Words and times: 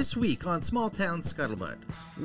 This 0.00 0.16
week 0.16 0.46
on 0.46 0.62
Small 0.62 0.88
Town 0.88 1.20
Scuttlebutt, 1.20 1.76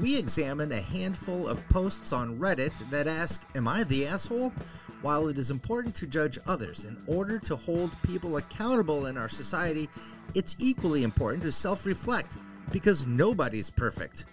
we 0.01 0.17
examine 0.17 0.71
a 0.71 0.79
handful 0.81 1.45
of 1.45 1.67
posts 1.67 2.13
on 2.13 2.39
Reddit 2.39 2.71
that 2.89 3.05
ask, 3.05 3.45
Am 3.53 3.67
I 3.67 3.83
the 3.83 4.07
asshole? 4.07 4.53
While 5.01 5.27
it 5.27 5.37
is 5.37 5.51
important 5.51 5.93
to 5.95 6.07
judge 6.07 6.39
others 6.47 6.85
in 6.85 6.97
order 7.05 7.37
to 7.39 7.57
hold 7.57 7.91
people 8.07 8.37
accountable 8.37 9.07
in 9.07 9.17
our 9.17 9.27
society, 9.27 9.89
it's 10.35 10.55
equally 10.57 11.03
important 11.03 11.43
to 11.43 11.51
self 11.51 11.85
reflect 11.85 12.37
because 12.71 13.05
nobody's 13.05 13.69
perfect, 13.69 14.23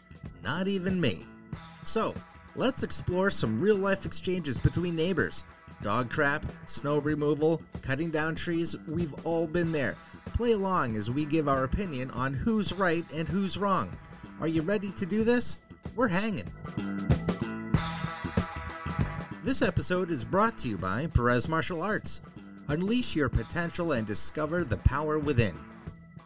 not 0.45 0.69
even 0.69 1.01
me. 1.01 1.25
So, 1.83 2.15
let's 2.55 2.85
explore 2.85 3.29
some 3.29 3.61
real 3.61 3.75
life 3.75 4.07
exchanges 4.07 4.61
between 4.61 4.95
neighbors. 4.95 5.43
Dog 5.83 6.11
crap, 6.11 6.47
snow 6.67 6.99
removal, 6.99 7.61
cutting 7.83 8.13
down 8.13 8.37
trees, 8.37 8.77
we've 8.87 9.15
all 9.27 9.49
been 9.49 9.73
there. 9.73 9.97
Play 10.33 10.53
along 10.53 10.97
as 10.97 11.11
we 11.11 11.25
give 11.27 11.47
our 11.47 11.65
opinion 11.65 12.11
on 12.13 12.33
who's 12.33 12.73
right 12.73 13.05
and 13.15 13.29
who's 13.29 13.59
wrong. 13.59 13.95
Are 14.41 14.49
you 14.49 14.63
ready 14.63 14.91
to 14.93 15.05
do 15.05 15.25
this? 15.25 15.59
We're 15.95 16.09
hanging. 16.09 16.51
This 19.45 19.61
episode 19.61 20.11
is 20.11 20.25
brought 20.25 20.57
to 20.59 20.69
you 20.69 20.79
by 20.79 21.07
Perez 21.09 21.49
Martial 21.49 21.83
Arts. 21.83 22.23
Unleash 22.69 23.15
your 23.15 23.29
potential 23.29 23.93
and 23.93 24.07
discover 24.07 24.65
the 24.65 24.79
power 24.79 25.19
within. 25.19 25.55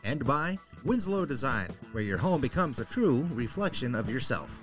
And 0.05 0.25
by 0.25 0.57
Winslow 0.85 1.27
Design, 1.27 1.69
where 1.91 2.05
your 2.05 2.19
home 2.19 2.41
becomes 2.41 2.79
a 2.79 2.85
true 2.85 3.29
reflection 3.33 3.97
of 3.97 4.09
yourself. 4.09 4.63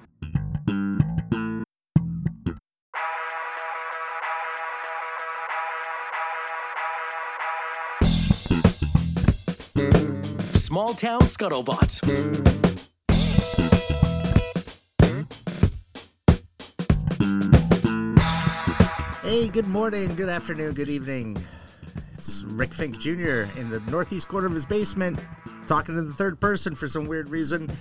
Small 10.74 10.96
Town 10.96 11.20
Scuttlebutt. 11.20 12.02
Hey, 19.22 19.50
good 19.50 19.68
morning, 19.68 20.16
good 20.16 20.30
afternoon, 20.30 20.74
good 20.74 20.90
evening. 20.90 21.38
It's 22.14 22.44
Rick 22.46 22.74
Fink 22.74 23.00
Jr. 23.00 23.46
in 23.60 23.70
the 23.70 23.84
northeast 23.92 24.28
corner 24.28 24.48
of 24.48 24.54
his 24.54 24.66
basement, 24.66 25.20
talking 25.68 25.94
to 25.94 26.02
the 26.02 26.12
third 26.12 26.42
person 26.42 26.74
for 26.74 26.88
some 26.88 27.06
weird 27.06 27.30
reason. 27.30 27.72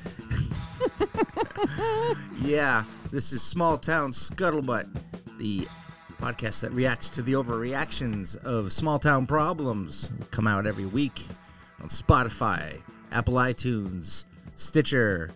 yeah, 2.42 2.84
this 3.10 3.32
is 3.32 3.40
Small 3.40 3.78
Town 3.78 4.10
Scuttlebutt, 4.10 4.86
the 5.38 5.60
podcast 6.20 6.60
that 6.60 6.72
reacts 6.72 7.08
to 7.08 7.22
the 7.22 7.32
overreactions 7.32 8.36
of 8.44 8.70
small 8.70 8.98
town 8.98 9.26
problems. 9.26 10.10
We 10.20 10.26
come 10.26 10.46
out 10.46 10.66
every 10.66 10.84
week 10.84 11.22
on 11.82 11.88
Spotify, 11.88 12.80
Apple 13.10 13.34
iTunes, 13.34 14.24
Stitcher, 14.54 15.32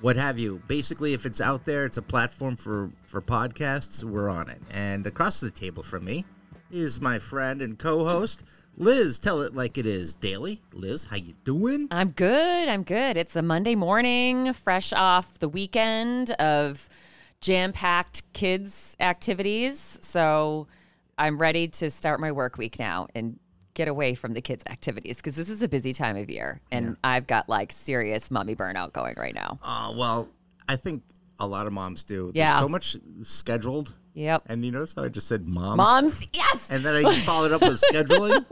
what 0.00 0.16
have 0.16 0.38
you. 0.38 0.60
Basically, 0.66 1.14
if 1.14 1.24
it's 1.24 1.40
out 1.40 1.64
there, 1.64 1.84
it's 1.86 1.96
a 1.96 2.02
platform 2.02 2.56
for 2.56 2.90
for 3.04 3.22
podcasts. 3.22 4.02
We're 4.02 4.28
on 4.28 4.50
it. 4.50 4.60
And 4.72 5.06
across 5.06 5.40
the 5.40 5.50
table 5.50 5.82
from 5.82 6.04
me 6.04 6.24
is 6.72 7.00
my 7.00 7.18
friend 7.18 7.62
and 7.62 7.78
co-host 7.78 8.44
Liz. 8.76 9.18
Tell 9.20 9.42
it 9.42 9.54
like 9.54 9.78
it 9.78 9.86
is. 9.86 10.14
Daily, 10.14 10.60
Liz, 10.74 11.04
how 11.04 11.16
you 11.16 11.34
doing? 11.44 11.86
I'm 11.92 12.10
good. 12.10 12.68
I'm 12.68 12.82
good. 12.82 13.16
It's 13.16 13.36
a 13.36 13.42
Monday 13.42 13.76
morning, 13.76 14.52
fresh 14.54 14.92
off 14.92 15.38
the 15.38 15.48
weekend 15.48 16.32
of 16.32 16.88
jam-packed 17.40 18.22
kids 18.32 18.96
activities. 18.98 19.98
So 20.00 20.66
I'm 21.18 21.36
ready 21.36 21.68
to 21.68 21.90
start 21.90 22.18
my 22.18 22.32
work 22.32 22.56
week 22.56 22.78
now 22.78 23.06
and 23.14 23.38
get 23.74 23.88
away 23.88 24.14
from 24.14 24.34
the 24.34 24.40
kids' 24.42 24.64
activities 24.68 25.16
because 25.16 25.34
this 25.36 25.48
is 25.48 25.62
a 25.62 25.68
busy 25.68 25.92
time 25.92 26.16
of 26.16 26.28
year, 26.30 26.60
and 26.70 26.96
I've 27.02 27.26
got 27.26 27.48
like 27.48 27.72
serious 27.72 28.30
mommy 28.30 28.54
burnout 28.54 28.92
going 28.92 29.14
right 29.18 29.34
now. 29.34 29.58
Uh, 29.64 29.92
well, 29.96 30.28
I 30.68 30.76
think 30.76 31.02
a 31.40 31.46
lot 31.46 31.66
of 31.66 31.72
moms 31.72 32.02
do. 32.02 32.24
There's 32.26 32.36
Yeah. 32.36 32.60
so 32.60 32.68
much 32.68 32.96
scheduled. 33.22 33.94
Yep. 34.14 34.42
And 34.46 34.62
you 34.62 34.70
notice 34.70 34.92
how 34.94 35.04
I 35.04 35.08
just 35.08 35.26
said 35.26 35.48
moms? 35.48 35.78
Moms, 35.78 36.26
yes. 36.34 36.70
And 36.70 36.84
then 36.84 36.94
I 37.06 37.14
followed 37.20 37.50
up 37.50 37.62
with 37.62 37.80
scheduling. 37.90 38.44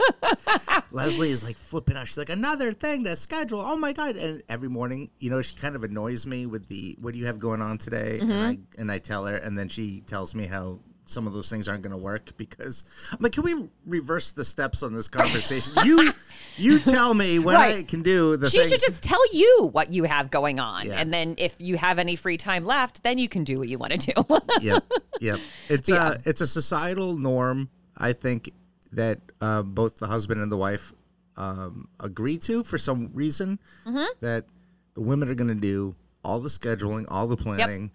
Leslie 0.91 1.29
is 1.29 1.43
like 1.43 1.55
flipping 1.57 1.95
out. 1.95 2.07
She's 2.07 2.17
like, 2.17 2.29
another 2.29 2.73
thing 2.73 3.03
to 3.03 3.15
schedule. 3.15 3.59
Oh 3.63 3.75
my 3.77 3.93
god! 3.93 4.15
And 4.15 4.41
every 4.49 4.69
morning, 4.69 5.11
you 5.19 5.29
know, 5.29 5.41
she 5.43 5.55
kind 5.55 5.75
of 5.75 5.83
annoys 5.83 6.25
me 6.25 6.47
with 6.47 6.67
the, 6.67 6.97
"What 6.99 7.13
do 7.13 7.19
you 7.19 7.27
have 7.27 7.37
going 7.39 7.61
on 7.61 7.77
today?" 7.77 8.19
And 8.21 8.33
I 8.33 8.57
and 8.79 8.91
I 8.91 8.97
tell 8.97 9.25
her, 9.27 9.35
and 9.35 9.57
then 9.57 9.69
she 9.69 10.01
tells 10.01 10.33
me 10.33 10.47
how 10.47 10.79
some 11.11 11.27
of 11.27 11.33
those 11.33 11.49
things 11.49 11.67
aren't 11.67 11.81
going 11.83 11.91
to 11.91 11.97
work 11.97 12.35
because 12.37 12.83
I'm 13.11 13.17
like, 13.19 13.33
can 13.33 13.43
we 13.43 13.69
reverse 13.85 14.31
the 14.33 14.43
steps 14.45 14.81
on 14.83 14.93
this 14.93 15.07
conversation? 15.07 15.73
you 15.85 16.11
you 16.57 16.79
tell 16.79 17.13
me 17.13 17.39
what 17.39 17.55
I 17.55 17.83
can 17.83 18.01
do. 18.01 18.37
The 18.37 18.49
she 18.49 18.57
things. 18.59 18.69
should 18.69 18.79
just 18.81 19.03
tell 19.03 19.33
you 19.33 19.69
what 19.71 19.91
you 19.93 20.03
have 20.05 20.29
going 20.31 20.59
on, 20.59 20.85
Yeah. 20.87 20.99
and 20.99 21.13
then 21.13 21.35
if 21.37 21.55
you 21.59 21.77
have 21.77 21.99
any 21.99 22.15
free 22.15 22.37
time 22.37 22.65
left, 22.65 23.03
then 23.03 23.17
you 23.17 23.27
can 23.29 23.43
do 23.43 23.55
what 23.57 23.67
you 23.69 23.77
want 23.77 23.99
to 23.99 24.13
do. 24.13 24.39
yep, 24.61 24.83
yep. 25.19 25.39
It's 25.69 25.91
uh, 25.91 26.17
it's 26.25 26.41
a 26.41 26.47
societal 26.47 27.17
norm. 27.17 27.69
I 27.97 28.13
think 28.13 28.51
that 28.93 29.19
uh, 29.41 29.61
both 29.63 29.97
the 29.97 30.07
husband 30.07 30.41
and 30.41 30.51
the 30.51 30.57
wife 30.57 30.93
um, 31.37 31.87
agree 31.99 32.37
to 32.39 32.63
for 32.63 32.77
some 32.77 33.09
reason 33.13 33.59
Mm-hmm. 33.85 34.03
that 34.19 34.45
the 34.93 35.01
women 35.01 35.29
are 35.29 35.35
going 35.35 35.47
to 35.47 35.55
do 35.55 35.95
all 36.23 36.39
the 36.39 36.49
scheduling, 36.49 37.05
all 37.07 37.25
the 37.27 37.37
planning. 37.37 37.89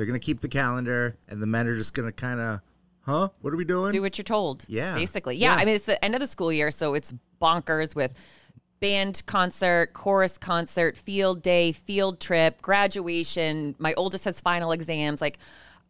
They're 0.00 0.06
going 0.06 0.18
to 0.18 0.24
keep 0.24 0.40
the 0.40 0.48
calendar, 0.48 1.18
and 1.28 1.42
the 1.42 1.46
men 1.46 1.66
are 1.66 1.76
just 1.76 1.92
going 1.92 2.08
to 2.08 2.12
kind 2.12 2.40
of, 2.40 2.60
huh? 3.02 3.28
What 3.42 3.52
are 3.52 3.56
we 3.58 3.66
doing? 3.66 3.92
do 3.92 4.00
what 4.00 4.16
you're 4.16 4.24
told. 4.24 4.64
Yeah. 4.66 4.94
Basically. 4.94 5.36
Yeah. 5.36 5.54
Yeah. 5.54 5.60
I 5.60 5.66
mean, 5.66 5.74
it's 5.74 5.84
the 5.84 6.02
end 6.02 6.14
of 6.14 6.22
the 6.22 6.26
school 6.26 6.50
year, 6.50 6.70
so 6.70 6.94
it's 6.94 7.12
bonkers 7.38 7.94
with 7.94 8.18
band 8.80 9.22
concert, 9.26 9.92
chorus 9.92 10.38
concert, 10.38 10.96
field 10.96 11.42
day, 11.42 11.72
field 11.72 12.18
trip, 12.18 12.62
graduation. 12.62 13.74
My 13.78 13.92
oldest 13.92 14.24
has 14.24 14.40
final 14.40 14.72
exams. 14.72 15.20
Like, 15.20 15.36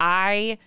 I 0.01 0.57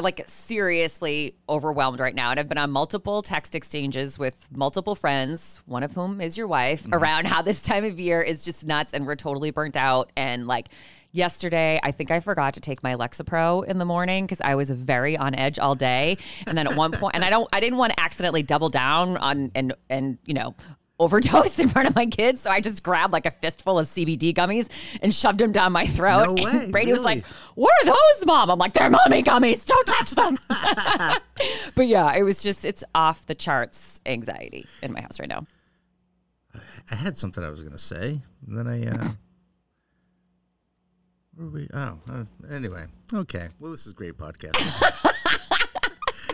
like 0.00 0.24
seriously 0.26 1.36
overwhelmed 1.48 1.98
right 1.98 2.14
now 2.14 2.30
and 2.30 2.38
i've 2.38 2.48
been 2.48 2.56
on 2.56 2.70
multiple 2.70 3.20
text 3.20 3.56
exchanges 3.56 4.16
with 4.16 4.46
multiple 4.54 4.94
friends 4.94 5.60
one 5.66 5.82
of 5.82 5.92
whom 5.92 6.20
is 6.20 6.38
your 6.38 6.46
wife 6.46 6.84
mm-hmm. 6.84 6.94
around 6.94 7.26
how 7.26 7.42
this 7.42 7.60
time 7.60 7.84
of 7.84 7.98
year 7.98 8.22
is 8.22 8.44
just 8.44 8.64
nuts 8.64 8.94
and 8.94 9.04
we're 9.04 9.16
totally 9.16 9.50
burnt 9.50 9.76
out 9.76 10.12
and 10.16 10.46
like 10.46 10.68
yesterday 11.12 11.80
i 11.82 11.90
think 11.90 12.10
i 12.10 12.20
forgot 12.20 12.54
to 12.54 12.60
take 12.60 12.82
my 12.82 12.94
lexapro 12.94 13.64
in 13.64 13.78
the 13.78 13.84
morning 13.84 14.24
because 14.24 14.40
i 14.42 14.54
was 14.54 14.70
very 14.70 15.16
on 15.16 15.34
edge 15.34 15.58
all 15.58 15.74
day. 15.74 16.16
And 16.46 16.56
then 16.56 16.66
at 16.66 16.76
one 16.76 16.92
point 16.92 17.14
and 17.14 17.24
i 17.24 17.30
don't 17.30 17.48
i 17.52 17.60
didn't 17.60 17.78
want 17.78 17.92
to 17.94 18.00
accidentally 18.00 18.42
double 18.42 18.68
down 18.68 19.16
on 19.16 19.50
and 19.54 19.72
and 19.88 20.18
you 20.26 20.34
know 20.34 20.54
overdose 21.00 21.60
in 21.60 21.68
front 21.68 21.88
of 21.88 21.94
my 21.94 22.06
kids. 22.06 22.40
So 22.40 22.50
i 22.50 22.60
just 22.60 22.82
grabbed 22.82 23.12
like 23.12 23.24
a 23.24 23.30
fistful 23.30 23.78
of 23.78 23.86
cbd 23.86 24.34
gummies 24.34 24.68
and 25.00 25.14
shoved 25.14 25.38
them 25.38 25.52
down 25.52 25.72
my 25.72 25.86
throat. 25.86 26.26
No 26.26 26.34
way, 26.34 26.50
and 26.50 26.72
brady 26.72 26.92
was 26.92 27.02
like 27.02 27.24
what 27.54 27.72
are 27.82 27.86
those 27.86 28.26
mom? 28.26 28.50
I'm 28.50 28.58
like 28.58 28.74
they're 28.74 28.90
mommy 28.90 29.22
gummies. 29.22 29.64
Don't 29.64 29.86
touch 29.86 30.10
them. 30.10 30.38
But 31.74 31.86
yeah 31.86 32.12
it 32.14 32.22
was 32.22 32.42
just 32.42 32.64
it's 32.64 32.84
off 32.94 33.26
the 33.26 33.34
charts 33.34 34.00
anxiety 34.04 34.66
in 34.82 34.92
my 34.92 35.00
house 35.00 35.20
right 35.20 35.28
now. 35.28 35.46
I 36.90 36.94
had 36.94 37.16
something 37.16 37.44
I 37.44 37.50
was 37.50 37.60
going 37.60 37.72
to 37.72 37.78
say, 37.78 38.20
and 38.46 38.58
then 38.58 38.66
I. 38.66 38.86
Uh, 38.88 39.10
we? 41.38 41.68
Oh, 41.72 41.98
uh, 42.10 42.24
anyway. 42.50 42.86
Okay. 43.14 43.48
Well, 43.60 43.70
this 43.70 43.86
is 43.86 43.92
great 43.92 44.16
podcast. 44.18 44.54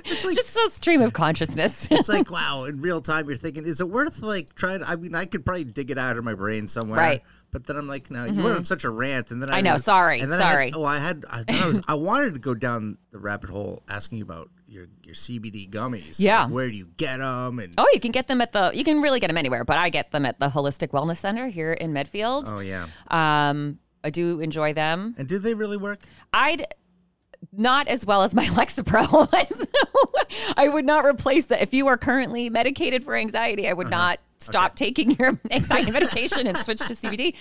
it's 0.06 0.25
like 0.25 0.34
just 0.34 0.56
a 0.56 0.70
stream 0.70 1.00
of 1.00 1.12
consciousness 1.15 1.88
it's 1.91 2.09
like 2.10 2.31
wow 2.31 2.65
in 2.65 2.81
real 2.81 3.00
time 3.00 3.26
you're 3.26 3.37
thinking 3.37 3.65
is 3.65 3.81
it 3.81 3.88
worth 3.88 4.20
like 4.22 4.54
trying 4.54 4.82
i 4.82 4.97
mean 4.97 5.15
i 5.15 5.25
could 5.25 5.44
probably 5.47 5.65
dig 5.65 5.91
it 5.91 5.97
out 5.98 6.19
of 6.19 6.25
my 6.25 6.34
brain 6.34 6.69
somewhere 6.69 6.98
Right. 6.98 7.22
but 7.53 7.66
then 7.66 7.76
i'm 7.76 7.87
like 7.88 8.10
no 8.10 8.25
you 8.26 8.42
went 8.42 8.56
on 8.56 8.65
such 8.65 8.84
a 8.84 8.91
rant 8.91 9.31
and 9.31 9.41
then 9.41 9.50
i, 9.50 9.59
I 9.59 9.60
know, 9.62 9.72
was- 9.75 9.84
sorry, 9.84 10.20
and 10.20 10.31
then 10.31 10.41
sorry. 10.41 10.65
I 10.65 10.66
had, 10.66 10.75
oh 10.76 10.84
i 10.84 10.98
had 10.98 11.25
i 11.31 11.44
i 11.48 11.66
was 11.69 11.81
i 11.88 11.94
wanted 11.94 12.34
to 12.34 12.41
go 12.41 12.54
down 12.54 12.98
the 13.12 13.19
rabbit 13.19 13.48
hole 13.48 13.82
asking 13.88 14.19
you 14.19 14.25
about 14.25 14.50
your 14.69 14.86
your 15.04 15.15
cbd 15.15 15.71
gummies 15.71 16.16
Yeah. 16.19 16.44
Like, 16.44 16.53
where 16.53 16.69
do 16.69 16.76
you 16.76 16.86
get 16.97 17.19
them 17.19 17.59
and 17.59 17.72
oh 17.78 17.88
you 17.94 18.00
can 18.00 18.10
get 18.12 18.26
them 18.26 18.41
at 18.42 18.53
the 18.53 18.72
you 18.75 18.84
can 18.84 19.00
really 19.00 19.21
get 19.21 19.28
them 19.28 19.38
anywhere 19.38 19.65
but 19.65 19.78
i 19.78 19.88
get 19.88 20.10
them 20.10 20.26
at 20.26 20.38
the 20.38 20.48
holistic 20.48 20.88
wellness 20.88 21.18
center 21.18 21.47
here 21.47 21.72
in 21.72 21.92
medfield 21.95 22.48
oh 22.51 22.59
yeah 22.60 22.86
um 23.09 23.78
i 24.04 24.10
do 24.10 24.41
enjoy 24.41 24.72
them 24.72 25.15
and 25.18 25.27
do 25.27 25.39
they 25.39 25.54
really 25.54 25.77
work 25.77 25.98
I'd 26.33 26.66
not 27.53 27.89
as 27.89 28.04
well 28.04 28.22
as 28.22 28.34
my 28.34 28.45
Lexapro. 28.47 29.06
So 29.30 30.54
I 30.56 30.68
would 30.68 30.84
not 30.84 31.04
replace 31.04 31.47
that. 31.47 31.62
If 31.62 31.72
you 31.72 31.86
are 31.89 31.97
currently 31.97 32.51
medicated 32.51 33.04
for 33.04 33.15
anxiety, 33.15 33.68
I 33.68 33.72
would 33.72 33.86
uh-huh. 33.86 33.97
not 33.97 34.21
stop 34.39 34.77
taking 34.77 35.12
your 35.12 35.39
anxiety 35.51 35.91
medication 35.91 36.47
and 36.47 36.56
switch 36.56 36.80
to 36.80 36.95
CBD. 36.95 37.34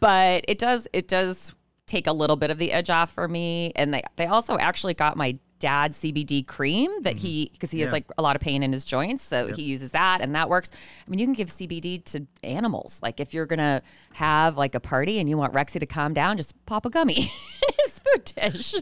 But 0.00 0.44
it 0.48 0.58
does 0.58 0.88
it 0.92 1.08
does 1.08 1.54
take 1.86 2.06
a 2.06 2.12
little 2.12 2.36
bit 2.36 2.50
of 2.50 2.58
the 2.58 2.72
edge 2.72 2.90
off 2.90 3.12
for 3.12 3.28
me. 3.28 3.72
And 3.76 3.92
they 3.92 4.02
they 4.16 4.26
also 4.26 4.58
actually 4.58 4.94
got 4.94 5.16
my 5.16 5.38
dad 5.60 5.92
CBD 5.92 6.44
cream 6.44 6.90
that 7.02 7.16
he 7.16 7.50
because 7.52 7.70
he 7.70 7.78
Yeah. 7.78 7.84
has 7.86 7.92
like 7.92 8.06
a 8.18 8.22
lot 8.22 8.34
of 8.34 8.42
pain 8.42 8.62
in 8.64 8.72
his 8.72 8.84
joints, 8.84 9.22
so 9.22 9.46
he 9.54 9.62
uses 9.62 9.92
that 9.92 10.20
and 10.20 10.34
that 10.34 10.48
works. 10.48 10.70
I 11.06 11.10
mean, 11.10 11.20
you 11.20 11.26
can 11.26 11.34
give 11.34 11.48
CBD 11.48 12.04
to 12.06 12.26
animals. 12.42 12.98
Like 13.02 13.20
if 13.20 13.32
you're 13.32 13.46
gonna 13.46 13.82
have 14.14 14.56
like 14.56 14.74
a 14.74 14.80
party 14.80 15.20
and 15.20 15.28
you 15.28 15.38
want 15.38 15.52
Rexy 15.54 15.78
to 15.78 15.86
calm 15.86 16.12
down, 16.14 16.36
just 16.36 16.54
pop 16.66 16.84
a 16.86 16.90
gummy 16.90 17.18
in 17.18 17.74
his 17.84 17.98
food 18.00 18.24
dish. 18.24 18.74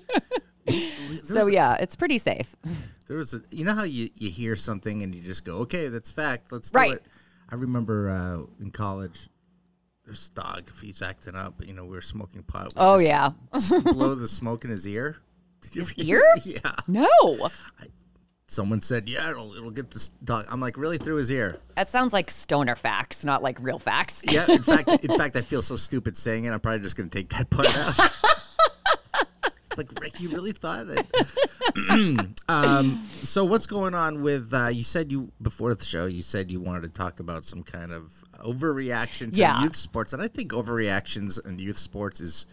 so 1.24 1.46
yeah, 1.46 1.74
it's 1.74 1.96
pretty 1.96 2.18
safe. 2.18 2.56
There 3.08 3.16
was 3.16 3.32
a, 3.32 3.40
you 3.48 3.64
know 3.64 3.72
how 3.74 3.84
you, 3.84 4.10
you 4.16 4.28
hear 4.28 4.54
something 4.54 5.02
and 5.02 5.14
you 5.14 5.22
just 5.22 5.42
go, 5.42 5.60
okay, 5.60 5.88
that's 5.88 6.10
fact. 6.10 6.52
Let's 6.52 6.70
do 6.70 6.78
it. 6.78 7.02
I 7.50 7.54
remember 7.54 8.10
uh, 8.10 8.62
in 8.62 8.70
college, 8.70 9.30
this 10.06 10.28
dog, 10.28 10.64
if 10.68 10.78
he's 10.80 11.00
acting 11.00 11.34
up, 11.34 11.54
you 11.64 11.72
know, 11.72 11.84
we 11.84 11.92
were 11.92 12.02
smoking 12.02 12.42
pot. 12.42 12.66
we 12.66 12.72
Oh 12.76 12.98
yeah. 12.98 13.30
blow 13.82 14.14
the 14.14 14.28
smoke 14.28 14.66
in 14.66 14.70
his 14.70 14.86
ear. 14.86 15.16
Did 15.62 15.76
you 15.76 15.82
His 15.84 15.94
ear? 16.08 16.22
Yeah. 16.44 16.74
No. 16.86 17.08
Someone 18.50 18.80
said, 18.80 19.08
"Yeah, 19.10 19.30
it'll 19.30 19.52
it'll 19.54 19.70
get 19.70 19.90
this 19.90 20.08
dog." 20.24 20.46
I'm 20.50 20.58
like, 20.60 20.78
really 20.78 20.96
through 20.96 21.16
his 21.16 21.30
ear. 21.30 21.58
That 21.76 21.90
sounds 21.90 22.14
like 22.14 22.30
stoner 22.30 22.74
facts, 22.76 23.22
not 23.24 23.42
like 23.42 23.58
real 23.60 23.78
facts. 23.78 24.24
Yeah. 24.26 24.46
In 24.50 24.62
fact, 24.62 24.88
in 25.04 25.18
fact, 25.18 25.36
I 25.36 25.42
feel 25.42 25.60
so 25.60 25.76
stupid 25.76 26.16
saying 26.16 26.44
it. 26.44 26.50
I'm 26.52 26.60
probably 26.60 26.80
just 26.80 26.96
gonna 26.96 27.10
take 27.10 27.28
that 27.30 27.50
part 27.50 27.66
out. 27.76 28.10
like 29.76 29.88
Rick, 30.00 30.20
you 30.20 30.30
really 30.30 30.52
thought 30.52 30.86
that? 30.86 32.34
um, 32.48 33.04
so 33.04 33.44
what's 33.44 33.66
going 33.66 33.94
on 33.94 34.22
with? 34.22 34.52
Uh, 34.54 34.68
you 34.68 34.82
said 34.82 35.12
you 35.12 35.30
before 35.42 35.74
the 35.74 35.84
show. 35.84 36.06
You 36.06 36.22
said 36.22 36.50
you 36.50 36.58
wanted 36.60 36.82
to 36.84 36.88
talk 36.88 37.20
about 37.20 37.44
some 37.44 37.62
kind 37.62 37.92
of 37.92 38.12
overreaction 38.44 39.30
to 39.32 39.38
Yeah. 39.38 39.62
youth 39.62 39.76
sports, 39.76 40.14
and 40.14 40.22
I 40.22 40.28
think 40.28 40.52
overreactions 40.52 41.44
in 41.46 41.58
youth 41.58 41.78
sports 41.78 42.20
is 42.20 42.46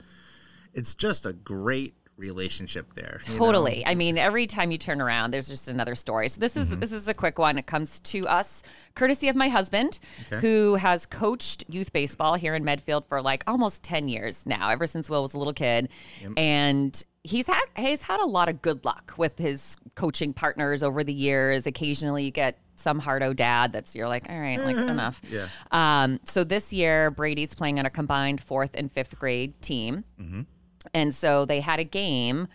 it's 0.73 0.93
just 0.93 1.25
a 1.25 1.31
great 1.31 1.93
relationship 2.17 2.93
there. 2.93 3.19
you 3.27 3.33
know? 3.33 3.39
Totally. 3.39 3.85
I 3.85 3.95
mean, 3.95 4.17
every 4.17 4.47
time 4.47 4.71
you 4.71 4.77
turn 4.77 5.01
around, 5.01 5.31
there's 5.31 5.47
just 5.47 5.67
another 5.67 5.95
story. 5.95 6.29
So 6.29 6.39
this 6.39 6.55
is 6.55 6.67
Mm-hmm. 6.69 6.79
this 6.79 6.91
is 6.91 7.07
a 7.07 7.13
quick 7.13 7.37
one. 7.39 7.57
It 7.57 7.65
comes 7.65 7.99
to 8.01 8.21
us 8.27 8.63
courtesy 8.95 9.27
of 9.29 9.35
my 9.35 9.49
husband, 9.49 9.99
Okay. 10.31 10.39
who 10.41 10.75
has 10.75 11.05
coached 11.05 11.65
youth 11.67 11.91
baseball 11.93 12.35
here 12.35 12.55
in 12.55 12.63
Medfield 12.63 13.05
for 13.05 13.21
like 13.21 13.43
almost 13.47 13.83
ten 13.83 14.07
years 14.07 14.45
now, 14.45 14.69
ever 14.69 14.87
since 14.87 15.09
Will 15.09 15.21
was 15.21 15.33
a 15.33 15.37
little 15.37 15.53
kid, 15.53 15.89
and 16.37 17.03
he's 17.23 17.47
had 17.47 17.63
he's 17.77 18.01
had 18.01 18.19
a 18.19 18.25
lot 18.25 18.49
of 18.49 18.61
good 18.61 18.85
luck 18.85 19.13
with 19.17 19.37
his 19.37 19.75
coaching 19.95 20.33
partners 20.33 20.83
over 20.83 21.03
the 21.03 21.13
years. 21.13 21.67
Occasionally, 21.67 22.23
you 22.25 22.31
get 22.31 22.59
some 22.77 22.99
hardo 22.99 23.33
dad 23.33 23.71
that's 23.71 23.95
you're 23.95 24.07
like, 24.07 24.29
all 24.29 24.39
right, 24.39 24.59
like 24.59 24.75
enough. 24.89 25.21
Yeah. 25.29 25.47
Um, 25.71 26.19
so 26.25 26.43
this 26.43 26.73
year, 26.73 27.09
Brady's 27.11 27.55
playing 27.55 27.79
on 27.79 27.85
a 27.85 27.89
combined 27.89 28.41
fourth 28.41 28.71
and 28.75 28.91
fifth 28.91 29.17
grade 29.19 29.61
team. 29.61 30.03
And 30.93 31.13
so 31.13 31.45
they 31.45 31.59
had 31.59 31.79
a 31.79 31.83
game. 31.83 32.47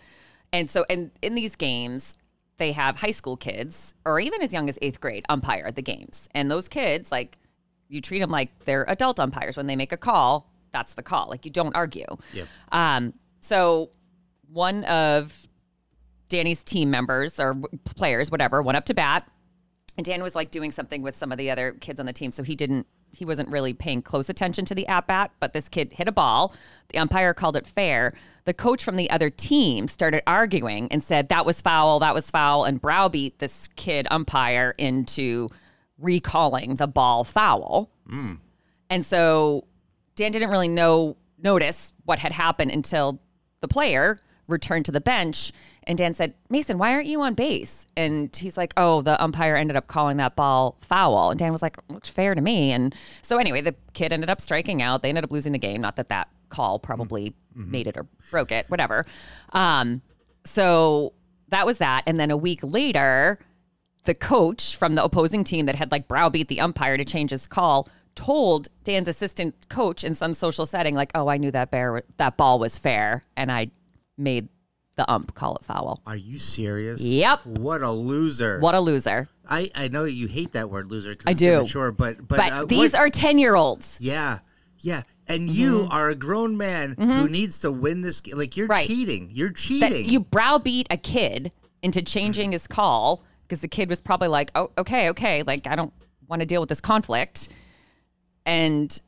And 0.53 0.69
so, 0.69 0.85
and 0.89 1.11
in 1.21 1.35
these 1.35 1.55
games, 1.55 2.17
they 2.57 2.71
have 2.71 2.99
high 2.99 3.11
school 3.11 3.37
kids 3.37 3.95
or 4.05 4.19
even 4.19 4.41
as 4.41 4.53
young 4.53 4.69
as 4.69 4.77
eighth 4.81 4.99
grade 4.99 5.25
umpire 5.29 5.65
at 5.65 5.75
the 5.75 5.81
games. 5.81 6.29
And 6.33 6.49
those 6.49 6.67
kids, 6.67 7.11
like, 7.11 7.37
you 7.89 8.01
treat 8.01 8.19
them 8.19 8.29
like 8.29 8.49
they're 8.65 8.85
adult 8.87 9.19
umpires. 9.19 9.57
When 9.57 9.67
they 9.67 9.75
make 9.75 9.91
a 9.91 9.97
call, 9.97 10.49
that's 10.71 10.93
the 10.93 11.03
call. 11.03 11.27
Like, 11.29 11.45
you 11.45 11.51
don't 11.51 11.75
argue. 11.75 12.05
Yep. 12.33 12.47
Um, 12.71 13.13
so 13.41 13.89
one 14.51 14.83
of 14.85 15.47
Danny's 16.29 16.63
team 16.63 16.89
members 16.89 17.39
or 17.39 17.55
players, 17.95 18.31
whatever, 18.31 18.61
went 18.61 18.77
up 18.77 18.85
to 18.85 18.93
bat, 18.93 19.29
and 19.97 20.05
Dan 20.05 20.23
was 20.23 20.35
like 20.35 20.51
doing 20.51 20.71
something 20.71 21.01
with 21.01 21.15
some 21.15 21.31
of 21.31 21.37
the 21.37 21.51
other 21.51 21.73
kids 21.73 21.99
on 21.99 22.05
the 22.05 22.13
team, 22.13 22.31
so 22.31 22.43
he 22.43 22.55
didn't. 22.55 22.87
He 23.11 23.25
wasn't 23.25 23.49
really 23.49 23.73
paying 23.73 24.01
close 24.01 24.29
attention 24.29 24.65
to 24.65 24.75
the 24.75 24.87
at 24.87 25.07
bat, 25.07 25.31
but 25.39 25.53
this 25.53 25.69
kid 25.69 25.93
hit 25.93 26.07
a 26.07 26.11
ball. 26.11 26.53
The 26.89 26.97
umpire 26.97 27.33
called 27.33 27.55
it 27.55 27.67
fair. 27.67 28.13
The 28.45 28.53
coach 28.53 28.83
from 28.83 28.95
the 28.95 29.09
other 29.09 29.29
team 29.29 29.87
started 29.87 30.23
arguing 30.25 30.87
and 30.91 31.03
said 31.03 31.29
that 31.29 31.45
was 31.45 31.61
foul, 31.61 31.99
that 31.99 32.13
was 32.13 32.31
foul, 32.31 32.65
and 32.65 32.81
browbeat 32.81 33.39
this 33.39 33.67
kid 33.75 34.07
umpire 34.09 34.73
into 34.77 35.49
recalling 35.97 36.75
the 36.75 36.87
ball 36.87 37.23
foul. 37.23 37.91
And 38.89 39.05
so 39.05 39.65
Dan 40.15 40.31
didn't 40.31 40.49
really 40.49 40.67
know 40.67 41.17
notice 41.37 41.93
what 42.05 42.19
had 42.19 42.31
happened 42.31 42.71
until 42.71 43.19
the 43.61 43.67
player 43.67 44.19
returned 44.51 44.85
to 44.85 44.91
the 44.91 45.01
bench 45.01 45.51
and 45.83 45.97
Dan 45.97 46.13
said, 46.13 46.35
"Mason, 46.49 46.77
why 46.77 46.93
aren't 46.93 47.07
you 47.07 47.21
on 47.21 47.33
base?" 47.33 47.87
And 47.97 48.35
he's 48.35 48.57
like, 48.57 48.73
"Oh, 48.77 49.01
the 49.01 49.21
umpire 49.21 49.55
ended 49.55 49.75
up 49.75 49.87
calling 49.87 50.17
that 50.17 50.35
ball 50.35 50.77
foul." 50.81 51.31
And 51.31 51.39
Dan 51.39 51.51
was 51.51 51.61
like, 51.61 51.77
"Looks 51.89 52.09
fair 52.09 52.35
to 52.35 52.41
me." 52.41 52.71
And 52.71 52.93
so 53.21 53.37
anyway, 53.37 53.61
the 53.61 53.75
kid 53.93 54.13
ended 54.13 54.29
up 54.29 54.39
striking 54.41 54.81
out. 54.81 55.01
They 55.01 55.09
ended 55.09 55.23
up 55.23 55.31
losing 55.31 55.53
the 55.53 55.59
game. 55.59 55.81
Not 55.81 55.95
that 55.95 56.09
that 56.09 56.29
call 56.49 56.79
probably 56.79 57.33
made 57.55 57.87
it 57.87 57.97
or 57.97 58.05
broke 58.29 58.51
it, 58.51 58.69
whatever. 58.69 59.05
Um, 59.53 60.01
so 60.45 61.13
that 61.49 61.65
was 61.65 61.79
that. 61.79 62.03
And 62.05 62.19
then 62.19 62.31
a 62.31 62.37
week 62.37 62.59
later, 62.63 63.39
the 64.05 64.13
coach 64.13 64.75
from 64.75 64.95
the 64.95 65.03
opposing 65.03 65.43
team 65.43 65.65
that 65.65 65.75
had 65.75 65.91
like 65.91 66.07
browbeat 66.07 66.47
the 66.47 66.59
umpire 66.59 66.97
to 66.97 67.05
change 67.05 67.31
his 67.31 67.47
call 67.47 67.87
told 68.15 68.67
Dan's 68.83 69.07
assistant 69.07 69.69
coach 69.69 70.03
in 70.03 70.13
some 70.13 70.33
social 70.33 70.65
setting, 70.65 70.95
like, 70.95 71.11
"Oh, 71.15 71.27
I 71.27 71.37
knew 71.37 71.51
that 71.51 71.71
bear 71.71 72.03
that 72.17 72.37
ball 72.37 72.59
was 72.59 72.77
fair, 72.77 73.23
and 73.37 73.51
I 73.51 73.71
made 74.21 74.47
the 74.95 75.09
ump 75.11 75.33
call 75.33 75.55
it 75.57 75.63
foul." 75.63 76.01
Are 76.05 76.15
you 76.15 76.37
serious? 76.39 77.01
Yep. 77.01 77.45
What 77.45 77.81
a 77.81 77.91
loser. 77.91 78.59
What 78.59 78.75
a 78.75 78.79
loser! 78.79 79.27
I, 79.49 79.69
I 79.75 79.87
know 79.89 80.05
you 80.05 80.27
hate 80.27 80.53
that 80.53 80.69
word 80.69 80.89
loser 80.91 81.11
because 81.11 81.27
I 81.27 81.33
do. 81.33 81.53
immature, 81.59 81.91
but 81.91 82.17
but, 82.27 82.37
But 82.37 82.51
uh, 82.51 82.65
these 82.65 82.93
what- 82.93 82.99
are 82.99 83.09
ten 83.09 83.37
year 83.39 83.55
olds. 83.55 83.97
yeah 83.99 84.39
yeah, 84.83 85.03
and 85.27 85.47
you 85.47 85.87
are 85.91 86.09
a 86.09 86.15
grown 86.15 86.57
man 86.57 86.95
who 86.97 87.29
needs 87.29 87.59
to 87.61 87.71
win 87.71 88.01
this. 88.01 88.25
Like 88.33 88.57
you're 88.57 88.65
Mm-hmm. 88.65 88.71
Right. 88.71 88.87
cheating. 88.87 89.29
You're 89.31 89.49
That 89.49 89.57
cheating. 89.57 90.09
you 90.09 90.21
browbeat 90.21 90.87
a 90.89 90.97
kid 90.97 91.53
into 91.83 92.01
changing 92.01 92.51
his 92.53 92.65
call 92.65 93.23
because 93.43 93.59
the 93.61 93.67
kid 93.67 93.89
was 93.89 94.01
probably 94.01 94.27
like, 94.29 94.49
"Oh, 94.55 94.71
okay, 94.79 95.09
okay, 95.11 95.43
like 95.43 95.67
I 95.67 95.75
don't 95.75 95.93
want 96.27 96.39
to 96.39 96.47
deal 96.47 96.61
with 96.61 96.69
this 96.69 96.81
conflict." 96.81 97.49
And 98.45 98.99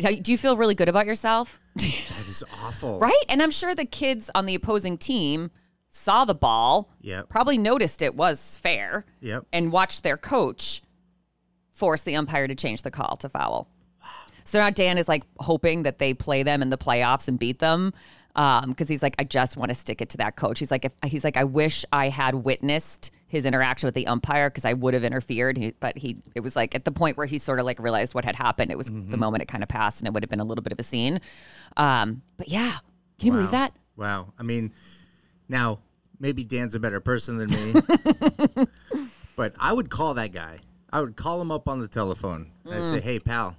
do 0.00 0.32
you 0.32 0.38
feel 0.38 0.56
really 0.56 0.74
good 0.74 0.88
about 0.88 1.06
yourself? 1.06 1.60
that 1.76 1.84
is 1.84 2.44
awful. 2.62 2.98
Right? 3.00 3.24
And 3.28 3.42
I'm 3.42 3.50
sure 3.50 3.74
the 3.74 3.84
kids 3.84 4.30
on 4.34 4.46
the 4.46 4.54
opposing 4.54 4.98
team 4.98 5.50
saw 5.88 6.24
the 6.24 6.34
ball, 6.34 6.90
Yep. 7.00 7.28
probably 7.28 7.58
noticed 7.58 8.02
it 8.02 8.14
was 8.14 8.56
fair, 8.58 9.04
Yep. 9.20 9.46
and 9.52 9.72
watched 9.72 10.02
their 10.02 10.16
coach 10.16 10.82
force 11.72 12.02
the 12.02 12.16
umpire 12.16 12.46
to 12.46 12.54
change 12.54 12.82
the 12.82 12.90
call 12.90 13.16
to 13.16 13.28
foul. 13.28 13.68
So 14.44 14.58
now 14.58 14.70
Dan 14.70 14.98
is 14.98 15.08
like 15.08 15.24
hoping 15.38 15.84
that 15.84 15.98
they 15.98 16.14
play 16.14 16.42
them 16.42 16.62
in 16.62 16.70
the 16.70 16.78
playoffs 16.78 17.28
and 17.28 17.38
beat 17.38 17.58
them. 17.58 17.92
Um, 18.36 18.70
because 18.70 18.88
he's 18.88 19.02
like, 19.02 19.16
I 19.18 19.24
just 19.24 19.56
want 19.56 19.70
to 19.70 19.74
stick 19.74 20.00
it 20.00 20.10
to 20.10 20.18
that 20.18 20.36
coach. 20.36 20.60
He's 20.60 20.70
like, 20.70 20.84
if 20.84 20.92
he's 21.04 21.24
like, 21.24 21.36
I 21.36 21.42
wish 21.44 21.84
I 21.92 22.08
had 22.08 22.34
witnessed 22.36 23.10
his 23.30 23.44
interaction 23.46 23.86
with 23.86 23.94
the 23.94 24.06
umpire 24.06 24.50
because 24.50 24.64
I 24.64 24.72
would 24.74 24.92
have 24.92 25.04
interfered. 25.04 25.56
He, 25.56 25.72
but 25.80 25.96
he, 25.96 26.20
it 26.34 26.40
was 26.40 26.54
like 26.56 26.74
at 26.74 26.84
the 26.84 26.90
point 26.92 27.16
where 27.16 27.26
he 27.26 27.38
sort 27.38 27.58
of 27.60 27.64
like 27.64 27.78
realized 27.78 28.14
what 28.14 28.24
had 28.24 28.34
happened. 28.36 28.70
It 28.70 28.76
was 28.76 28.86
the 28.88 29.16
moment 29.16 29.42
it 29.42 29.46
kind 29.46 29.62
of 29.62 29.68
passed, 29.68 30.00
and 30.00 30.06
it 30.08 30.12
would 30.12 30.22
have 30.22 30.28
been 30.30 30.40
a 30.40 30.44
little 30.44 30.62
bit 30.62 30.72
of 30.72 30.78
a 30.78 30.82
scene. 30.82 31.20
Um, 31.76 32.22
but 32.36 32.48
yeah, 32.48 32.72
can 33.18 33.26
you 33.28 33.32
believe 33.32 33.52
that? 33.52 33.72
Wow. 33.96 34.32
I 34.38 34.42
mean, 34.42 34.72
now 35.48 35.78
maybe 36.18 36.44
Dan's 36.44 36.74
a 36.74 36.80
better 36.80 37.00
person 37.00 37.38
than 37.38 37.50
me, 37.50 37.80
but 39.36 39.54
I 39.60 39.72
would 39.72 39.90
call 39.90 40.14
that 40.14 40.32
guy. 40.32 40.58
I 40.92 41.00
would 41.00 41.16
call 41.16 41.40
him 41.40 41.50
up 41.52 41.68
on 41.68 41.80
the 41.80 41.88
telephone 41.88 42.50
and 42.64 42.74
I'd 42.74 42.80
Mm. 42.82 42.90
say, 42.90 43.00
"Hey, 43.00 43.18
pal, 43.20 43.54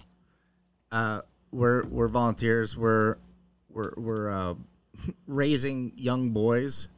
uh, 0.91 1.21
we're 1.51 1.85
we're 1.85 2.09
volunteers. 2.09 2.77
We're 2.77 3.15
we're 3.69 3.93
we're 3.95 4.29
uh, 4.29 4.53
raising 5.27 5.93
young 5.95 6.31
boys." 6.31 6.89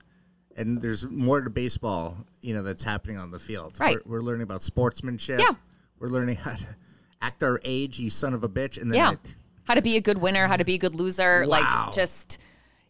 And 0.56 0.82
there's 0.82 1.10
more 1.10 1.42
to 1.42 1.50
baseball, 1.50 2.16
you 2.42 2.54
know, 2.54 2.62
that's 2.64 2.84
happening 2.84 3.18
on 3.18 3.32
the 3.32 3.40
field. 3.40 3.80
Right. 3.80 3.98
We're, 4.06 4.20
we're 4.20 4.24
learning 4.24 4.44
about 4.44 4.62
sportsmanship. 4.62 5.40
Yeah. 5.40 5.52
We're 6.00 6.10
learning 6.10 6.36
how 6.36 6.54
to 6.56 6.66
act 7.22 7.42
our 7.44 7.60
age, 7.64 7.98
you 8.00 8.10
son 8.10 8.34
of 8.34 8.44
a 8.44 8.50
bitch. 8.50 8.80
And 8.82 8.92
then 8.92 8.98
Yeah. 8.98 9.14
How 9.66 9.76
to 9.76 9.82
be 9.82 9.96
a 9.96 10.02
good 10.02 10.18
winner, 10.20 10.46
how 10.48 10.58
to 10.58 10.66
be 10.66 10.76
a 10.76 10.78
good 10.78 10.96
loser. 10.96 11.42
Wow. 11.48 11.48
Like 11.86 11.94
just, 11.94 12.38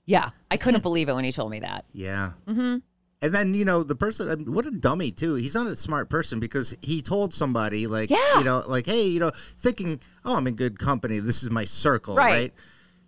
yeah. 0.05 0.31
I 0.51 0.57
couldn't 0.57 0.81
believe 0.89 1.07
it 1.07 1.13
when 1.13 1.23
he 1.23 1.31
told 1.31 1.51
me 1.51 1.59
that. 1.59 1.85
Yeah. 1.93 2.31
Mm-hmm. 2.47 2.77
And 3.21 3.33
then 3.33 3.53
you 3.53 3.63
know 3.63 3.83
the 3.83 3.95
person, 3.95 4.51
what 4.51 4.65
a 4.65 4.71
dummy 4.71 5.11
too. 5.11 5.35
He's 5.35 5.55
not 5.55 5.67
a 5.67 5.75
smart 5.77 6.09
person 6.09 6.41
because 6.41 6.75
he 6.81 7.01
told 7.01 7.33
somebody 7.33 7.87
like, 7.87 8.09
Yeah. 8.09 8.39
you 8.39 8.43
know, 8.43 8.63
like, 8.67 8.85
hey, 8.85 9.05
you 9.07 9.21
know, 9.21 9.31
thinking, 9.33 10.01
oh, 10.25 10.35
I'm 10.35 10.47
in 10.47 10.55
good 10.55 10.77
company. 10.77 11.19
This 11.19 11.41
is 11.43 11.49
my 11.49 11.63
circle, 11.63 12.15
Right. 12.15 12.29
right? 12.33 12.53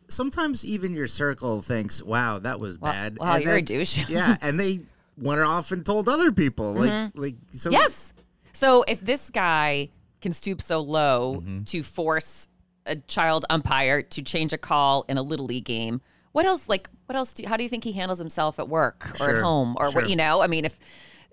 Sometimes 0.08 0.64
even 0.66 0.94
your 0.94 1.08
circle 1.08 1.62
thinks, 1.62 2.02
wow, 2.04 2.40
that 2.40 2.60
was 2.60 2.80
Wow- 2.80 2.92
bad. 2.92 3.18
wow, 3.20 3.36
And 3.36 3.44
you're 3.44 3.56
a 3.56 3.62
douche. 3.62 4.08
yeah, 4.10 4.38
and 4.42 4.60
they 4.60 4.82
went 5.18 5.42
off 5.42 5.72
and 5.72 5.86
told 5.86 6.08
other 6.10 6.32
people, 6.32 6.74
like, 6.74 7.12
like 7.16 7.36
so. 7.52 7.70
Mm-hmm. 7.70 7.80
Yes. 7.82 8.14
So 8.54 8.84
if 8.88 9.02
this 9.02 9.30
guy 9.30 9.90
can 10.22 10.32
stoop 10.32 10.62
so 10.62 10.80
low 10.82 11.38
Mm-hmm. 11.42 11.64
to 11.66 11.84
force 11.84 12.48
a 12.86 12.96
child 12.98 13.46
umpire 13.50 14.02
to 14.04 14.22
change 14.22 14.54
a 14.54 14.58
call 14.58 15.06
in 15.10 15.18
a 15.18 15.22
little 15.24 15.46
league 15.48 15.66
game, 15.66 16.02
what 16.34 16.46
else? 16.46 16.70
Like, 16.70 16.90
what 17.08 17.16
else? 17.16 17.34
Do, 17.34 17.48
how 17.48 17.58
do 17.58 17.64
you 17.64 17.70
think 17.70 17.84
he 17.84 17.94
handles 17.94 18.20
himself 18.20 18.60
at 18.60 18.68
work 18.70 19.10
or 19.16 19.18
Sure, 19.18 19.36
at 19.38 19.42
home 19.42 19.76
or 19.80 19.92
sure. 19.92 20.02
what? 20.02 20.10
You 20.10 20.16
know, 20.16 20.42
I 20.42 20.48
mean, 20.48 20.66
if 20.66 20.78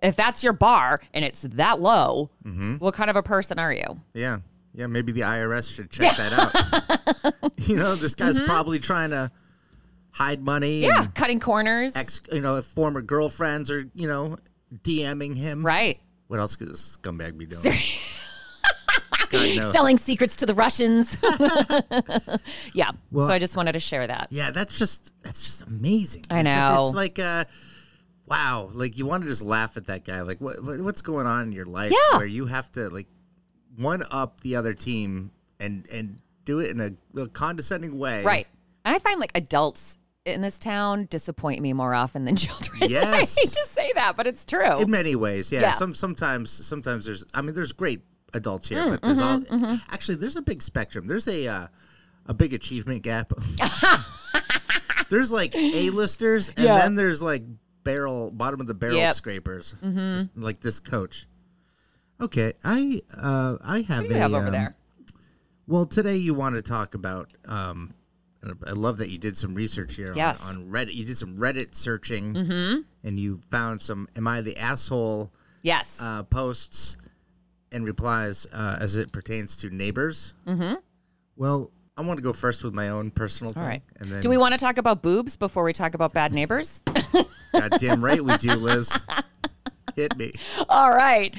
if 0.02 0.16
that's 0.16 0.42
your 0.42 0.52
bar 0.52 1.00
and 1.14 1.24
it's 1.24 1.42
that 1.42 1.80
low, 1.80 2.30
Mm-hmm. 2.44 2.76
what 2.76 2.94
kind 2.94 3.10
of 3.10 3.16
a 3.16 3.22
person 3.22 3.58
are 3.58 3.72
you? 3.72 4.00
Yeah. 4.14 4.38
Yeah, 4.74 4.86
maybe 4.86 5.12
the 5.12 5.20
IRS 5.22 5.74
should 5.74 5.90
check 5.90 6.16
that 6.16 6.32
out. 7.24 7.34
you 7.68 7.76
know, 7.76 7.94
this 7.94 8.14
guy's 8.14 8.40
probably 8.40 8.78
trying 8.78 9.10
to 9.10 9.30
hide 10.10 10.42
money. 10.42 10.82
Mm-hmm. 10.82 11.02
Yeah, 11.02 11.06
cutting 11.14 11.40
corners. 11.40 11.94
ex, 11.94 12.20
you 12.32 12.40
know, 12.40 12.60
former 12.62 13.02
girlfriends 13.02 13.70
are, 13.70 13.84
you 13.94 14.08
know, 14.08 14.36
DMing 14.82 15.36
him. 15.36 15.64
right. 15.64 16.00
What 16.28 16.38
else 16.40 16.56
could 16.56 16.68
this 16.68 16.96
scumbag 16.96 17.36
be 17.36 17.44
doing? 17.44 17.62
Selling 19.72 19.96
secrets 19.96 20.36
to 20.36 20.46
the 20.46 20.52
Russians. 20.54 21.16
yeah. 22.74 22.90
Well- 23.10 23.26
so 23.26 23.32
I 23.32 23.38
just 23.38 23.56
wanted 23.56 23.72
to 23.72 23.80
share 23.80 24.06
that. 24.06 24.28
Yeah, 24.30 24.50
that's 24.50 24.78
just 24.78 25.14
that's 25.22 25.42
just 25.44 25.62
amazing. 25.62 26.24
I 26.30 26.40
It's 26.40 26.48
just- 26.50 26.70
know. 26.70 26.86
it's 26.86 26.94
like 26.94 27.18
uh 27.18 27.44
wow, 28.26 28.70
like 28.74 28.98
you 28.98 29.06
want 29.06 29.22
to 29.24 29.28
just 29.28 29.42
laugh 29.42 29.76
at 29.78 29.86
that 29.86 30.04
guy. 30.04 30.20
Like 30.20 30.40
what 30.40 30.62
what- 30.62 30.80
what's 30.80 31.00
going 31.02 31.26
on 31.26 31.44
in 31.48 31.52
your 31.52 31.64
life 31.66 31.92
Yeah. 31.92 32.18
where 32.18 32.26
you 32.26 32.44
have 32.46 32.70
to 32.72 32.88
like 32.90 33.08
one 33.76 34.02
up 34.10 34.40
the 34.40 34.56
other 34.56 34.74
team 34.74 35.30
and 35.60 35.86
and 35.92 36.18
do 36.44 36.58
it 36.60 36.70
in 36.70 36.80
a, 36.80 37.20
a 37.20 37.28
condescending 37.28 37.98
way. 37.98 38.22
Right. 38.24 38.46
And 38.84 38.94
I 38.94 38.98
find 38.98 39.20
like 39.20 39.30
adults 39.36 39.98
in 40.24 40.40
this 40.40 40.58
town 40.58 41.06
disappoint 41.10 41.60
me 41.62 41.72
more 41.72 41.94
often 41.94 42.24
than 42.24 42.36
children. 42.36 42.82
I 42.82 42.86
Yes. 42.86 43.36
hate 43.36 43.48
to 43.50 43.68
say 43.68 43.92
that, 43.94 44.16
but 44.16 44.26
it's 44.26 44.44
true. 44.44 44.78
In 44.80 44.90
many 44.90 45.14
ways, 45.16 45.50
yeah. 45.52 45.60
Yeah. 45.60 45.70
Some 45.72 45.94
sometimes 45.94 46.50
sometimes 46.50 47.06
there's 47.06 47.24
I 47.34 47.42
mean 47.42 47.54
there's 47.54 47.72
great 47.72 48.00
adults 48.34 48.68
here, 48.68 48.78
Mm, 48.84 48.90
but 48.90 49.02
there's 49.02 49.20
all 49.20 49.38
mm-hmm, 49.40 49.74
actually 49.92 50.16
there's 50.16 50.36
a 50.36 50.42
big 50.42 50.62
spectrum. 50.62 51.06
There's 51.06 51.28
a 51.28 51.46
uh, 51.48 51.66
a 52.26 52.34
big 52.34 52.54
achievement 52.54 53.02
gap. 53.02 53.32
there's 55.08 55.30
like 55.32 55.54
A-listers 55.56 56.48
and 56.50 56.58
Yeah. 56.58 56.78
then 56.78 56.94
there's 56.94 57.20
like 57.22 57.42
barrel 57.84 58.30
bottom 58.30 58.60
of 58.60 58.66
the 58.66 58.74
barrel 58.74 58.96
Yep. 58.96 59.14
scrapers. 59.14 59.74
Just 59.82 60.30
Like 60.36 60.60
this 60.60 60.80
coach. 60.80 61.26
Okay, 62.20 62.52
I 62.64 63.00
uh 63.20 63.56
I 63.62 63.80
have 63.82 64.02
do 64.02 64.08
you 64.08 64.14
a, 64.14 64.18
have 64.18 64.34
over 64.34 64.46
um, 64.46 64.52
there? 64.52 64.76
Well, 65.66 65.86
today 65.86 66.16
you 66.16 66.34
want 66.34 66.54
to 66.56 66.62
talk 66.62 66.94
about. 66.94 67.30
Um, 67.46 67.94
I 68.66 68.72
love 68.72 68.96
that 68.96 69.08
you 69.08 69.18
did 69.18 69.36
some 69.36 69.54
research 69.54 69.94
here 69.94 70.12
Yes. 70.16 70.42
on, 70.42 70.56
on 70.56 70.68
Reddit. 70.68 70.94
You 70.94 71.04
did 71.04 71.16
some 71.16 71.36
Reddit 71.36 71.76
searching, 71.76 72.34
mm-hmm. 72.34 72.80
and 73.06 73.18
you 73.18 73.40
found 73.50 73.80
some 73.80 74.08
"Am 74.16 74.26
I 74.26 74.40
the 74.40 74.56
asshole?" 74.58 75.30
Yes. 75.62 75.98
uh, 76.00 76.24
posts 76.24 76.96
and 77.70 77.84
replies 77.84 78.46
uh, 78.52 78.78
as 78.80 78.96
it 78.96 79.12
pertains 79.12 79.56
to 79.58 79.70
neighbors. 79.70 80.34
Mm-hmm. 80.46 80.74
Well, 81.36 81.70
I 81.96 82.02
want 82.02 82.18
to 82.18 82.22
go 82.22 82.32
first 82.32 82.64
with 82.64 82.74
my 82.74 82.88
own 82.88 83.10
personal 83.12 83.52
thing, 83.52 83.62
All 83.62 83.68
right. 83.68 83.82
and 84.00 84.10
then 84.10 84.20
Do 84.22 84.28
we 84.28 84.36
want 84.36 84.52
to 84.52 84.58
talk 84.58 84.76
about 84.78 85.02
boobs 85.02 85.36
before 85.36 85.62
we 85.62 85.72
talk 85.72 85.94
about 85.94 86.12
bad 86.12 86.32
neighbors? 86.32 86.82
goddamn 87.52 88.04
right 88.04 88.22
we 88.22 88.36
do, 88.38 88.54
Liz. 88.54 88.92
Hit 89.96 90.16
me. 90.16 90.32
All 90.68 90.90
right. 90.90 91.34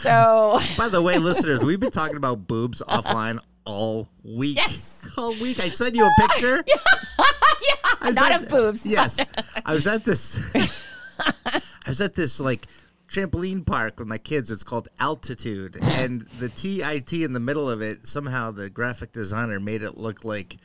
So, 0.00 0.58
By 0.78 0.88
the 0.88 1.02
way, 1.02 1.18
listeners, 1.18 1.64
we've 1.64 1.80
been 1.80 1.90
talking 1.90 2.16
about 2.16 2.46
boobs 2.46 2.82
offline 2.88 3.40
all 3.64 4.08
week. 4.24 4.56
Yes. 4.56 5.08
All 5.16 5.32
week. 5.34 5.60
I 5.60 5.68
sent 5.70 5.94
you 5.96 6.04
a 6.06 6.10
picture. 6.20 6.64
I 8.00 8.10
not 8.12 8.32
at- 8.32 8.42
of 8.44 8.48
boobs. 8.48 8.86
Yes. 8.86 9.18
I 9.66 9.74
was 9.74 9.86
at 9.86 10.04
this 10.04 10.54
I 11.20 11.88
was 11.88 12.00
at 12.00 12.14
this 12.14 12.38
like 12.40 12.66
trampoline 13.08 13.66
park 13.66 13.98
with 13.98 14.08
my 14.08 14.18
kids. 14.18 14.50
It's 14.50 14.62
called 14.64 14.88
Altitude. 15.00 15.78
And 15.82 16.22
the 16.38 16.48
TIT 16.48 17.12
in 17.12 17.32
the 17.32 17.40
middle 17.40 17.68
of 17.68 17.82
it, 17.82 18.06
somehow 18.06 18.50
the 18.50 18.70
graphic 18.70 19.12
designer 19.12 19.58
made 19.58 19.82
it 19.82 19.96
look 19.98 20.24
like 20.24 20.56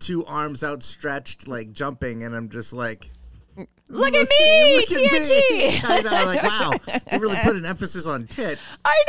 two 0.00 0.24
arms 0.24 0.64
outstretched, 0.64 1.46
like 1.46 1.72
jumping, 1.72 2.24
and 2.24 2.34
I'm 2.34 2.48
just 2.48 2.72
like 2.72 3.08
Look 3.56 4.14
at 4.14 4.28
me, 4.28 4.76
look 4.76 4.90
at 4.90 5.28
me." 5.28 5.80
I 5.84 6.00
know, 6.02 6.10
like 6.24 6.42
wow, 6.42 7.00
they 7.10 7.18
really 7.18 7.36
put 7.44 7.54
an 7.56 7.66
emphasis 7.66 8.06
on 8.06 8.26
tit. 8.26 8.58
I 8.84 9.04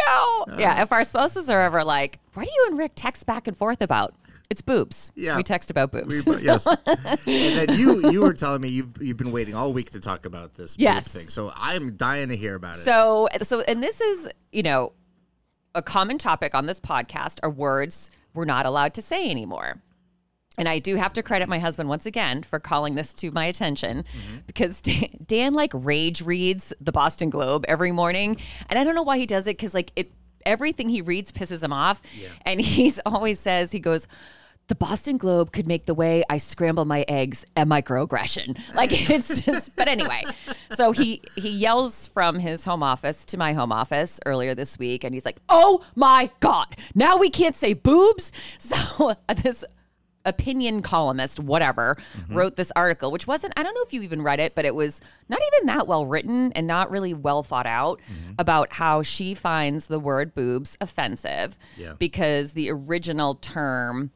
know. 0.48 0.54
Uh. 0.54 0.58
yeah. 0.60 0.82
If 0.82 0.92
our 0.92 1.04
spouses 1.04 1.50
are 1.50 1.62
ever 1.62 1.84
like, 1.84 2.20
what 2.34 2.46
do 2.46 2.52
you 2.54 2.66
and 2.70 2.78
Rick 2.78 2.92
text 2.96 3.26
back 3.26 3.48
and 3.48 3.56
forth 3.56 3.82
about? 3.82 4.14
It's 4.50 4.62
boobs. 4.62 5.12
Yeah. 5.16 5.38
We 5.38 5.44
text 5.44 5.72
about 5.72 5.92
boobs. 5.92 6.26
We- 6.26 6.42
yes. 6.44 6.68
and 6.68 6.78
then 7.26 7.80
you 7.80 8.12
you 8.12 8.22
were 8.22 8.34
telling 8.34 8.62
me 8.62 8.70
you've 8.70 9.02
you've 9.02 9.18
been 9.18 9.32
waiting 9.32 9.56
all 9.56 9.74
week 9.74 9.90
to 9.92 10.00
talk 10.00 10.26
about 10.26 10.54
this 10.54 10.76
boob 10.78 10.84
Yes. 10.84 11.08
thing. 11.08 11.28
So 11.30 11.52
I'm 11.56 11.96
dying 11.96 12.30
to 12.30 12.36
hear 12.38 12.54
about 12.56 12.76
it. 12.76 12.80
So, 12.80 13.28
so, 13.42 13.62
and 13.62 13.82
this 13.82 14.02
is, 14.02 14.30
you 14.52 14.62
know, 14.62 14.94
a 15.74 15.82
common 15.82 16.18
topic 16.20 16.54
on 16.54 16.68
this 16.68 16.80
podcast 16.80 17.40
are 17.44 17.50
words 17.50 18.12
we're 18.36 18.46
not 18.46 18.66
allowed 18.66 18.94
to 18.96 19.02
say 19.02 19.30
anymore. 19.32 19.82
And 20.58 20.70
I 20.70 20.80
do 20.80 20.96
have 20.96 21.14
to 21.14 21.24
credit 21.24 21.50
my 21.50 21.60
husband 21.60 21.90
once 21.90 22.06
again 22.06 22.44
for 22.44 22.60
calling 22.60 22.96
this 22.96 23.14
to 23.14 23.32
my 23.32 23.46
attention 23.46 24.04
mm-hmm. 24.04 24.38
because 24.48 24.82
Dan, 24.82 25.10
Dan 25.26 25.54
like 25.54 25.72
rage 25.74 26.22
reads 26.22 26.74
the 26.80 26.92
Boston 26.92 27.30
Globe 27.30 27.66
every 27.68 27.92
morning. 27.92 28.38
And 28.70 28.80
I 28.80 28.84
don't 28.84 28.96
know 28.96 29.04
why 29.04 29.18
he 29.18 29.26
does 29.26 29.48
it 29.48 29.58
because 29.58 29.74
like 29.74 29.92
it, 29.96 30.12
everything 30.46 30.90
he 30.90 31.02
reads 31.02 31.32
pisses 31.32 31.64
him 31.64 31.74
off. 31.74 32.02
And 32.46 32.62
he's 32.62 33.00
always 33.06 33.40
says, 33.40 33.72
he 33.72 33.80
goes, 33.80 34.08
the 34.68 34.76
Boston 34.76 35.18
Globe 35.18 35.52
could 35.52 35.68
make 35.68 35.86
the 35.86 35.94
way 35.94 36.24
I 36.30 36.38
scramble 36.38 36.86
my 36.86 37.06
eggs 37.08 37.46
a 37.56 37.66
microaggression. 37.66 38.60
Like 38.76 39.10
it's 39.10 39.42
just, 39.42 39.76
but 39.78 39.88
anyway. 39.88 40.24
So 40.76 40.92
he 40.92 41.22
he 41.36 41.50
yells 41.50 42.08
from 42.08 42.40
his 42.40 42.66
home 42.66 42.84
office 42.84 43.24
to 43.26 43.38
my 43.38 43.54
home 43.54 43.72
office 43.72 44.20
earlier 44.26 44.54
this 44.54 44.78
week, 44.78 45.04
and 45.04 45.14
he's 45.14 45.24
like, 45.24 45.40
"Oh 45.48 45.86
my 45.96 46.30
god, 46.42 46.76
now 46.94 47.18
we 47.18 47.30
can't 47.30 47.56
say 47.56 47.74
boobs." 47.74 48.32
So 48.60 49.14
this 49.44 49.64
opinion 50.26 50.82
columnist, 50.82 51.40
whatever, 51.40 51.96
mm-hmm. 52.18 52.36
wrote 52.36 52.56
this 52.56 52.72
article, 52.76 53.12
which 53.12 53.28
wasn't, 53.28 53.54
I 53.58 53.64
don't 53.64 53.74
know 53.74 53.84
if 53.84 53.94
you 53.94 54.02
even 54.02 54.22
read 54.22 54.40
it, 54.40 54.56
but 54.56 54.66
it 54.66 54.76
was 54.76 55.00
not 55.30 55.40
even 55.54 55.68
that 55.68 55.88
well 55.88 56.06
written 56.06 56.52
and 56.54 56.68
not 56.68 56.92
really 56.92 57.14
well 57.14 57.44
thought 57.44 57.66
out 57.66 58.00
mm-hmm. 58.02 58.34
about 58.40 58.74
how 58.74 59.02
she 59.02 59.34
finds 59.34 59.88
the 59.88 60.00
word 60.00 60.34
boobs 60.34 60.78
offensive 60.82 61.58
Yeah. 61.78 61.94
because 61.98 62.54
the 62.54 62.70
original 62.72 63.36
term 63.36 64.12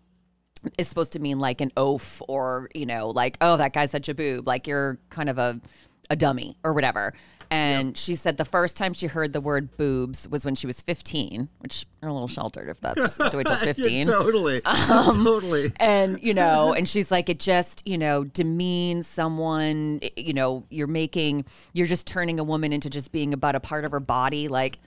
is 0.77 0.87
supposed 0.87 1.13
to 1.13 1.19
mean 1.19 1.39
like 1.39 1.61
an 1.61 1.71
oaf 1.77 2.21
or, 2.27 2.69
you 2.75 2.85
know, 2.85 3.09
like, 3.09 3.37
oh, 3.39 3.57
that 3.57 3.73
guy's 3.73 3.91
such 3.91 4.09
a 4.09 4.13
boob, 4.13 4.47
like 4.47 4.67
you're 4.67 4.99
kind 5.09 5.29
of 5.29 5.37
a, 5.37 5.61
a 6.09 6.15
dummy 6.15 6.57
or 6.63 6.73
whatever. 6.73 7.13
And 7.51 7.97
she 7.97 8.13
said 8.13 8.37
the 8.37 8.45
first 8.45 8.77
time 8.77 8.93
she 8.93 9.07
heard 9.07 9.33
the 9.33 9.41
word 9.41 9.75
boobs 9.75 10.27
was 10.27 10.45
when 10.45 10.53
she 10.53 10.67
was 10.67 10.81
15, 10.83 11.49
which 11.59 11.85
are 12.03 12.09
a 12.09 12.13
little 12.13 12.27
sheltered 12.27 12.69
if 12.69 12.79
that's 12.79 13.17
wait 13.33 13.47
till 13.47 13.55
15 13.55 14.05
totally, 14.05 14.61
Um, 14.65 15.23
totally. 15.25 15.71
and 15.79 16.21
you 16.21 16.33
know 16.35 16.73
and 16.73 16.87
she's 16.87 17.09
like 17.09 17.27
it 17.27 17.39
just 17.39 17.87
you 17.87 17.97
know 17.97 18.23
demeans 18.23 19.07
someone 19.07 19.99
you 20.15 20.33
know 20.33 20.63
you're 20.69 20.87
making 20.87 21.45
you're 21.73 21.87
just 21.87 22.05
turning 22.05 22.39
a 22.39 22.43
woman 22.43 22.71
into 22.71 22.89
just 22.89 23.11
being 23.11 23.33
about 23.33 23.55
a 23.55 23.59
part 23.59 23.83
of 23.83 23.91
her 23.91 23.99
body. 23.99 24.47
Like 24.47 24.77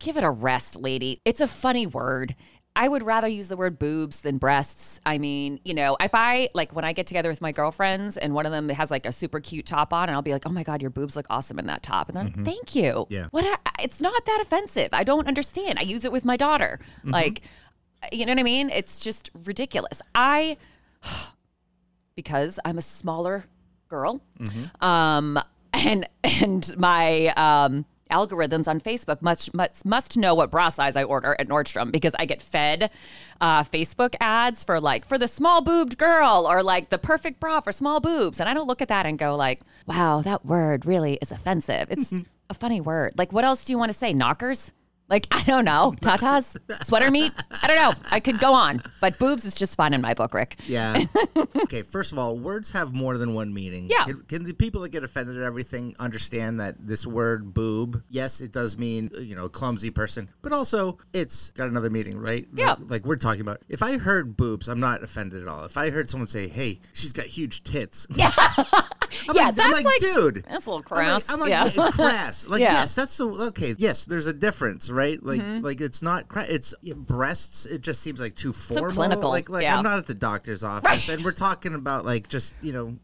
give 0.00 0.16
it 0.16 0.24
a 0.24 0.30
rest 0.30 0.80
lady. 0.80 1.20
It's 1.24 1.40
a 1.40 1.46
funny 1.46 1.86
word 1.86 2.34
I 2.76 2.88
would 2.88 3.02
rather 3.02 3.26
use 3.26 3.48
the 3.48 3.56
word 3.56 3.78
boobs 3.78 4.20
than 4.20 4.38
breasts. 4.38 5.00
I 5.04 5.18
mean, 5.18 5.60
you 5.64 5.74
know, 5.74 5.96
if 6.00 6.12
I 6.14 6.50
like 6.54 6.72
when 6.72 6.84
I 6.84 6.92
get 6.92 7.06
together 7.06 7.28
with 7.28 7.42
my 7.42 7.52
girlfriends 7.52 8.16
and 8.16 8.32
one 8.32 8.46
of 8.46 8.52
them 8.52 8.68
has 8.68 8.90
like 8.90 9.06
a 9.06 9.12
super 9.12 9.40
cute 9.40 9.66
top 9.66 9.92
on, 9.92 10.08
and 10.08 10.14
I'll 10.14 10.22
be 10.22 10.32
like, 10.32 10.46
"Oh 10.46 10.50
my 10.52 10.62
god, 10.62 10.80
your 10.80 10.90
boobs 10.90 11.16
look 11.16 11.26
awesome 11.30 11.58
in 11.58 11.66
that 11.66 11.82
top," 11.82 12.08
and 12.08 12.16
they're 12.16 12.24
like, 12.24 12.44
"Thank 12.44 12.74
you." 12.76 12.92
Mm-hmm. 12.92 13.12
Yeah. 13.12 13.26
What? 13.32 13.44
I, 13.44 13.82
it's 13.82 14.00
not 14.00 14.24
that 14.24 14.38
offensive. 14.40 14.88
I 14.92 15.02
don't 15.02 15.26
understand. 15.26 15.78
I 15.78 15.82
use 15.82 16.04
it 16.04 16.12
with 16.12 16.24
my 16.24 16.36
daughter. 16.36 16.78
Mm-hmm. 16.98 17.10
Like, 17.10 17.42
you 18.12 18.24
know 18.24 18.32
what 18.32 18.38
I 18.38 18.44
mean? 18.44 18.70
It's 18.70 19.00
just 19.00 19.30
ridiculous. 19.44 20.00
I, 20.14 20.56
because 22.14 22.60
I'm 22.64 22.78
a 22.78 22.82
smaller 22.82 23.46
girl, 23.88 24.22
um, 24.80 25.38
and 25.72 26.08
and 26.22 26.78
my 26.78 27.26
um, 27.36 27.84
algorithms 28.10 28.68
on 28.68 28.80
Facebook 28.80 29.22
must 29.22 29.54
must 29.54 29.84
must 29.84 30.16
know 30.16 30.34
what 30.34 30.50
bra 30.50 30.68
size 30.68 30.96
I 30.96 31.04
order 31.04 31.36
at 31.38 31.48
Nordstrom 31.48 31.90
because 31.92 32.14
I 32.18 32.26
get 32.26 32.40
fed 32.40 32.90
uh, 33.40 33.62
Facebook 33.62 34.14
ads 34.20 34.64
for 34.64 34.80
like 34.80 35.04
for 35.04 35.18
the 35.18 35.28
small 35.28 35.62
boobed 35.62 35.98
girl 35.98 36.46
or 36.48 36.62
like 36.62 36.90
the 36.90 36.98
perfect 36.98 37.40
bra 37.40 37.60
for 37.60 37.72
small 37.72 38.00
boobs, 38.00 38.40
and 38.40 38.48
I 38.48 38.54
don't 38.54 38.66
look 38.66 38.82
at 38.82 38.88
that 38.88 39.06
and 39.06 39.18
go 39.18 39.36
like, 39.36 39.60
wow, 39.86 40.22
that 40.22 40.44
word 40.44 40.86
really 40.86 41.18
is 41.22 41.32
offensive. 41.32 41.88
It's 41.90 42.12
a 42.50 42.54
funny 42.54 42.80
word. 42.80 43.14
Like, 43.16 43.32
what 43.32 43.44
else 43.44 43.64
do 43.64 43.72
you 43.72 43.78
want 43.78 43.90
to 43.92 43.98
say? 43.98 44.12
Knockers. 44.12 44.72
Like, 45.10 45.26
I 45.32 45.42
don't 45.42 45.64
know. 45.64 45.92
Tatas? 46.00 46.56
Sweater 46.84 47.10
meat? 47.10 47.32
I 47.62 47.66
don't 47.66 47.76
know. 47.76 47.92
I 48.12 48.20
could 48.20 48.38
go 48.38 48.54
on. 48.54 48.80
But 49.00 49.18
boobs 49.18 49.44
is 49.44 49.56
just 49.56 49.76
fine 49.76 49.92
in 49.92 50.00
my 50.00 50.14
book, 50.14 50.32
Rick. 50.32 50.56
Yeah. 50.66 51.02
okay. 51.56 51.82
First 51.82 52.12
of 52.12 52.18
all, 52.18 52.38
words 52.38 52.70
have 52.70 52.94
more 52.94 53.18
than 53.18 53.34
one 53.34 53.52
meaning. 53.52 53.88
Yeah. 53.90 54.04
Can, 54.04 54.22
can 54.28 54.44
the 54.44 54.54
people 54.54 54.82
that 54.82 54.90
get 54.90 55.02
offended 55.02 55.36
at 55.36 55.42
everything 55.42 55.96
understand 55.98 56.60
that 56.60 56.76
this 56.78 57.06
word 57.06 57.52
"boob"? 57.52 58.02
Yes, 58.08 58.40
it 58.40 58.52
does 58.52 58.78
mean 58.78 59.10
uh, 59.16 59.20
you 59.20 59.34
know 59.34 59.48
clumsy 59.48 59.90
person, 59.90 60.28
but 60.42 60.52
also 60.52 60.98
it's 61.12 61.50
got 61.50 61.68
another 61.68 61.90
meaning, 61.90 62.16
right? 62.16 62.46
Yeah. 62.54 62.70
Like, 62.78 62.90
like 62.90 63.04
we're 63.04 63.16
talking 63.16 63.40
about. 63.40 63.58
If 63.68 63.82
I 63.82 63.98
heard 63.98 64.36
boobs, 64.36 64.68
I'm 64.68 64.80
not 64.80 65.02
offended 65.02 65.42
at 65.42 65.48
all. 65.48 65.64
If 65.64 65.76
I 65.76 65.90
heard 65.90 66.08
someone 66.08 66.28
say, 66.28 66.46
"Hey, 66.46 66.78
she's 66.92 67.12
got 67.12 67.26
huge 67.26 67.64
tits," 67.64 68.06
Yeah. 68.14 68.30
I'm 69.28 69.34
yeah, 69.34 69.46
like, 69.46 69.54
that's 69.56 69.60
I'm 69.66 69.72
like, 69.72 69.84
like- 69.84 70.00
dude. 70.00 70.44
That's 70.44 70.66
a 70.66 70.70
little 70.70 70.84
I'm 70.90 70.96
like, 70.96 71.06
crass. 71.06 71.32
I'm 71.32 71.40
like, 71.40 71.50
yeah. 71.50 71.68
yeah, 71.74 71.90
crass. 71.90 72.46
Like, 72.46 72.60
Yeah. 72.60 72.72
yes, 72.72 72.94
that's 72.94 73.12
so 73.12 73.30
okay. 73.48 73.74
Yes, 73.76 74.04
there's 74.04 74.26
a 74.26 74.32
difference, 74.32 74.90
right? 74.90 74.99
Like, 75.22 75.40
Mm-hmm. 75.40 75.64
like 75.64 75.80
it's 75.80 76.02
not 76.02 76.24
it's 76.48 76.74
yeah, 76.82 76.94
breasts. 76.94 77.66
It 77.66 77.80
just 77.82 78.00
seems 78.02 78.20
like 78.20 78.34
too 78.34 78.52
formal. 78.52 78.90
clinical, 78.90 79.28
Like, 79.30 79.48
like 79.48 79.62
yeah. 79.64 79.76
I'm 79.76 79.82
not 79.84 79.98
at 79.98 80.06
the 80.06 80.14
doctor's 80.14 80.62
office, 80.64 81.08
and 81.08 81.24
we're 81.24 81.32
talking 81.32 81.74
about 81.74 82.04
like 82.04 82.28
just 82.28 82.54
you 82.62 82.72
know. 82.72 82.96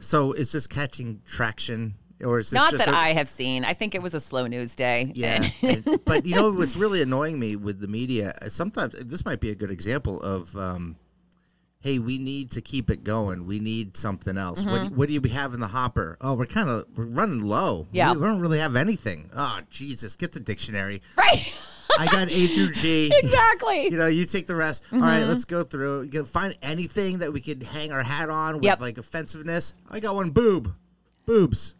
So 0.00 0.32
it's 0.32 0.52
just 0.52 0.70
catching 0.70 1.20
traction, 1.26 1.94
or 2.22 2.38
is 2.38 2.50
this 2.50 2.54
Not 2.56 2.70
just 2.70 2.84
that 2.86 2.94
a- 2.94 2.96
I 2.96 3.12
have 3.14 3.28
seen. 3.28 3.64
I 3.64 3.74
think 3.74 3.94
it 3.96 4.02
was 4.02 4.14
a 4.14 4.20
slow 4.20 4.46
news 4.46 4.76
day. 4.76 5.10
Yeah, 5.14 5.42
And- 5.62 5.84
and- 5.86 6.04
but 6.04 6.24
you 6.24 6.36
know 6.36 6.52
what's 6.52 6.76
really 6.76 7.02
annoying 7.02 7.38
me 7.38 7.56
with 7.56 7.80
the 7.80 7.88
media? 7.88 8.32
uh, 8.40 8.48
Sometimes 8.48 8.94
this 9.04 9.24
might 9.24 9.40
be 9.40 9.50
a 9.50 9.54
good 9.56 9.70
example 9.72 10.20
of, 10.22 10.54
um, 10.56 10.96
hey, 11.86 12.00
we 12.00 12.18
need 12.18 12.50
to 12.50 12.60
keep 12.60 12.90
it 12.90 13.04
going. 13.04 13.46
We 13.46 13.60
need 13.60 13.96
something 13.96 14.36
else. 14.36 14.64
Mm-hmm. 14.64 14.70
What, 14.72 14.92
what 14.92 15.06
do 15.08 15.14
you 15.14 15.20
have 15.32 15.54
in 15.54 15.60
the 15.60 15.68
hopper? 15.68 16.16
Oh, 16.20 16.34
we're 16.34 16.46
kind 16.46 16.68
of 16.68 16.84
we're 16.96 17.04
running 17.04 17.42
low. 17.42 17.86
Yeah. 17.92 18.10
we, 18.12 18.18
we 18.18 18.26
don't 18.26 18.40
really 18.40 18.58
have 18.58 18.74
anything. 18.74 19.30
Oh, 19.36 19.60
Jesus, 19.70 20.16
get 20.16 20.32
the 20.32 20.40
dictionary. 20.40 21.00
right. 21.16 21.44
I 21.98 22.06
got 22.06 22.28
A 22.28 22.46
through 22.48 22.72
G. 22.72 23.12
exactly. 23.22 23.84
You 23.84 23.96
know, 23.98 24.08
you 24.08 24.24
take 24.24 24.48
the 24.48 24.56
rest. 24.56 24.84
All 24.92 24.98
right, 24.98 25.20
Mm-hmm. 25.20 25.28
let's 25.30 25.44
go 25.44 25.62
through. 25.62 26.02
You 26.02 26.10
can 26.10 26.24
find 26.24 26.58
anything 26.60 27.18
that 27.20 27.32
we 27.32 27.40
could 27.40 27.62
hang 27.62 27.92
our 27.92 28.02
hat 28.02 28.30
on 28.30 28.56
with 28.56 28.64
Yep. 28.64 28.80
like 28.80 28.98
offensiveness. 28.98 29.72
I 29.88 30.00
got 30.00 30.16
one 30.16 30.30
boob, 30.30 30.74
boobs. 31.24 31.74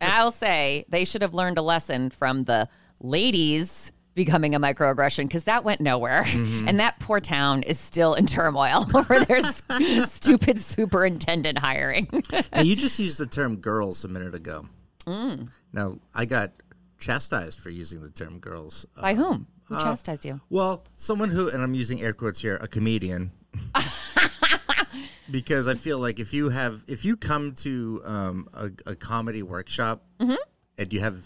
And 0.00 0.12
I'll 0.12 0.30
say 0.30 0.84
they 0.88 1.04
should 1.04 1.22
have 1.22 1.34
learned 1.34 1.58
a 1.58 1.62
lesson 1.62 2.10
from 2.10 2.44
the 2.44 2.68
ladies 3.02 3.90
becoming 4.16 4.56
a 4.56 4.58
microaggression 4.58 5.24
because 5.28 5.44
that 5.44 5.62
went 5.62 5.80
nowhere. 5.80 6.24
Mm-hmm. 6.24 6.66
And 6.68 6.80
that 6.80 6.98
poor 6.98 7.20
town 7.20 7.62
is 7.62 7.78
still 7.78 8.14
in 8.14 8.26
turmoil 8.26 8.84
over 8.94 9.20
their 9.20 9.40
stupid 10.06 10.58
superintendent 10.58 11.58
hiring. 11.58 12.08
Now, 12.52 12.62
you 12.62 12.74
just 12.74 12.98
used 12.98 13.18
the 13.18 13.26
term 13.26 13.56
girls 13.58 14.04
a 14.04 14.08
minute 14.08 14.34
ago. 14.34 14.66
Mm. 15.06 15.48
Now, 15.72 15.98
I 16.14 16.24
got 16.24 16.50
chastised 16.98 17.60
for 17.60 17.70
using 17.70 18.00
the 18.02 18.10
term 18.10 18.40
girls. 18.40 18.84
Uh, 18.96 19.02
By 19.02 19.14
whom? 19.14 19.46
Who 19.64 19.78
chastised 19.78 20.24
you? 20.24 20.40
well, 20.48 20.84
someone 20.96 21.28
who, 21.30 21.50
and 21.50 21.62
I'm 21.62 21.74
using 21.74 22.00
air 22.00 22.12
quotes 22.12 22.40
here, 22.40 22.56
a 22.56 22.68
comedian. 22.68 23.30
because 25.30 25.66
I 25.68 25.74
feel 25.74 25.98
like 25.98 26.20
if 26.20 26.32
you 26.32 26.48
have, 26.50 26.84
if 26.86 27.04
you 27.04 27.16
come 27.16 27.52
to 27.56 28.00
um, 28.04 28.48
a, 28.54 28.70
a 28.86 28.94
comedy 28.96 29.42
workshop 29.42 30.02
Mm-hmm. 30.20 30.34
and 30.78 30.92
you 30.92 31.00
have 31.00 31.16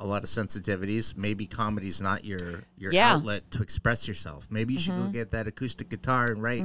a 0.00 0.06
lot 0.06 0.24
of 0.24 0.28
sensitivities, 0.30 1.16
maybe 1.16 1.46
comedy's 1.46 2.00
not 2.00 2.24
your 2.24 2.64
your 2.76 2.92
Yeah. 2.92 3.10
Mm-hmm. 3.10 3.16
outlet 3.18 3.50
to 3.52 3.62
express 3.62 4.08
yourself. 4.08 4.48
Maybe 4.50 4.74
you 4.74 4.78
should 4.80 4.96
go 4.96 5.06
get 5.08 5.30
that 5.32 5.46
acoustic 5.46 5.88
guitar 5.88 6.30
and 6.30 6.42
write 6.42 6.64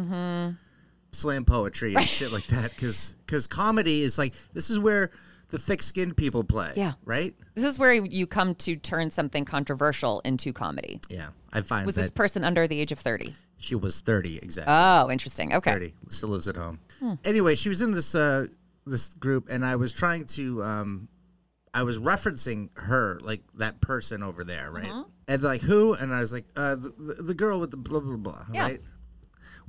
slam 1.12 1.46
poetry 1.46 1.96
and 1.96 2.08
shit 2.08 2.32
like 2.32 2.48
that. 2.48 2.72
Because 2.72 3.16
because 3.26 3.48
comedy 3.48 4.02
is 4.02 4.18
like 4.18 4.34
this 4.54 4.70
is 4.70 4.80
where 4.80 5.12
the 5.50 5.58
thick-skinned 5.58 6.16
people 6.16 6.44
play. 6.44 6.72
Yeah. 6.76 6.94
Right. 7.06 7.34
This 7.56 7.64
is 7.66 7.80
where 7.80 7.92
you 7.94 8.28
come 8.28 8.54
to 8.56 8.76
turn 8.76 9.10
something 9.10 9.46
controversial 9.46 10.20
into 10.24 10.54
comedy. 10.54 11.02
Yeah. 11.10 11.30
I 11.52 11.62
find 11.62 11.88
Was 11.88 11.96
this 11.96 12.12
person 12.12 12.44
under 12.44 12.68
the 12.68 12.80
age 12.80 12.92
of 12.92 13.00
30? 13.00 13.34
she 13.62 13.76
was 13.76 14.00
thirty 14.02 14.38
exactly. 14.38 14.74
Oh, 14.74 15.12
interesting. 15.12 15.54
Okay. 15.54 15.72
30 15.72 15.94
still 16.10 16.30
lives 16.30 16.48
at 16.48 16.56
home 16.56 16.80
anyway 17.26 17.56
she 17.56 17.68
was 17.70 17.82
in 17.82 17.92
this 17.92 18.14
uh 18.16 18.46
this 18.86 19.14
group 19.16 19.48
and 19.50 19.66
i 19.66 19.76
was 19.76 19.92
trying 19.94 20.24
to 20.26 20.62
um 20.64 21.08
i 21.74 21.84
was 21.84 21.98
referencing 22.00 22.70
her 22.78 23.20
like 23.22 23.42
that 23.56 23.80
person 23.82 24.24
over 24.24 24.44
there 24.44 24.72
right? 24.72 24.90
Uh-huh. 24.90 25.04
and 25.28 25.44
like 25.44 25.62
who? 25.62 25.94
And 25.94 26.14
i 26.14 26.20
was 26.20 26.34
like 26.34 26.46
uh 26.56 26.76
the, 26.76 27.16
the, 27.22 27.34
girl 27.34 27.60
with 27.60 27.72
the 27.72 27.78
blah 27.78 28.00
blah 28.00 28.18
blah 28.18 28.44
Yeah. 28.52 28.64
right? 28.64 28.82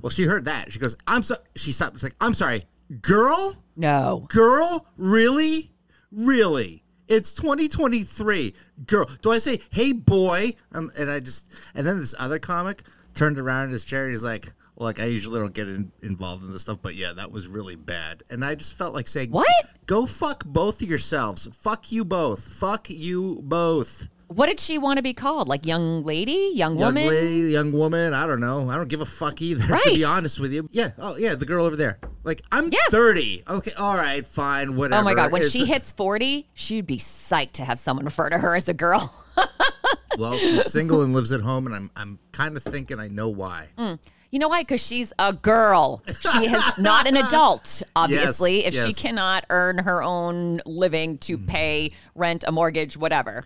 Well 0.01 0.09
she 0.09 0.23
heard 0.23 0.45
that. 0.45 0.73
She 0.73 0.79
goes 0.79 0.95
i'm 1.07 1.21
so 1.23 1.35
she 1.55 1.71
stopped. 1.71 1.95
It's 1.95 2.03
like 2.03 2.15
i'm 2.21 2.33
sorry 2.33 2.65
girl? 3.01 3.55
No. 3.75 4.25
girl? 4.29 4.85
Really? 4.97 5.71
Really? 6.11 6.83
It's 7.07 7.33
2023 7.35 8.53
girl 8.87 9.05
do 9.21 9.31
i 9.31 9.37
say 9.37 9.59
hey 9.71 9.93
boy? 9.93 10.53
Um, 10.73 10.91
and 10.97 11.09
i 11.11 11.19
just 11.19 11.53
and 11.75 11.85
then 11.85 11.99
this 11.99 12.15
other 12.19 12.39
comic 12.39 12.83
turned 13.13 13.37
around 13.37 13.65
in 13.65 13.71
his 13.71 13.85
chair 13.85 14.03
and 14.05 14.11
he's 14.11 14.23
like 14.23 14.51
look 14.77 14.99
i 14.99 15.05
usually 15.05 15.39
don't 15.39 15.53
get 15.53 15.67
in, 15.67 15.91
involved 16.01 16.43
in 16.43 16.51
this 16.51 16.61
stuff 16.63 16.77
but 16.81 16.95
yeah 16.95 17.11
that 17.13 17.31
was 17.31 17.47
really 17.47 17.75
bad 17.75 18.23
and 18.29 18.43
i 18.43 18.55
just 18.55 18.75
felt 18.77 18.93
like 18.93 19.07
saying 19.07 19.29
What? 19.31 19.47
go 19.85 20.05
fuck 20.05 20.43
both 20.45 20.81
of 20.81 20.87
yourselves 20.89 21.47
fuck 21.53 21.91
you 21.91 22.03
both 22.05 22.43
fuck 22.43 22.89
you 22.89 23.41
both 23.43 24.07
What 24.27 24.47
did 24.47 24.59
she 24.61 24.77
want 24.77 24.95
to 24.97 25.03
be 25.03 25.13
called? 25.13 25.49
Like 25.49 25.65
young 25.65 26.03
lady, 26.05 26.51
young, 26.55 26.77
woman? 26.77 27.03
young 27.03 27.05
woman? 27.05 27.25
lady 27.25 27.51
young 27.51 27.71
woman 27.73 28.13
i 28.13 28.25
don't 28.25 28.39
know 28.39 28.69
i 28.69 28.75
don't 28.77 28.87
give 28.87 29.01
a 29.01 29.05
fuck 29.05 29.41
either 29.41 29.67
to 29.83 29.89
be 29.93 30.05
honest 30.05 30.39
with 30.39 30.53
you 30.53 30.67
yeah 30.71 30.91
oh 30.97 31.17
yeah 31.17 31.35
the 31.35 31.45
girl 31.45 31.65
over 31.65 31.75
there 31.75 31.99
like 32.23 32.41
i'm 32.51 32.69
Yes. 32.71 32.89
30 32.91 33.43
okay 33.49 33.71
all 33.77 33.95
right 33.95 34.25
fine 34.25 34.75
whatever 34.77 35.01
Oh 35.01 35.03
my 35.03 35.13
God. 35.15 35.31
When 35.31 35.41
It's- 35.41 35.51
she 35.51 35.65
hits 35.65 35.91
40, 35.91 36.47
she'd 36.53 36.85
be 36.87 36.97
psyched 36.97 37.53
to 37.53 37.65
have 37.65 37.79
someone 37.79 38.05
refer 38.05 38.29
to 38.29 38.37
her 38.37 38.55
as 38.55 38.69
a 38.69 38.73
girl. 38.73 39.13
Well, 40.17 40.37
she's 40.37 40.69
single 40.69 41.01
and 41.03 41.13
lives 41.13 41.31
at 41.31 41.39
home, 41.39 41.65
and 41.67 41.73
I'm 41.73 41.89
I'm 41.95 42.19
kind 42.33 42.57
of 42.57 42.63
thinking 42.63 42.99
I 42.99 43.07
know 43.07 43.29
why. 43.29 43.67
Mm. 43.77 43.97
You 44.31 44.39
know 44.39 44.47
why? 44.47 44.61
Because 44.61 44.81
she's 44.85 45.11
a 45.19 45.33
girl. 45.33 46.01
She 46.07 46.45
is 46.45 46.63
not 46.77 47.05
an 47.05 47.17
adult, 47.17 47.83
obviously, 47.95 48.65
if 48.65 48.73
she 48.73 48.93
cannot 48.93 49.45
earn 49.49 49.77
her 49.79 50.01
own 50.01 50.61
living 50.65 51.17
to 51.19 51.37
pay 51.37 51.91
rent, 52.15 52.45
a 52.47 52.51
mortgage, 52.51 52.95
whatever. 52.95 53.43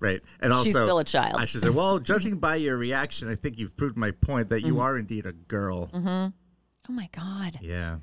Right, 0.00 0.20
and 0.40 0.52
also 0.52 0.64
She's 0.64 0.72
still 0.74 1.00
a 1.00 1.04
child. 1.04 1.34
I 1.40 1.44
should 1.46 1.60
say, 1.62 1.70
well, 1.70 1.98
judging 1.98 2.36
by 2.36 2.54
your 2.54 2.76
reaction, 2.76 3.28
I 3.28 3.34
think 3.34 3.58
you've 3.58 3.76
proved 3.76 3.98
my 3.98 4.12
point 4.12 4.48
that 4.50 4.60
you 4.62 4.74
Mm-hmm. 4.74 4.80
are 4.80 4.96
indeed 4.96 5.26
a 5.26 5.32
girl. 5.32 5.90
Oh 5.92 6.92
my 6.92 7.08
God. 7.12 7.56
Yeah, 7.60 7.98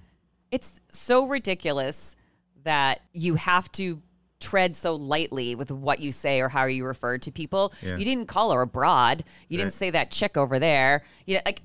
It's 0.52 0.82
so 0.90 1.28
ridiculous 1.28 2.16
that 2.66 3.00
you 3.14 3.36
have 3.36 3.72
to 3.74 4.02
tread 4.42 4.76
so 4.76 4.96
lightly 4.96 5.56
with 5.56 5.72
what 5.72 6.00
you 6.00 6.12
say 6.12 6.42
or 6.42 6.50
how 6.50 6.66
you 6.66 6.84
refer 6.86 7.18
to 7.20 7.32
people. 7.32 7.72
Yeah. 7.82 7.96
You 7.98 8.04
didn't 8.06 8.26
call 8.28 8.52
her 8.52 8.62
a 8.62 8.68
broad. 8.68 9.24
You 9.48 9.58
Right. 9.58 9.64
didn't 9.64 9.74
say 9.76 9.90
that 9.92 10.12
chick 10.12 10.36
over 10.36 10.60
there. 10.60 11.04
You 11.26 11.36
know, 11.36 11.42
like 11.46 11.62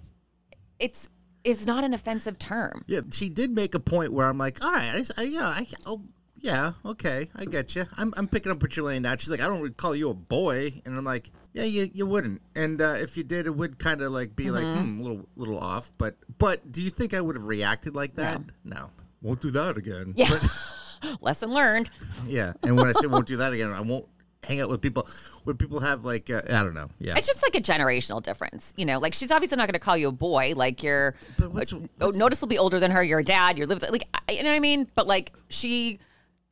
it's 0.81 1.09
it's 1.45 1.65
not 1.67 1.85
an 1.85 1.95
offensive 1.95 2.39
term. 2.39 2.83
yeah. 2.89 3.01
She 3.13 3.29
did 3.31 3.51
make 3.53 3.75
a 3.75 3.81
point 3.81 4.13
where 4.13 4.27
I'm 4.27 4.37
like, 4.37 4.63
all 4.63 4.73
right, 4.73 5.09
I, 5.17 5.23
I, 5.23 5.25
yeah, 5.25 5.41
I, 5.47 5.67
I'll, 5.87 6.03
yeah, 6.37 6.73
okay, 6.85 7.31
I 7.35 7.45
get 7.47 7.75
you. 7.75 7.85
I'm, 7.97 8.13
I'm 8.17 8.29
picking 8.29 8.53
up 8.53 8.61
what 8.63 8.77
you're 8.77 8.85
laying 8.85 9.03
down. 9.03 9.17
She's 9.19 9.31
like, 9.31 9.41
I 9.41 9.47
don't 9.47 9.75
call 9.77 9.95
you 9.97 10.11
a 10.11 10.15
boy, 10.15 10.71
and 10.85 10.95
I'm 10.97 11.05
like, 11.05 11.31
yeah, 11.55 11.65
you, 11.65 11.89
you 11.95 12.05
wouldn't. 12.07 12.43
And 12.55 12.83
uh, 12.83 12.97
if 12.99 13.17
you 13.17 13.25
did, 13.25 13.47
it 13.47 13.51
would 13.57 13.79
kind 13.79 14.03
of 14.03 14.13
like 14.13 14.37
be 14.37 14.51
like, 14.51 14.65
Mm-hmm. 14.67 14.97
hmm, 14.97 15.01
a 15.01 15.03
little, 15.03 15.29
little 15.37 15.59
off. 15.59 15.93
But, 15.97 16.17
but 16.39 16.71
do 16.73 16.83
you 16.83 16.91
think 16.91 17.15
I 17.15 17.21
would 17.23 17.37
have 17.37 17.47
reacted 17.47 17.95
like 17.95 18.17
that? 18.17 18.43
No, 18.65 18.91
won't 19.23 19.41
do 19.41 19.51
that 19.53 19.77
again. 19.79 20.13
Yeah. 20.17 20.29
But- 20.29 21.17
Lesson 21.23 21.51
learned. 21.53 21.89
Yeah, 22.27 22.53
and 22.63 22.77
when 22.77 22.87
I 22.87 22.93
say 22.93 23.07
won't 23.07 23.27
do 23.27 23.39
that 23.39 23.55
again, 23.55 23.71
I 23.71 23.81
won't 23.81 24.07
hang 24.45 24.61
out 24.61 24.69
with 24.71 24.81
people 24.81 25.07
when 25.45 25.57
people 25.57 25.81
have 25.81 26.05
like 26.05 26.31
uh, 26.31 26.41
I 26.51 26.63
don't 26.63 26.75
know. 26.75 26.89
Yeah, 26.99 27.15
It's 27.17 27.27
just 27.27 27.43
like 27.43 27.55
a 27.55 27.61
generational 27.61 28.23
difference, 28.23 28.73
you 28.77 28.85
know. 28.87 28.99
Like 28.99 29.15
she's 29.15 29.31
obviously 29.31 29.57
not 29.57 29.67
going 29.67 29.75
to 29.75 29.79
call 29.79 29.97
you 29.97 30.09
a 30.09 30.13
boy. 30.13 30.55
Like 30.57 30.83
you're 30.83 31.15
But 31.39 31.53
what's- 31.53 31.73
oh, 31.73 31.87
what's- 31.99 32.17
noticeably 32.17 32.59
older 32.59 32.81
than 32.81 32.91
her. 32.91 33.03
You're 33.03 33.19
a 33.21 33.25
dad. 33.25 33.59
You're 33.59 33.67
living 33.67 33.91
like 33.91 34.05
you 34.31 34.43
know 34.43 34.51
what 34.51 34.57
I 34.57 34.61
mean. 34.61 34.89
But 34.95 35.07
like 35.07 35.33
she, 35.49 35.99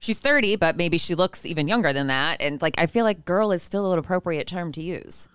she's 0.00 0.18
thirty, 0.18 0.56
but 0.56 0.76
maybe 0.76 0.98
she 0.98 1.14
looks 1.14 1.46
even 1.46 1.66
younger 1.68 1.92
than 1.92 2.08
that. 2.08 2.40
And 2.42 2.60
like 2.60 2.74
I 2.78 2.86
feel 2.86 3.04
like 3.04 3.24
girl 3.24 3.52
is 3.52 3.62
still 3.62 3.92
an 3.92 3.98
appropriate 3.98 4.46
term 4.46 4.70
to 4.72 4.82
use. 4.82 5.28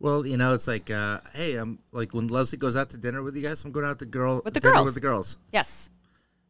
well, 0.00 0.26
you 0.26 0.36
know, 0.36 0.54
it's 0.54 0.68
like, 0.68 0.90
uh, 0.90 1.18
hey, 1.34 1.56
I'm 1.56 1.78
like 1.92 2.12
when 2.14 2.26
Leslie 2.28 2.58
goes 2.58 2.76
out 2.76 2.90
to 2.90 2.98
dinner 2.98 3.22
with 3.22 3.36
you 3.36 3.42
guys, 3.42 3.64
I'm 3.64 3.72
going 3.72 3.86
out 3.86 3.98
to 4.00 4.06
girl 4.06 4.42
With 4.44 4.54
the 4.54 4.60
dinner 4.60 4.74
girls. 4.74 4.84
with 4.86 4.94
the 4.94 5.00
girls. 5.00 5.36
Yes. 5.52 5.90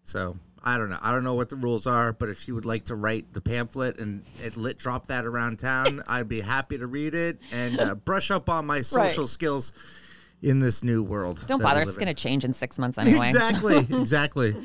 So 0.04 0.36
I 0.68 0.76
don't 0.78 0.90
know. 0.90 0.98
I 1.00 1.12
don't 1.12 1.24
know 1.24 1.34
what 1.34 1.48
the 1.48 1.56
rules 1.56 1.86
are, 1.86 2.12
but 2.12 2.28
if 2.28 2.38
she 2.40 2.52
would 2.52 2.64
like 2.66 2.84
to 2.84 2.94
write 2.94 3.32
the 3.32 3.40
pamphlet 3.40 3.98
and, 3.98 4.22
and 4.42 4.56
lit 4.56 4.78
drop 4.78 5.06
that 5.06 5.24
around 5.24 5.58
town, 5.58 6.02
I'd 6.08 6.28
be 6.28 6.40
happy 6.40 6.76
to 6.78 6.86
read 6.86 7.14
it 7.14 7.38
and 7.52 7.80
uh, 7.80 7.94
brush 7.94 8.30
up 8.30 8.48
on 8.50 8.66
my 8.66 8.82
social 8.82 9.26
skills 9.26 9.72
in 10.42 10.60
this 10.60 10.84
new 10.84 11.02
world. 11.02 11.42
Don't 11.46 11.62
bother. 11.62 11.80
It's 11.80 11.96
going 11.96 12.06
to 12.08 12.14
change 12.14 12.44
in 12.44 12.52
six 12.52 12.78
months 12.78 12.98
anyway. 13.04 13.28
Exactly. 13.28 13.78
exactly. 13.98 14.56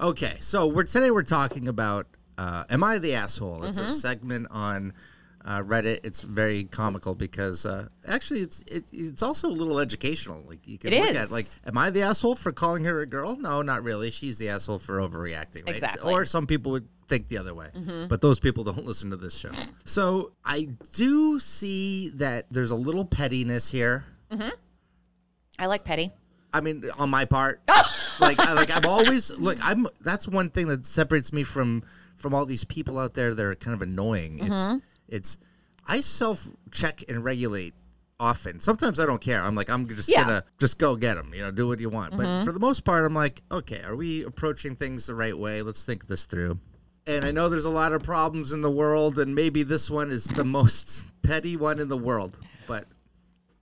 Okay, 0.00 0.34
so 0.40 0.66
we're 0.66 0.84
today 0.84 1.10
we're 1.10 1.22
talking 1.22 1.68
about 1.68 2.06
uh, 2.38 2.64
"Am 2.70 2.82
I 2.82 2.96
the 2.98 3.14
asshole?" 3.14 3.64
It's 3.64 3.78
Mm-hmm. 3.78 3.90
a 3.90 3.92
segment 3.92 4.46
on 4.50 4.94
uh, 5.44 5.60
Reddit. 5.62 6.00
It's 6.04 6.22
very 6.22 6.64
comical 6.64 7.14
because 7.14 7.64
uh, 7.66 7.88
actually 8.08 8.40
it's 8.40 8.60
it, 8.62 8.84
it's 8.92 9.22
also 9.22 9.48
a 9.48 9.50
little 9.50 9.78
educational. 9.78 10.42
Like 10.46 10.66
you 10.66 10.78
can 10.78 10.92
It 10.92 11.00
look 11.00 11.10
is. 11.10 11.16
at 11.16 11.30
like, 11.30 11.46
"Am 11.66 11.76
I 11.78 11.90
the 11.90 12.02
asshole 12.02 12.34
for 12.36 12.52
calling 12.52 12.84
her 12.84 13.00
a 13.00 13.06
girl?" 13.06 13.36
No, 13.36 13.62
not 13.62 13.82
really. 13.82 14.10
She's 14.10 14.38
the 14.38 14.48
asshole 14.50 14.78
for 14.78 14.98
overreacting. 14.98 15.66
Right? 15.66 15.74
Exactly. 15.76 16.12
Or 16.12 16.24
some 16.24 16.46
people 16.46 16.72
would 16.72 16.86
think 17.08 17.28
the 17.28 17.38
other 17.38 17.54
way, 17.54 17.68
but 18.08 18.20
those 18.20 18.38
people 18.38 18.62
don't 18.64 18.84
listen 18.86 19.10
to 19.10 19.16
this 19.16 19.36
show. 19.36 19.50
So 19.84 20.32
I 20.44 20.68
do 20.94 21.38
see 21.40 22.10
that 22.10 22.46
there's 22.50 22.70
a 22.70 22.76
little 22.76 23.04
pettiness 23.04 23.70
here. 23.70 24.04
I 25.58 25.66
like 25.66 25.84
petty. 25.84 26.10
I 26.52 26.60
mean, 26.60 26.84
on 26.98 27.10
my 27.10 27.24
part, 27.26 27.60
like, 28.20 28.38
I, 28.40 28.54
like 28.54 28.70
I'm 28.74 28.88
always 28.88 29.30
look. 29.38 29.58
I'm 29.62 29.86
that's 30.00 30.26
one 30.26 30.50
thing 30.50 30.68
that 30.68 30.84
separates 30.86 31.32
me 31.32 31.42
from 31.44 31.82
from 32.16 32.34
all 32.34 32.44
these 32.44 32.64
people 32.64 32.98
out 32.98 33.14
there 33.14 33.34
that 33.34 33.44
are 33.44 33.54
kind 33.54 33.74
of 33.74 33.82
annoying. 33.82 34.40
It's 34.42 34.82
it's 35.10 35.38
I 35.86 36.00
self 36.00 36.46
check 36.72 37.04
and 37.08 37.24
regulate 37.24 37.74
often. 38.18 38.60
Sometimes 38.60 39.00
I 39.00 39.06
don't 39.06 39.20
care. 39.20 39.40
I'm 39.42 39.54
like 39.54 39.70
I'm 39.70 39.88
just 39.88 40.08
Yeah. 40.08 40.22
gonna 40.22 40.44
just 40.58 40.78
go 40.78 40.96
get 40.96 41.14
them. 41.14 41.32
You 41.34 41.42
know, 41.42 41.50
do 41.50 41.66
what 41.66 41.80
you 41.80 41.88
want. 41.88 42.16
But 42.16 42.26
mm-hmm. 42.26 42.44
for 42.44 42.52
the 42.52 42.60
most 42.60 42.84
part, 42.84 43.04
I'm 43.04 43.14
like, 43.14 43.42
okay, 43.50 43.82
are 43.82 43.96
we 43.96 44.24
approaching 44.24 44.76
things 44.76 45.06
the 45.06 45.14
right 45.14 45.36
way? 45.36 45.62
Let's 45.62 45.84
think 45.84 46.06
this 46.06 46.26
through. 46.26 46.58
And 47.06 47.24
I 47.24 47.30
know 47.30 47.48
there's 47.48 47.64
a 47.64 47.70
lot 47.70 47.92
of 47.92 48.02
problems 48.02 48.52
in 48.52 48.60
the 48.60 48.70
world, 48.70 49.18
and 49.18 49.34
maybe 49.34 49.62
this 49.62 49.90
one 49.90 50.10
is 50.10 50.24
the 50.26 50.44
most 50.58 51.06
petty 51.22 51.56
one 51.56 51.80
in 51.80 51.88
the 51.88 51.96
world, 51.96 52.38
but 52.66 52.84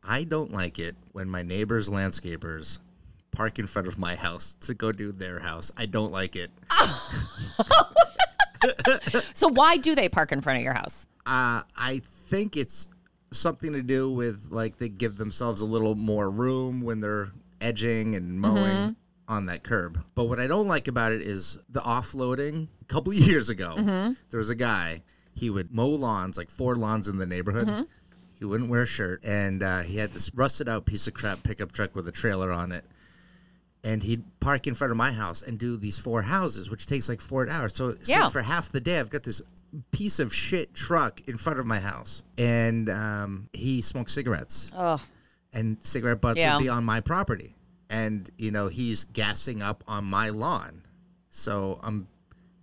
I 0.02 0.24
don't 0.24 0.52
like 0.52 0.78
it 0.78 0.96
when 1.12 1.28
my 1.30 1.42
neighbors' 1.42 1.88
landscapers 1.88 2.78
park 3.30 3.58
in 3.58 3.66
front 3.66 3.86
of 3.86 3.98
my 3.98 4.16
house 4.16 4.56
to 4.62 4.74
go 4.74 4.90
do 4.90 5.12
their 5.12 5.38
house. 5.38 5.70
I 5.76 5.86
don't 5.86 6.10
like 6.12 6.34
it. 6.34 6.50
So 9.34 9.48
why 9.48 9.76
do 9.76 9.94
they 9.94 10.08
park 10.08 10.32
in 10.32 10.40
front 10.40 10.58
of 10.58 10.64
your 10.64 10.72
house? 10.74 11.06
Uh, 11.26 11.62
I 11.76 12.00
think 12.04 12.56
it's 12.56 12.88
something 13.30 13.72
to 13.74 13.82
do 13.82 14.10
with 14.10 14.48
like 14.50 14.78
they 14.78 14.88
give 14.88 15.16
themselves 15.16 15.60
a 15.60 15.66
little 15.66 15.94
more 15.94 16.30
room 16.30 16.80
when 16.80 17.00
they're 17.00 17.28
edging 17.60 18.14
and 18.14 18.40
mowing 18.40 18.96
on 19.28 19.46
that 19.46 19.62
curb. 19.62 20.02
But 20.14 20.24
what 20.24 20.40
I 20.40 20.46
don't 20.46 20.66
like 20.68 20.88
about 20.88 21.12
it 21.12 21.22
is 21.22 21.58
the 21.68 21.80
offloading. 21.80 22.68
A 22.80 22.84
couple 22.86 23.12
of 23.12 23.18
years 23.28 23.50
ago, 23.50 23.74
there 24.30 24.38
was 24.38 24.50
a 24.50 24.54
guy. 24.54 25.02
He 25.34 25.50
would 25.50 25.72
mow 25.72 25.88
lawns, 25.88 26.36
like 26.36 26.50
four 26.50 26.74
lawns 26.74 27.06
in 27.08 27.16
the 27.18 27.26
neighborhood. 27.26 27.86
He 28.38 28.44
wouldn't 28.44 28.70
wear 28.70 28.82
a 28.82 28.86
shirt, 28.86 29.24
and 29.24 29.62
uh, 29.62 29.80
he 29.80 29.98
had 29.98 30.10
this 30.10 30.30
rusted 30.34 30.68
out 30.68 30.86
piece 30.86 31.06
of 31.08 31.14
crap 31.14 31.42
pickup 31.42 31.72
truck 31.72 31.94
with 31.94 32.06
a 32.08 32.12
trailer 32.12 32.52
on 32.52 32.72
it. 32.72 32.84
And 33.88 34.02
he'd 34.02 34.22
park 34.40 34.66
in 34.66 34.74
front 34.74 34.90
of 34.90 34.96
my 34.96 35.12
house 35.12 35.40
and 35.42 35.58
do 35.58 35.76
these 35.76 35.98
four 35.98 36.20
houses, 36.22 36.70
which 36.70 36.84
takes 36.86 37.08
like 37.08 37.20
four 37.20 37.48
hours. 37.48 37.74
So, 37.74 37.92
so 37.92 38.12
for 38.30 38.42
half 38.42 38.68
the 38.70 38.80
day, 38.80 38.98
I've 39.00 39.08
got 39.08 39.22
this 39.22 39.40
piece 39.92 40.18
of 40.18 40.34
shit 40.34 40.74
truck 40.74 41.20
in 41.28 41.36
front 41.38 41.58
of 41.58 41.66
my 41.66 41.78
house, 41.78 42.22
and 42.36 42.88
um, 42.90 43.48
he 43.52 43.80
smoked 43.80 44.10
cigarettes, 44.10 44.70
Oh, 44.76 45.00
and 45.52 45.76
cigarette 45.82 46.20
butts 46.20 46.38
Yeah. 46.38 46.56
would 46.56 46.62
be 46.62 46.68
on 46.68 46.84
my 46.84 47.00
property, 47.00 47.54
and 47.88 48.30
you 48.36 48.50
know 48.50 48.68
he's 48.68 49.04
gassing 49.06 49.62
up 49.62 49.84
on 49.86 50.04
my 50.04 50.28
lawn, 50.30 50.82
so 51.30 51.78
I'm 51.82 52.08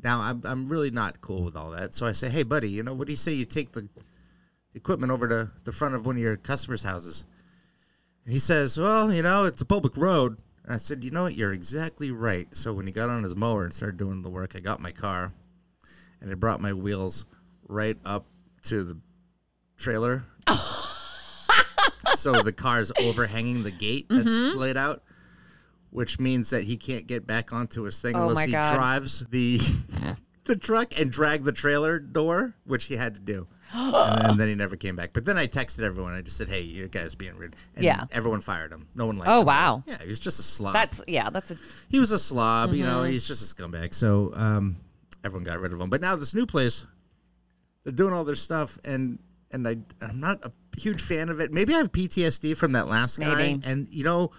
now 0.04 0.20
I'm 0.22 0.42
I'm 0.46 0.68
really 0.70 0.92
not 0.92 1.22
cool 1.22 1.44
with 1.44 1.56
all 1.56 1.72
that. 1.72 1.94
So 1.96 2.06
I 2.06 2.12
say, 2.12 2.30
hey 2.30 2.44
buddy, 2.44 2.70
you 2.70 2.84
know 2.84 2.94
what 2.94 3.08
do 3.08 3.14
you 3.14 3.18
say 3.18 3.32
you 3.34 3.46
take 3.46 3.72
the 3.72 3.88
equipment 4.74 5.12
over 5.12 5.28
to 5.28 5.52
the 5.64 5.72
front 5.72 5.96
of 5.96 6.06
one 6.06 6.16
of 6.18 6.22
your 6.22 6.38
customers' 6.38 6.84
houses? 6.84 7.24
And 8.26 8.34
he 8.34 8.40
says, 8.40 8.78
well, 8.80 9.12
you 9.14 9.22
know, 9.22 9.46
it's 9.46 9.62
a 9.62 9.66
public 9.66 9.96
road. 9.98 10.38
And 10.65 10.73
I 10.73 10.78
said, 10.78 11.04
you 11.04 11.12
know 11.12 11.23
what, 11.23 11.36
you're 11.36 11.54
exactly 11.54 12.10
right. 12.12 12.47
So 12.56 12.73
when 12.73 12.88
he 12.88 12.91
got 12.91 13.10
on 13.10 13.21
his 13.23 13.36
mower 13.36 13.63
and 13.63 13.71
started 13.71 13.97
doing 13.97 14.21
the 14.23 14.30
work, 14.30 14.56
I 14.56 14.60
got 14.60 14.80
my 14.80 14.91
car, 14.91 15.32
and 16.19 16.32
I 16.32 16.34
brought 16.34 16.60
my 16.60 16.73
wheels 16.73 17.25
right 17.67 17.97
up 18.04 18.25
to 18.63 18.84
the 18.84 18.97
trailer. 19.78 20.23
so 22.15 22.41
the 22.41 22.51
car's 22.54 22.91
overhanging 22.99 23.62
the 23.63 23.71
gate 23.71 24.08
that's 24.10 24.25
Mm-hmm. 24.34 24.58
laid 24.58 24.78
out, 24.78 25.04
which 25.91 26.19
means 26.19 26.49
that 26.49 26.63
he 26.63 26.78
can't 26.78 27.06
get 27.06 27.28
back 27.28 27.54
onto 27.54 27.84
his 27.84 27.99
thing 27.99 28.15
Oh 28.15 28.28
unless 28.30 28.45
he 28.45 28.51
God. 28.51 28.73
drives 28.75 29.25
the 29.30 29.60
the 30.46 30.56
truck 30.56 31.00
and 31.00 31.12
drag 31.12 31.44
the 31.44 31.52
trailer 31.52 32.00
door, 32.00 32.54
which 32.66 32.86
he 32.86 32.96
had 32.96 33.16
to 33.16 33.22
do. 33.22 33.48
and, 33.74 34.22
then, 34.30 34.38
then 34.38 34.48
he 34.48 34.56
never 34.56 34.76
came 34.76 34.96
back. 34.96 35.12
But 35.12 35.26
then 35.26 35.38
I 35.38 35.48
texted 35.48 35.82
everyone. 35.82 36.14
I 36.14 36.22
just 36.22 36.38
said, 36.38 36.48
"Hey, 36.48 36.62
your 36.62 36.88
guy's 36.88 37.16
being 37.16 37.36
rude." 37.36 37.56
And 37.76 37.84
Yeah. 37.84 38.06
everyone 38.12 38.42
fired 38.42 38.72
him. 38.72 38.88
No 38.96 39.08
one 39.08 39.18
liked 39.18 39.28
him. 39.28 39.34
Oh, 39.34 39.40
him. 39.42 39.48
wow. 39.48 39.84
Yeah, 39.88 39.98
he 40.02 40.08
was 40.08 40.20
just 40.20 40.40
a 40.40 40.44
slob. 40.44 40.74
that's 40.74 41.02
yeah. 41.08 41.30
That's 41.32 41.52
a 41.52 41.56
he 41.90 42.00
was 42.00 42.12
a 42.12 42.20
slob. 42.20 42.74
You 42.74 42.84
Mm-hmm. 42.84 42.92
know, 42.94 43.04
he's 43.04 43.28
just 43.28 43.42
a 43.42 43.56
scumbag. 43.56 43.94
So 43.94 44.32
um, 44.36 44.76
everyone 45.24 45.44
got 45.44 45.60
rid 45.60 45.74
of 45.74 45.82
him. 45.82 45.90
But 45.90 46.02
now 46.02 46.16
this 46.16 46.36
new 46.36 46.46
place, 46.46 46.86
they're 47.84 47.92
doing 47.94 48.14
all 48.14 48.24
their 48.24 48.36
stuff, 48.36 48.78
and 48.86 49.18
and 49.52 49.68
I 49.68 49.78
I'm 50.02 50.20
not 50.20 50.40
a 50.44 50.52
huge 50.78 51.02
fan 51.02 51.30
of 51.30 51.40
it. 51.40 51.52
Maybe 51.52 51.74
I 51.74 51.78
have 51.80 51.92
PTSD 51.92 52.56
from 52.56 52.74
that 52.74 52.88
last 52.88 53.20
guy. 53.20 53.58
And 53.66 53.88
you 53.90 54.04
know, 54.04 54.30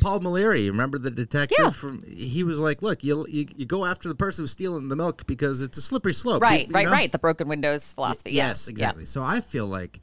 Paul 0.00 0.20
Maleri, 0.20 0.66
remember 0.68 0.98
the 0.98 1.10
detective 1.10 1.56
Yeah. 1.60 1.70
from? 1.70 2.02
He 2.04 2.42
was 2.42 2.58
like, 2.60 2.82
"Look, 2.82 3.04
you 3.04 3.26
you 3.28 3.46
you 3.56 3.66
go 3.66 3.84
after 3.84 4.08
the 4.08 4.14
person 4.14 4.42
who's 4.42 4.50
stealing 4.50 4.88
the 4.88 4.96
milk 4.96 5.26
because 5.26 5.60
it's 5.62 5.76
a 5.78 5.82
slippery 5.82 6.12
slope." 6.14 6.42
Right, 6.42 6.68
you 6.68 6.74
right, 6.74 6.86
know? 6.86 6.92
right. 6.92 7.10
The 7.12 7.18
broken 7.18 7.48
windows 7.48 7.92
philosophy. 7.92 8.32
yeah. 8.32 8.48
Yes, 8.48 8.66
Yeah. 8.66 8.70
exactly. 8.72 9.04
So 9.06 9.22
I 9.22 9.40
feel 9.40 9.66
like, 9.66 10.00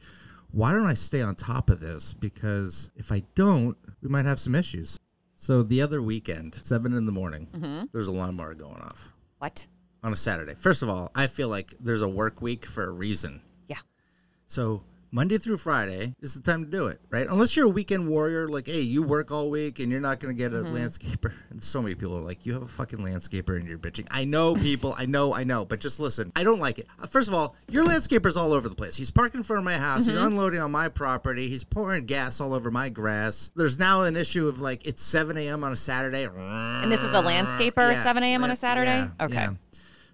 why 0.52 0.72
don't 0.72 0.86
I 0.86 0.94
stay 0.94 1.22
on 1.22 1.36
top 1.36 1.70
of 1.70 1.80
this? 1.80 2.14
Because 2.14 2.90
if 2.96 3.12
I 3.12 3.24
don't, 3.36 3.76
we 4.02 4.10
might 4.10 4.26
have 4.26 4.40
some 4.40 4.54
issues. 4.56 4.98
So 5.36 5.64
the 5.64 5.82
other 5.82 6.02
weekend, 6.02 6.56
seven 6.62 6.94
in 6.94 7.06
the 7.08 7.12
morning, 7.12 7.48
Mm-hmm. 7.54 7.86
there's 7.92 8.08
a 8.08 8.12
lawnmower 8.12 8.54
going 8.54 8.82
off 8.82 9.12
What? 9.40 9.66
on 10.04 10.14
a 10.14 10.16
Saturday. 10.16 10.54
First 10.54 10.84
of 10.84 10.90
all, 10.90 11.10
I 11.16 11.26
feel 11.28 11.48
like 11.50 11.74
there's 11.80 12.04
a 12.04 12.08
work 12.08 12.42
week 12.42 12.66
for 12.66 12.84
a 12.88 12.92
reason. 12.92 13.42
Yeah. 13.68 13.78
So 14.46 14.84
Monday 15.14 15.38
through 15.38 15.58
Friday 15.58 16.16
is 16.22 16.34
the 16.34 16.40
time 16.40 16.64
to 16.64 16.70
do 16.72 16.88
it, 16.88 16.98
right? 17.10 17.28
Unless 17.28 17.58
you're 17.58 17.66
a 17.66 17.70
weekend 17.70 18.08
warrior, 18.08 18.48
like, 18.48 18.66
hey, 18.68 18.80
you 18.80 19.04
work 19.04 19.30
all 19.30 19.50
week 19.50 19.80
and 19.80 19.92
you're 19.92 20.00
not 20.00 20.22
going 20.22 20.34
to 20.34 20.38
get 20.38 20.54
a 20.54 20.58
Mm-hmm. 20.64 20.74
landscaper. 20.74 21.34
And 21.50 21.62
so 21.64 21.82
many 21.82 21.96
people 21.96 22.16
are 22.18 22.22
like, 22.22 22.46
you 22.46 22.54
have 22.54 22.62
a 22.62 22.68
fucking 22.68 23.00
landscaper 23.00 23.58
and 23.58 23.68
you're 23.68 23.78
bitching. 23.78 24.08
I 24.10 24.24
know, 24.24 24.56
people, 24.56 24.96
I 24.98 25.06
know, 25.06 25.34
I 25.34 25.44
know, 25.44 25.66
but 25.66 25.82
just 25.82 26.00
listen. 26.00 26.32
I 26.36 26.46
don't 26.46 26.60
like 26.62 26.80
it. 26.80 26.88
Uh, 27.02 27.08
First 27.08 27.28
of 27.28 27.34
all, 27.34 27.58
your 27.68 27.84
landscaper's 27.86 28.38
all 28.38 28.54
over 28.54 28.70
the 28.70 28.76
place. 28.76 28.96
He's 28.96 29.12
parking 29.12 29.40
in 29.40 29.44
front 29.44 29.58
of 29.60 29.66
my 29.66 29.76
house. 29.78 30.06
He's 30.06 30.16
Mm-hmm. 30.16 30.28
unloading 30.28 30.62
on 30.62 30.72
my 30.72 30.88
property. 30.88 31.50
He's 31.50 31.66
pouring 31.66 32.06
gas 32.06 32.40
all 32.40 32.54
over 32.54 32.72
my 32.72 32.88
grass. 32.88 33.52
There's 33.54 33.78
now 33.78 34.04
an 34.04 34.16
issue 34.16 34.48
of 34.48 34.62
like, 34.62 34.86
it's 34.88 35.04
7 35.04 35.36
a.m. 35.36 35.66
on 35.66 35.74
a 35.74 35.76
Saturday. 35.78 36.24
And 36.24 36.90
this 36.90 37.02
is 37.02 37.14
a 37.14 37.22
landscaper, 37.22 37.92
Yeah, 37.94 38.02
7 38.04 38.24
a.m. 38.24 38.46
on 38.46 38.52
a 38.52 38.56
Saturday? 38.56 38.86
yeah, 38.86 39.26
okay. 39.26 39.34
yeah. 39.34 39.50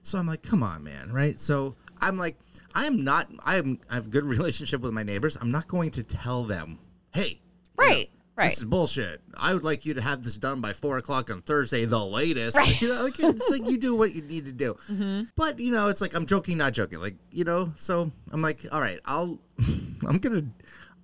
So 0.01 0.17
I'm 0.17 0.25
like, 0.25 0.41
come 0.41 0.63
on, 0.63 0.83
man, 0.83 1.11
right? 1.11 1.39
So 1.39 1.75
I'm 2.01 2.17
like, 2.17 2.35
I'm 2.77 3.03
not. 3.03 3.27
I'm. 3.43 3.79
I 3.89 3.95
have 3.95 4.05
a 4.07 4.09
good 4.09 4.23
relationship 4.37 4.81
with 4.81 4.93
my 4.93 5.03
neighbors. 5.03 5.35
I'm 5.41 5.51
not 5.51 5.67
going 5.67 5.89
to 5.91 6.03
tell 6.03 6.43
them, 6.43 6.77
hey, 7.13 7.21
you 7.29 7.35
know, 7.79 7.85
Right, 7.85 8.09
right. 8.35 8.49
This 8.49 8.59
is 8.59 8.65
bullshit. 8.65 9.21
I 9.35 9.53
would 9.53 9.63
like 9.63 9.85
you 9.85 9.93
to 9.95 10.01
have 10.01 10.21
this 10.23 10.37
done 10.37 10.61
by 10.61 10.73
four 10.73 10.97
o'clock 10.99 11.31
on 11.31 11.41
Thursday, 11.41 11.85
the 11.85 11.99
latest. 12.03 12.57
You 12.81 12.89
know, 12.89 13.03
like, 13.03 13.15
it's 13.19 13.49
like 13.49 13.67
you 13.69 13.77
do 13.79 13.95
what 13.95 14.13
you 14.13 14.21
need 14.21 14.45
to 14.45 14.51
do. 14.51 14.75
Mm-hmm. 14.91 15.23
But 15.35 15.59
you 15.59 15.71
know, 15.71 15.89
it's 15.89 16.01
like 16.01 16.15
I'm 16.15 16.25
joking, 16.27 16.57
not 16.57 16.73
joking. 16.73 16.99
Like 16.99 17.15
you 17.31 17.43
know, 17.43 17.73
so 17.77 18.11
I'm 18.31 18.41
like, 18.41 18.61
all 18.71 18.79
right, 18.81 18.99
I'll. 19.05 19.39
I'm 20.07 20.19
gonna. 20.19 20.43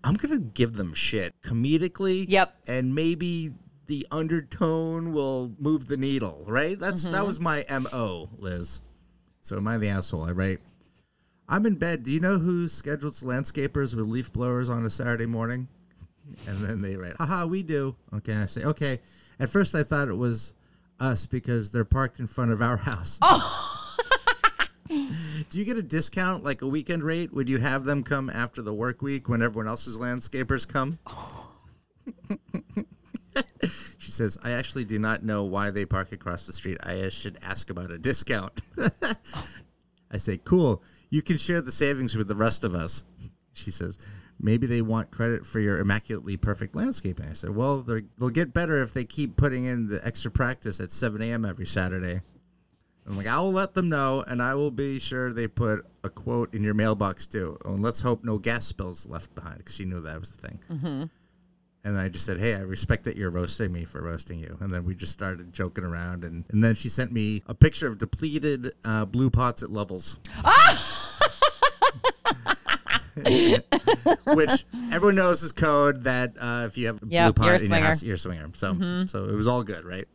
I'm 0.06 0.14
gonna 0.16 0.40
give 0.40 0.74
them 0.76 0.94
shit 0.94 1.34
comedically. 1.42 2.26
Yep. 2.28 2.56
And 2.68 2.94
maybe 2.94 3.52
the 3.88 4.06
undertone 4.12 5.12
will 5.14 5.52
move 5.60 5.88
the 5.88 5.98
needle. 5.98 6.44
Right. 6.48 6.80
That's 6.80 7.04
Mm-hmm. 7.04 7.14
that 7.14 7.26
was 7.26 7.40
my 7.40 7.66
mo, 7.70 8.30
Liz. 8.38 8.82
So 9.42 9.58
am 9.58 9.68
I 9.68 9.78
the 9.78 9.90
asshole? 9.90 10.24
I 10.24 10.32
write. 10.32 10.60
I'm 11.48 11.66
in 11.66 11.76
bed. 11.76 12.04
Do 12.04 12.12
you 12.12 12.20
know 12.20 12.38
who 12.38 12.68
schedules 12.68 13.24
landscapers 13.24 13.96
with 13.96 14.06
leaf 14.06 14.32
blowers 14.32 14.70
on 14.70 14.86
a 14.86 14.90
Saturday 14.90 15.26
morning? 15.26 15.68
And 16.48 16.58
then 16.60 16.82
they 16.82 16.96
write, 16.96 17.16
haha, 17.18 17.46
we 17.46 17.64
do. 17.64 17.96
Okay. 18.14 18.36
I 18.36 18.46
say, 18.46 18.64
okay. 18.64 19.00
At 19.40 19.50
first 19.50 19.76
I 19.76 19.84
thought 19.84 20.08
it 20.08 20.16
was 20.16 20.54
us 21.00 21.26
because 21.26 21.72
they're 21.72 21.86
parked 21.86 22.20
in 22.20 22.28
front 22.28 22.52
of 22.52 22.62
our 22.62 22.78
house. 22.78 23.20
Oh. 23.22 23.98
do 25.50 25.60
you 25.60 25.66
get 25.66 25.78
a 25.78 25.84
discount, 25.84 26.44
like 26.44 26.62
a 26.62 26.68
weekend 26.68 27.04
rate? 27.04 27.34
Would 27.34 27.50
you 27.50 27.58
have 27.58 27.84
them 27.84 28.04
come 28.04 28.30
after 28.30 28.62
the 28.62 28.74
work 28.74 29.02
week 29.02 29.28
when 29.30 29.42
everyone 29.42 29.68
else's 29.68 29.98
landscapers 29.98 30.68
come? 30.68 31.00
she 34.00 34.12
says, 34.12 34.38
I 34.44 34.52
actually 34.52 34.86
do 34.86 35.00
not 35.00 35.24
know 35.24 35.44
why 35.44 35.72
they 35.72 35.86
park 35.86 36.12
across 36.12 36.46
the 36.46 36.54
street. 36.54 36.78
I 36.84 37.10
should 37.10 37.38
ask 37.44 37.70
about 37.70 37.92
a 37.92 37.98
discount. 37.98 38.62
I 40.12 40.18
say, 40.18 40.40
cool. 40.44 40.84
You 41.14 41.22
can 41.22 41.38
share 41.38 41.62
the 41.62 41.72
savings 41.72 42.16
with 42.16 42.28
the 42.28 42.36
rest 42.36 42.64
of 42.64 42.74
us. 42.74 43.04
She 43.56 43.70
says, 43.70 44.00
maybe 44.40 44.66
they 44.66 44.82
want 44.82 45.12
credit 45.12 45.46
for 45.46 45.60
your 45.60 45.78
immaculately 45.78 46.38
perfect 46.38 46.76
landscaping. 46.76 47.28
I 47.28 47.34
said, 47.34 47.52
well, 47.52 47.84
they'll 47.84 48.30
get 48.32 48.52
better 48.52 48.82
if 48.82 48.94
they 48.96 49.04
keep 49.04 49.36
putting 49.36 49.66
in 49.66 49.86
the 49.86 50.02
extra 50.04 50.32
practice 50.32 50.80
at 50.80 50.90
7 50.90 51.22
a.m. 51.22 51.46
every 51.46 51.68
Saturday. 51.68 52.20
I'm 53.06 53.16
like, 53.16 53.28
I 53.28 53.40
will 53.40 53.52
let 53.52 53.76
them 53.76 53.90
know, 53.90 54.24
and 54.26 54.42
I 54.42 54.56
will 54.56 54.72
be 54.72 54.98
sure 54.98 55.32
they 55.32 55.48
put 55.48 55.86
a 56.04 56.10
quote 56.10 56.52
in 56.56 56.64
your 56.64 56.74
mailbox 56.74 57.28
too. 57.28 57.56
And 57.64 57.84
let's 57.84 58.02
hope 58.02 58.24
no 58.24 58.40
gas 58.40 58.66
spills 58.66 59.06
left 59.06 59.36
behind 59.36 59.60
because 59.60 59.76
she 59.76 59.86
knew 59.86 60.02
that 60.02 60.20
was 60.20 60.32
the 60.32 60.48
thing. 60.48 60.60
Mm-hmm. 60.72 61.04
And 61.86 61.98
I 61.98 62.08
just 62.08 62.26
said, 62.26 62.40
hey, 62.40 62.56
I 62.56 62.60
respect 62.60 63.04
that 63.04 63.18
you're 63.18 63.30
roasting 63.30 63.74
me 63.74 63.84
for 63.84 64.02
roasting 64.02 64.40
you. 64.40 64.56
And 64.62 64.74
then 64.74 64.86
we 64.86 64.96
just 64.96 65.12
started 65.12 65.52
joking 65.52 65.84
around. 65.84 66.24
And, 66.24 66.46
and 66.52 66.64
then 66.64 66.76
she 66.76 66.88
sent 66.88 67.12
me 67.12 67.44
a 67.48 67.54
picture 67.54 67.88
of 67.88 67.98
depleted 67.98 68.72
uh, 68.86 69.04
blue 69.04 69.30
pots 69.30 69.64
at 69.64 69.70
levels. 69.70 70.18
Which 74.34 74.66
everyone 74.92 75.16
knows 75.16 75.44
is 75.44 75.52
code 75.52 76.04
that 76.06 76.34
uh, 76.40 76.66
if 76.68 76.78
you 76.78 76.88
have 76.88 76.98
a 77.04 77.08
Yep, 77.08 77.36
blue 77.36 77.44
pot 77.44 77.62
in 77.62 77.70
your 77.70 77.78
house, 77.88 78.04
you're 78.04 78.16
a 78.16 78.18
swinger. 78.18 78.50
So, 78.56 79.04
so 79.06 79.26
it 79.26 79.36
was 79.36 79.48
all 79.48 79.64
good, 79.64 79.86
right? 79.86 80.08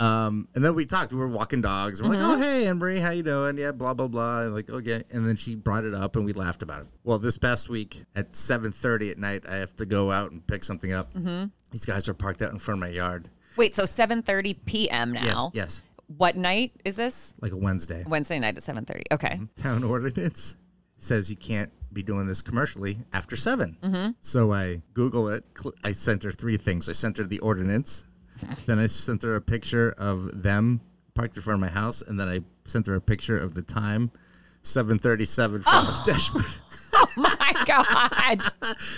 Um, 0.00 0.48
and 0.54 0.64
then 0.64 0.74
we 0.74 0.86
talked. 0.86 1.12
We 1.12 1.18
were 1.18 1.28
walking 1.28 1.60
dogs. 1.60 2.02
We're 2.02 2.08
like, 2.08 2.18
mm-hmm. 2.18 2.30
"Oh, 2.30 2.36
hey, 2.36 2.72
Marie, 2.72 2.98
how 2.98 3.10
you 3.10 3.22
doing? 3.22 3.56
Yeah, 3.56 3.72
blah 3.72 3.94
blah 3.94 4.08
blah." 4.08 4.42
And 4.42 4.54
like, 4.54 4.68
okay. 4.70 5.04
And 5.12 5.26
then 5.26 5.36
she 5.36 5.54
brought 5.54 5.84
it 5.84 5.94
up, 5.94 6.16
and 6.16 6.24
we 6.24 6.32
laughed 6.32 6.62
about 6.62 6.82
it. 6.82 6.88
Well, 7.04 7.18
this 7.18 7.38
past 7.38 7.68
week 7.68 8.02
at 8.16 8.34
seven 8.34 8.72
thirty 8.72 9.10
at 9.10 9.18
night, 9.18 9.44
I 9.48 9.56
have 9.56 9.74
to 9.76 9.86
go 9.86 10.10
out 10.10 10.32
and 10.32 10.46
pick 10.46 10.64
something 10.64 10.92
up. 10.92 11.12
Mm-hmm. 11.14 11.46
These 11.70 11.84
guys 11.84 12.08
are 12.08 12.14
parked 12.14 12.42
out 12.42 12.52
in 12.52 12.58
front 12.58 12.78
of 12.78 12.80
my 12.80 12.94
yard. 12.94 13.28
Wait, 13.56 13.74
so 13.74 13.84
7:30 13.84 14.56
p.m. 14.66 15.12
now. 15.12 15.50
Yes, 15.54 15.80
yes, 15.80 15.82
What 16.16 16.36
night 16.36 16.72
is 16.84 16.96
this? 16.96 17.32
like 17.40 17.52
a 17.52 17.56
Wednesday. 17.56 18.04
Wednesday 18.06 18.40
night 18.40 18.56
at 18.56 18.64
7:30. 18.64 19.02
Okay. 19.12 19.28
Mm-hmm. 19.28 19.62
Town 19.62 19.84
ordinance 19.84 20.56
says 20.98 21.30
you 21.30 21.36
can't 21.36 21.70
be 21.92 22.02
doing 22.02 22.26
this 22.26 22.42
commercially 22.42 22.96
after 23.12 23.36
7 23.36 24.16
So 24.20 24.52
I 24.52 24.82
Google 24.94 25.28
it. 25.28 25.44
I 25.84 25.92
sent 25.92 26.24
her 26.24 26.32
three 26.32 26.56
things. 26.56 26.88
I 26.88 26.92
sent 26.92 27.18
her 27.18 27.24
the 27.24 27.38
ordinance, 27.38 28.06
then 28.66 28.78
I 28.78 28.86
sent 28.86 29.22
her 29.22 29.36
a 29.36 29.40
picture 29.40 29.94
of 29.98 30.42
them 30.42 30.80
parked 31.14 31.36
in 31.36 31.42
front 31.42 31.56
of 31.56 31.60
my 31.60 31.80
house, 31.80 32.02
and 32.02 32.18
then 32.18 32.28
I 32.28 32.40
sent 32.64 32.86
her 32.86 32.94
a 32.94 33.00
picture 33.00 33.38
of 33.38 33.54
the 33.54 33.62
time, 33.62 34.10
seven 34.62 34.98
thirty-seven 34.98 35.62
from 35.62 35.72
the 35.72 35.80
oh. 35.80 36.02
dashboard. 36.06 36.44
Oh 36.96 37.08
my 37.16 37.52
god. 37.66 38.40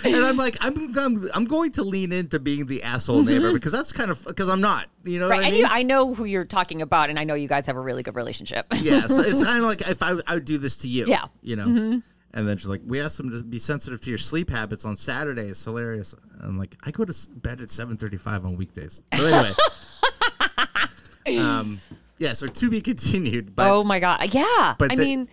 And 0.05 0.23
I'm 0.23 0.37
like, 0.37 0.55
I'm, 0.61 0.95
I'm 0.95 1.17
I'm 1.33 1.45
going 1.45 1.71
to 1.73 1.83
lean 1.83 2.11
into 2.11 2.37
being 2.39 2.67
the 2.67 2.83
asshole 2.83 3.21
mm-hmm. 3.21 3.29
neighbor 3.29 3.51
because 3.51 3.71
that's 3.71 3.91
kind 3.91 4.11
of 4.11 4.23
because 4.23 4.49
I'm 4.49 4.61
not. 4.61 4.87
You 5.03 5.19
know 5.19 5.27
Right, 5.27 5.37
what 5.37 5.45
I 5.45 5.47
and 5.47 5.53
mean? 5.55 5.65
you, 5.65 5.67
I 5.71 5.81
know 5.81 6.13
who 6.13 6.25
you're 6.25 6.45
talking 6.45 6.83
about, 6.83 7.09
and 7.09 7.17
I 7.17 7.23
know 7.23 7.33
you 7.33 7.47
guys 7.47 7.65
have 7.65 7.75
a 7.75 7.81
really 7.81 8.03
good 8.03 8.15
relationship. 8.15 8.67
yeah, 8.75 9.07
so 9.07 9.21
it's 9.25 9.43
kind 9.43 9.57
of 9.57 9.63
like 9.63 9.81
if 9.81 10.03
I, 10.03 10.13
I 10.27 10.35
would 10.35 10.45
do 10.45 10.59
this 10.59 10.77
to 10.77 10.87
you. 10.87 11.07
Yeah. 11.07 11.25
You 11.41 11.55
know? 11.55 11.65
Mm-hmm. 11.65 11.99
And 12.37 12.47
then 12.47 12.55
she's 12.55 12.67
like, 12.67 12.81
we 12.85 13.01
asked 13.01 13.17
them 13.17 13.31
to 13.31 13.43
be 13.43 13.57
sensitive 13.57 13.99
to 14.01 14.11
your 14.11 14.19
sleep 14.19 14.51
habits 14.51 14.85
on 14.85 14.95
Saturdays. 14.95 15.63
Hilarious. 15.63 16.13
I'm 16.43 16.59
like, 16.59 16.77
I 16.85 16.91
go 16.91 17.03
to 17.03 17.29
bed 17.37 17.61
at 17.61 17.69
7.35 17.69 18.45
on 18.45 18.55
weekdays. 18.55 19.01
So 19.15 19.25
anyway. 19.25 21.39
um, 21.43 21.79
yeah, 22.19 22.33
so 22.33 22.45
to 22.45 22.69
be 22.69 22.79
continued. 22.79 23.55
But 23.55 23.71
oh 23.71 23.83
my 23.83 23.99
god, 23.99 24.31
yeah. 24.35 24.75
but 24.77 24.91
I 24.91 24.95
the- 24.95 25.03
mean, 25.03 25.29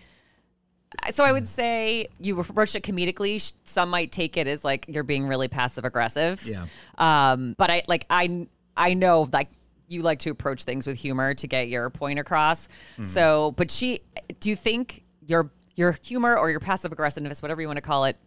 so 1.11 1.23
I 1.23 1.31
would 1.31 1.47
say 1.47 2.07
you 2.19 2.39
approach 2.39 2.73
it 2.73 2.81
comedically. 2.81 3.53
Some 3.65 3.91
might 3.91 4.11
take 4.11 4.35
it 4.35 4.47
as 4.47 4.63
like 4.63 4.85
you're 4.87 5.03
being 5.03 5.27
really 5.27 5.47
passive 5.47 5.85
aggressive. 5.85 6.43
Yeah. 6.43 6.65
Um, 6.97 7.53
but 7.59 7.69
I 7.69 7.83
like 7.87 8.07
I 8.09 8.47
I 8.75 8.95
know 8.95 9.29
like 9.31 9.49
you 9.87 10.01
like 10.01 10.17
to 10.19 10.31
approach 10.31 10.63
things 10.63 10.87
with 10.87 10.97
humor 10.97 11.35
to 11.35 11.47
get 11.47 11.67
your 11.67 11.91
point 11.91 12.17
across. 12.17 12.67
Mm-hmm. 12.67 13.03
So, 13.03 13.53
but 13.57 13.69
she, 13.69 13.99
do 14.39 14.49
you 14.49 14.55
think 14.55 15.03
your 15.27 15.51
your 15.75 15.97
humor 16.03 16.37
or 16.37 16.49
your 16.49 16.59
passive 16.59 16.91
aggressiveness, 16.91 17.41
whatever 17.41 17.61
you 17.61 17.67
want 17.67 17.77
to 17.77 17.81
call 17.81 18.05
it, 18.05 18.17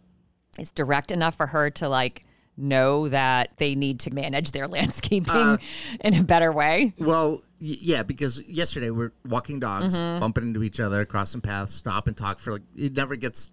is 0.59 0.71
direct 0.71 1.11
enough 1.11 1.35
for 1.35 1.45
her 1.45 1.69
to 1.71 1.89
like 1.89 2.25
know 2.57 3.07
that 3.07 3.51
they 3.57 3.73
need 3.75 3.99
to 4.01 4.13
manage 4.13 4.51
their 4.51 4.67
landscaping 4.75 5.29
Uh, 5.31 5.57
in 6.01 6.13
a 6.15 6.23
better 6.23 6.51
way. 6.51 6.93
Well, 6.99 7.41
y- 7.61 7.77
yeah, 7.81 8.03
because 8.03 8.47
yesterday 8.49 8.89
we're 8.89 9.13
walking 9.25 9.59
dogs, 9.59 9.97
Mm-hmm. 9.99 10.19
bumping 10.19 10.43
into 10.45 10.63
each 10.63 10.79
other, 10.79 11.05
crossing 11.05 11.41
paths, 11.41 11.73
stop 11.73 12.07
and 12.07 12.17
talk 12.17 12.39
for 12.39 12.53
like 12.53 12.63
it 12.75 12.95
never 12.95 13.15
gets. 13.15 13.51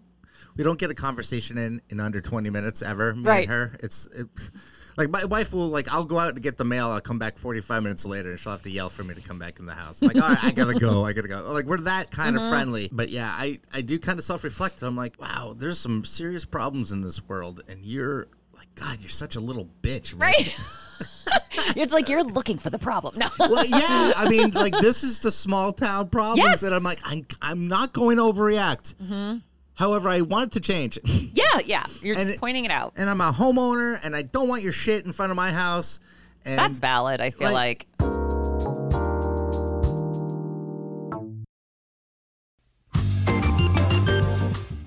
We 0.56 0.64
don't 0.64 0.78
get 0.78 0.90
a 0.90 0.94
conversation 0.94 1.59
in 1.59 1.80
in 1.90 2.00
under 2.00 2.20
twenty 2.20 2.50
minutes 2.50 2.82
ever. 2.82 3.14
Me 3.14 3.22
Right. 3.24 3.40
and 3.42 3.50
her, 3.50 3.76
it's 3.82 4.06
it, 4.09 4.26
like 4.96 5.11
my 5.11 5.24
wife 5.24 5.52
will 5.52 5.68
like 5.68 5.92
I'll 5.92 6.04
go 6.04 6.18
out 6.18 6.35
to 6.35 6.40
get 6.40 6.56
the 6.56 6.64
mail. 6.64 6.88
I'll 6.88 7.00
come 7.00 7.18
back 7.18 7.38
forty 7.38 7.61
five 7.61 7.82
minutes 7.82 8.04
later, 8.06 8.30
and 8.30 8.40
she'll 8.40 8.52
have 8.52 8.62
to 8.62 8.70
yell 8.70 8.88
for 8.88 9.04
me 9.04 9.14
to 9.14 9.20
come 9.20 9.38
back 9.38 9.59
in 9.59 9.66
the 9.66 9.74
house. 9.74 10.00
I'm 10.02 10.09
like, 10.09 10.16
all 10.22 10.28
right, 10.28 10.44
I 10.44 10.50
gotta 10.52 10.74
go, 10.74 11.04
I 11.04 11.12
gotta 11.12 11.28
go. 11.28 11.42
Like 11.52 11.66
we're 11.66 11.78
that 11.78 12.11
kind 12.11 12.37
Mm-hmm. 12.37 12.44
of 12.44 12.50
friendly. 12.50 12.88
But 12.92 13.09
yeah, 13.11 13.28
I 13.30 13.59
I 13.74 13.80
do 13.82 13.98
kind 13.98 14.18
of 14.18 14.24
self 14.24 14.44
reflect. 14.44 14.82
I'm 14.82 14.96
like, 14.96 15.20
wow, 15.20 15.54
there's 15.56 15.78
some 15.78 16.04
serious 16.04 16.44
problems 16.44 16.92
in 16.92 17.00
this 17.02 17.22
world, 17.28 17.62
and 17.68 17.80
you're 17.80 18.26
like, 18.54 18.74
God, 18.74 18.98
you're 19.00 19.11
such 19.11 19.37
a 19.37 19.40
little 19.40 19.68
bitch, 19.82 20.14
man. 20.14 20.32
Right. 20.32 20.59
it's 21.76 21.92
like 21.92 22.09
you're 22.09 22.22
looking 22.24 22.56
for 22.59 22.70
the 22.70 22.78
problem. 22.78 23.14
No. 23.18 23.26
well, 23.38 23.66
yeah. 23.66 24.12
I 24.16 24.26
mean, 24.30 24.50
like 24.52 24.72
this 24.78 25.02
is 25.04 25.20
the 25.20 25.30
small 25.30 25.72
town 25.72 26.09
problems 26.09 26.38
Yes. 26.38 26.61
that 26.62 26.72
I'm 26.72 26.82
like, 26.82 27.00
I'm, 27.04 27.26
I'm 27.42 27.68
not 27.68 27.92
going 27.92 28.16
to 28.16 28.22
overreact. 28.22 28.94
Mm-hmm. 28.94 29.37
However, 29.76 30.08
I 30.08 30.22
want 30.22 30.48
it 30.48 30.52
to 30.54 30.60
change, 30.60 30.98
yeah, 31.04 31.60
yeah. 31.64 31.86
You're 32.02 32.16
And 32.16 32.24
just 32.24 32.36
it- 32.36 32.40
pointing 32.40 32.64
it 32.64 32.70
out. 32.70 32.94
and 32.96 33.08
I'm 33.08 33.20
a 33.20 33.30
homeowner, 33.32 33.98
and 34.04 34.16
I 34.16 34.22
don't 34.22 34.48
want 34.48 34.62
your 34.62 34.72
shit 34.72 35.04
in 35.06 35.12
front 35.12 35.30
of 35.30 35.36
my 35.36 35.52
house. 35.52 36.00
And 36.44 36.58
That's 36.58 36.80
valid, 36.80 37.20
I 37.20 37.30
feel 37.30 37.52
like- 37.52 37.86
like. 38.00 39.06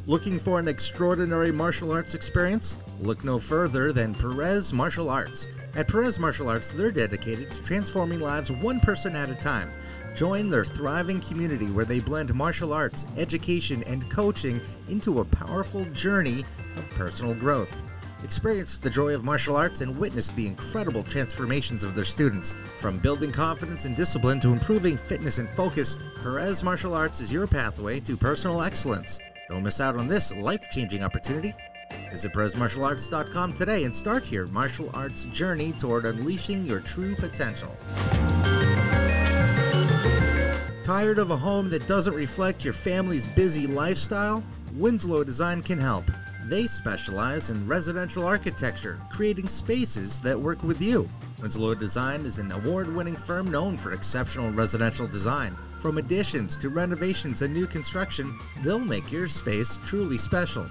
Looking 0.06 0.39
for 0.39 0.58
an 0.60 0.67
extraordinary 0.67 1.52
martial 1.52 1.91
arts 1.91 2.15
experience? 2.15 2.78
Look 2.99 3.23
no 3.23 3.38
further 3.38 3.93
than 3.93 4.15
Perez 4.15 4.73
Martial 4.73 5.08
Arts. 5.10 5.45
At 5.75 5.88
Perez 5.88 6.17
Martial 6.19 6.49
Arts, 6.49 6.71
they're 6.71 6.89
dedicated 6.91 7.52
to 7.52 7.62
transforming 7.63 8.19
lives 8.19 8.52
one 8.52 8.80
person 8.80 9.15
at 9.15 9.30
a 9.30 9.36
time. 9.36 9.69
Join 10.19 10.49
their 10.49 10.65
thriving 10.65 11.21
community 11.21 11.71
where 11.71 11.86
they 11.86 12.01
blend 12.01 12.36
martial 12.36 12.73
arts, 12.73 13.05
education, 13.15 13.86
and 13.88 14.10
coaching 14.10 14.60
into 14.89 15.21
a 15.21 15.25
powerful 15.25 15.86
journey 15.91 16.43
of 16.75 16.89
personal 16.89 17.34
growth. 17.34 17.82
Experience 18.21 18.77
the 18.77 18.89
joy 18.89 19.15
of 19.15 19.23
martial 19.23 19.55
arts 19.55 19.79
and 19.79 19.97
witness 19.97 20.32
the 20.32 20.45
incredible 20.45 21.03
transformations 21.03 21.86
of 21.86 21.95
their 21.95 22.03
students. 22.03 22.53
From 22.75 22.97
building 22.97 23.32
confidence 23.32 23.86
and 23.86 23.95
discipline 23.95 24.41
to 24.41 24.51
improving 24.51 24.97
fitness 24.97 25.38
and 25.38 25.49
focus, 25.51 25.95
Perez 26.21 26.65
Martial 26.65 26.93
Arts 26.93 27.21
is 27.21 27.32
your 27.32 27.47
pathway 27.47 28.01
to 28.01 28.17
personal 28.17 28.62
excellence. 28.62 29.19
Don't 29.47 29.63
miss 29.63 29.79
out 29.79 29.95
on 29.95 30.10
this 30.10 30.36
life 30.36 30.69
changing 30.69 31.01
opportunity. 31.01 31.53
Visit 32.12 32.34
PerezMartialArts.com 32.34 33.53
today 33.53 33.86
and 33.86 33.95
start 33.95 34.34
your 34.34 34.47
martial 34.47 34.89
arts 34.93 35.23
journey 35.32 35.71
toward 35.71 36.05
unleashing 36.05 36.65
your 36.65 36.82
true 36.82 37.15
potential. 37.15 37.73
Tired 40.89 41.19
of 41.19 41.30
a 41.30 41.38
home 41.38 41.69
that 41.69 41.86
doesn't 41.86 42.15
reflect 42.15 42.63
your 42.63 42.73
family's 42.73 43.28
busy 43.28 43.67
lifestyle? 43.67 44.43
Winslow 44.73 45.23
Design 45.23 45.62
can 45.62 45.78
help. 45.78 46.10
They 46.45 46.65
specialize 46.65 47.52
in 47.52 47.67
residential 47.67 48.25
architecture, 48.25 48.99
creating 49.12 49.49
spaces 49.49 50.19
that 50.21 50.39
work 50.39 50.63
with 50.63 50.82
you. 50.82 51.08
Winslow 51.43 51.75
Design 51.75 52.25
is 52.25 52.39
an 52.39 52.52
award 52.52 52.91
winning 52.91 53.15
firm 53.15 53.52
known 53.52 53.78
for 53.78 53.93
exceptional 53.93 54.52
residential 54.52 55.06
design. 55.06 55.56
From 55.75 55.99
additions 55.99 56.58
to 56.58 56.69
renovations 56.69 57.43
and 57.43 57.54
new 57.54 57.67
construction, 57.67 58.36
they'll 58.63 58.80
make 58.80 59.12
your 59.12 59.28
space 59.28 59.78
truly 59.84 60.17
special. 60.17 60.67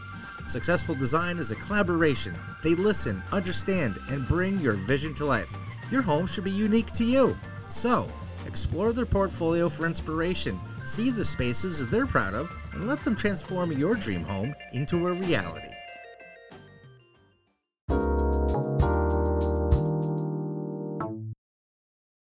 Successful 0.48 0.96
design 0.96 1.38
is 1.38 1.52
a 1.52 1.54
collaboration. 1.54 2.34
They 2.64 2.74
listen, 2.74 3.22
understand, 3.30 4.00
and 4.08 4.26
bring 4.26 4.58
your 4.58 4.72
vision 4.72 5.14
to 5.14 5.24
life. 5.24 5.56
Your 5.92 6.02
home 6.02 6.26
should 6.26 6.42
be 6.42 6.50
unique 6.50 6.90
to 6.94 7.04
you. 7.04 7.38
So, 7.68 8.10
explore 8.48 8.92
their 8.92 9.06
portfolio 9.06 9.68
for 9.68 9.86
inspiration, 9.86 10.58
see 10.82 11.10
the 11.10 11.24
spaces 11.24 11.86
they're 11.86 12.06
proud 12.06 12.34
of, 12.34 12.50
and 12.72 12.88
let 12.88 13.04
them 13.04 13.14
transform 13.14 13.70
your 13.70 13.94
dream 13.94 14.22
home 14.22 14.54
into 14.72 15.06
a 15.06 15.12
reality. 15.12 15.68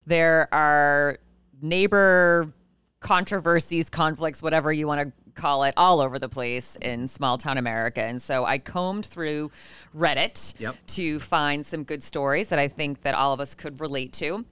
there 0.08 0.48
are 0.54 1.20
neighbor 1.62 2.52
controversies, 3.02 3.90
conflicts, 3.90 4.42
whatever 4.42 4.74
you 4.74 4.88
want 4.88 5.02
to 5.02 5.12
call 5.40 5.64
it, 5.66 5.74
all 5.78 6.02
over 6.02 6.18
the 6.18 6.30
place 6.30 6.78
in 6.82 7.08
small 7.08 7.38
town 7.38 7.58
America. 7.58 8.02
And 8.02 8.20
so 8.20 8.46
I 8.46 8.58
combed 8.58 9.06
through 9.06 9.52
Reddit 9.96 10.60
Yep. 10.60 10.76
to 10.88 11.20
find 11.20 11.64
some 11.64 11.84
good 11.84 12.02
stories 12.02 12.48
that 12.48 12.58
I 12.58 12.68
think 12.68 13.02
that 13.02 13.14
all 13.14 13.34
of 13.34 13.40
us 13.40 13.54
could 13.54 13.80
relate 13.80 14.14
to. 14.14 14.44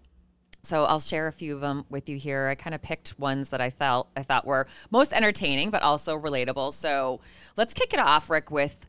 So 0.66 0.84
I'll 0.86 1.00
share 1.00 1.28
a 1.28 1.32
few 1.32 1.54
of 1.56 1.62
them 1.62 1.86
with 1.90 2.10
you 2.10 2.18
here. 2.18 2.48
I 2.48 2.56
kind 2.56 2.74
of 2.74 2.82
picked 2.82 3.18
ones 3.20 3.50
that 3.50 3.62
I 3.62 3.70
felt 3.70 4.10
I 4.18 4.24
thought 4.24 4.46
were 4.46 4.68
most 4.92 5.14
entertaining 5.14 5.70
but 5.70 5.82
also 5.84 6.18
relatable. 6.20 6.74
So 6.74 7.22
let's 7.58 7.74
kick 7.74 7.94
it 7.94 8.00
off, 8.00 8.30
Rick, 8.30 8.52
with 8.52 8.86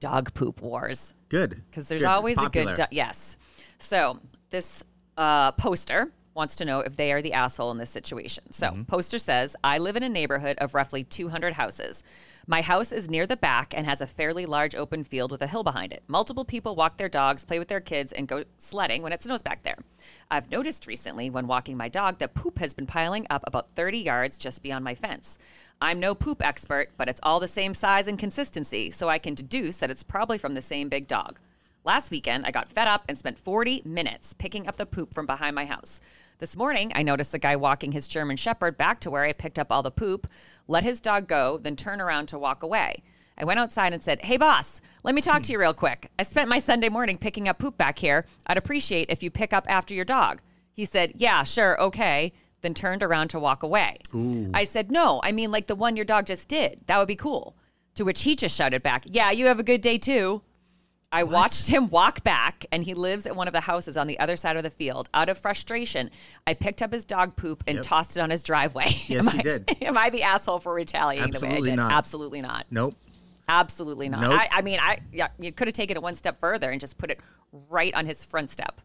dog 0.00 0.34
poop 0.34 0.60
wars 0.62 1.14
Good. 1.28 1.62
because 1.70 1.86
there's 1.86 2.02
Good. 2.02 2.08
Always 2.08 2.36
a 2.38 2.48
good 2.50 2.74
do- 2.74 2.84
yes. 2.90 3.36
So 3.78 4.18
this 4.50 4.82
uh, 5.16 5.52
poster 5.52 6.12
wants 6.34 6.56
to 6.56 6.64
know 6.64 6.80
if 6.80 6.96
they 6.96 7.12
are 7.12 7.20
the 7.22 7.34
asshole 7.34 7.70
in 7.72 7.78
this 7.78 7.90
situation. 7.90 8.50
So 8.50 8.68
Mm-hmm. 8.68 8.82
poster 8.84 9.18
says, 9.18 9.54
"I 9.62 9.78
live 9.78 9.96
in 9.96 10.02
a 10.02 10.08
neighborhood 10.08 10.56
of 10.58 10.74
roughly 10.74 11.02
200 11.04 11.52
houses. 11.52 12.02
My 12.46 12.60
house 12.60 12.90
is 12.90 13.08
near 13.08 13.24
the 13.24 13.36
back 13.36 13.72
and 13.76 13.86
has 13.86 14.00
a 14.00 14.06
fairly 14.06 14.46
large 14.46 14.74
open 14.74 15.04
field 15.04 15.30
with 15.30 15.42
a 15.42 15.46
hill 15.46 15.62
behind 15.62 15.92
it. 15.92 16.02
Multiple 16.08 16.44
people 16.44 16.74
walk 16.74 16.96
their 16.96 17.08
dogs, 17.08 17.44
play 17.44 17.60
with 17.60 17.68
their 17.68 17.80
kids, 17.80 18.12
and 18.12 18.26
go 18.26 18.42
sledding 18.58 19.02
when 19.02 19.12
it 19.12 19.22
snows 19.22 19.42
back 19.42 19.62
there. 19.62 19.78
I've 20.28 20.50
noticed 20.50 20.88
recently 20.88 21.30
when 21.30 21.46
walking 21.46 21.76
my 21.76 21.88
dog 21.88 22.18
that 22.18 22.34
poop 22.34 22.58
has 22.58 22.74
been 22.74 22.86
piling 22.86 23.28
up 23.30 23.44
about 23.46 23.70
30 23.70 23.98
yards 23.98 24.38
just 24.38 24.62
beyond 24.62 24.84
my 24.84 24.94
fence." 24.94 25.38
I'm 25.80 26.00
no 26.00 26.14
poop 26.14 26.44
expert, 26.44 26.90
but 26.96 27.08
it's 27.08 27.20
all 27.22 27.38
the 27.38 27.48
same 27.48 27.74
size 27.74 28.08
and 28.08 28.18
consistency, 28.18 28.90
so 28.90 29.08
I 29.08 29.18
can 29.18 29.34
deduce 29.34 29.78
that 29.78 29.90
it's 29.90 30.02
probably 30.02 30.38
from 30.38 30.54
the 30.54 30.62
same 30.62 30.88
big 30.88 31.06
dog. 31.06 31.38
Last 31.84 32.12
weekend, 32.12 32.46
I 32.46 32.52
got 32.52 32.68
fed 32.68 32.86
up 32.86 33.04
and 33.08 33.18
spent 33.18 33.38
40 33.38 33.82
minutes 33.84 34.34
picking 34.34 34.68
up 34.68 34.76
the 34.76 34.86
poop 34.86 35.12
from 35.12 35.26
behind 35.26 35.56
my 35.56 35.64
house. 35.64 36.00
This 36.38 36.56
morning, 36.56 36.90
I 36.94 37.02
noticed 37.02 37.32
the 37.32 37.38
guy 37.38 37.54
walking 37.56 37.92
his 37.92 38.08
German 38.08 38.36
Shepherd 38.36 38.76
back 38.76 39.00
to 39.00 39.10
where 39.10 39.22
I 39.22 39.32
picked 39.32 39.58
up 39.58 39.70
all 39.70 39.82
the 39.82 39.90
poop, 39.90 40.26
let 40.66 40.82
his 40.82 41.00
dog 41.00 41.28
go, 41.28 41.58
then 41.58 41.76
turn 41.76 42.00
around 42.00 42.26
to 42.28 42.38
walk 42.38 42.62
away. 42.62 43.02
I 43.38 43.44
went 43.44 43.60
outside 43.60 43.92
and 43.92 44.02
said, 44.02 44.22
Hey, 44.22 44.36
boss, 44.36 44.80
let 45.04 45.14
me 45.14 45.20
talk 45.20 45.42
to 45.44 45.52
you 45.52 45.58
real 45.58 45.74
quick. 45.74 46.10
I 46.18 46.24
spent 46.24 46.48
my 46.48 46.58
Sunday 46.58 46.88
morning 46.88 47.16
picking 47.16 47.48
up 47.48 47.58
poop 47.58 47.76
back 47.78 47.98
here. 47.98 48.26
I'd 48.46 48.58
appreciate 48.58 49.10
if 49.10 49.22
you 49.22 49.30
pick 49.30 49.52
up 49.52 49.66
after 49.68 49.94
your 49.94 50.04
dog. 50.04 50.42
He 50.72 50.84
said, 50.84 51.12
Yeah, 51.16 51.44
sure, 51.44 51.80
okay, 51.80 52.32
then 52.60 52.74
turned 52.74 53.02
around 53.02 53.28
to 53.28 53.40
walk 53.40 53.62
away. 53.62 53.98
I 54.54 54.64
said, 54.64 54.90
No, 54.90 55.20
I 55.22 55.32
mean 55.32 55.50
like 55.50 55.66
the 55.68 55.74
one 55.76 55.96
your 55.96 56.04
dog 56.04 56.26
just 56.26 56.48
did. 56.48 56.80
That 56.86 56.98
would 56.98 57.08
be 57.08 57.16
cool. 57.16 57.56
To 57.96 58.04
which 58.04 58.22
he 58.22 58.34
just 58.34 58.56
shouted 58.56 58.82
back, 58.82 59.04
Yeah, 59.06 59.30
you 59.30 59.46
have 59.46 59.60
a 59.60 59.64
good 59.64 59.80
day 59.80 59.98
too. 59.98 60.42
I 61.12 61.24
watched 61.24 61.68
him 61.68 61.90
walk 61.90 62.24
back, 62.24 62.64
and 62.72 62.82
he 62.82 62.94
lives 62.94 63.26
at 63.26 63.36
one 63.36 63.46
of 63.46 63.52
the 63.52 63.60
houses 63.60 63.96
on 63.96 64.06
the 64.06 64.18
other 64.18 64.34
side 64.34 64.56
of 64.56 64.62
the 64.62 64.70
field. 64.70 65.10
Out 65.12 65.28
of 65.28 65.36
frustration, 65.36 66.10
I 66.46 66.54
picked 66.54 66.80
up 66.80 66.92
his 66.92 67.04
dog 67.04 67.36
poop 67.36 67.62
and 67.66 67.82
tossed 67.82 68.16
it 68.16 68.20
on 68.20 68.30
his 68.30 68.42
driveway. 68.42 68.86
Yes, 69.06 69.28
am 69.28 69.34
you 69.34 69.40
I, 69.40 69.42
did. 69.42 69.76
Am 69.82 69.98
I 69.98 70.08
the 70.10 70.22
asshole 70.22 70.58
for 70.58 70.72
retaliating 70.72 71.30
the 71.32 71.40
way 71.40 71.48
I 71.48 71.50
Absolutely 71.50 71.70
did? 71.70 71.76
not. 71.76 71.92
Absolutely 71.92 72.40
not. 72.40 72.66
Nope. 72.70 72.96
Absolutely 73.48 74.08
not. 74.08 74.22
Nope. 74.22 74.32
I, 74.32 74.48
I 74.50 74.62
mean, 74.62 74.78
I 74.80 74.98
yeah, 75.12 75.28
you 75.38 75.52
could 75.52 75.68
have 75.68 75.74
taken 75.74 75.96
it 75.96 76.02
one 76.02 76.14
step 76.14 76.40
further 76.40 76.70
and 76.70 76.80
just 76.80 76.96
put 76.96 77.10
it 77.10 77.20
right 77.70 77.92
on 77.94 78.06
his 78.06 78.24
front 78.24 78.50
step. 78.50 78.80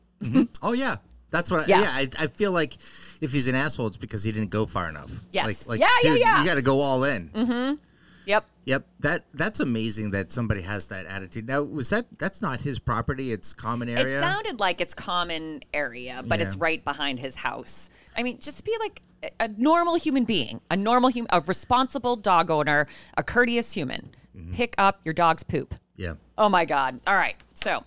Oh 0.61 0.73
yeah, 0.73 0.95
that's 1.29 1.49
what. 1.51 1.61
I, 1.61 1.65
Yeah. 1.67 1.81
yeah, 1.81 1.91
I, 1.91 2.09
I 2.23 2.27
feel 2.27 2.51
like 2.51 2.75
if 3.21 3.31
he's 3.31 3.47
an 3.47 3.55
asshole, 3.55 3.87
it's 3.87 3.97
because 3.97 4.23
he 4.23 4.31
didn't 4.31 4.49
go 4.49 4.65
far 4.65 4.89
enough. 4.89 5.11
Yes. 5.31 5.45
Like, 5.45 5.67
like 5.67 5.79
Yeah, 5.79 5.87
yeah, 6.03 6.11
dude, 6.11 6.19
yeah. 6.19 6.27
Mm-hmm. 6.33 6.41
You 6.41 6.49
got 6.49 6.55
to 6.55 6.61
go 6.61 6.79
all 6.79 7.03
in. 7.05 7.79
Yep. 8.25 8.45
Yep. 8.67 8.85
That 8.99 9.25
that's 9.33 9.59
amazing 9.61 10.11
that 10.11 10.31
somebody 10.31 10.61
has 10.61 10.87
that 10.87 11.05
attitude. 11.05 11.47
Now, 11.47 11.63
was 11.63 11.89
that 11.89 12.05
that's 12.19 12.41
not 12.41 12.59
his 12.61 12.79
property? 12.79 13.31
It's 13.31 13.53
common 13.53 13.87
area. 13.89 14.17
It 14.17 14.21
sounded 14.21 14.59
like 14.59 14.81
it's 14.81 14.93
common 14.93 15.61
area, 15.73 16.21
but 16.27 16.41
it's 16.41 16.55
right 16.57 16.83
behind 16.83 17.17
his 17.17 17.33
house. 17.33 17.89
I 18.17 18.23
mean, 18.23 18.39
just 18.39 18.63
be 18.65 18.75
like 18.79 19.01
a- 19.23 19.31
a 19.45 19.47
normal 19.57 19.95
human 19.95 20.25
being, 20.25 20.59
a 20.69 20.75
normal 20.75 21.09
human, 21.09 21.29
a 21.31 21.39
responsible 21.41 22.17
dog 22.17 22.51
owner, 22.51 22.87
a 23.15 23.23
courteous 23.23 23.71
human. 23.71 24.13
Mm-hmm. 24.35 24.51
Pick 24.53 24.75
up 24.77 24.99
your 25.03 25.13
dog's 25.13 25.43
poop. 25.43 25.73
yeah. 25.95 26.13
Oh 26.37 26.49
my 26.49 26.65
God. 26.65 26.99
All 27.07 27.15
right. 27.15 27.35
So, 27.53 27.83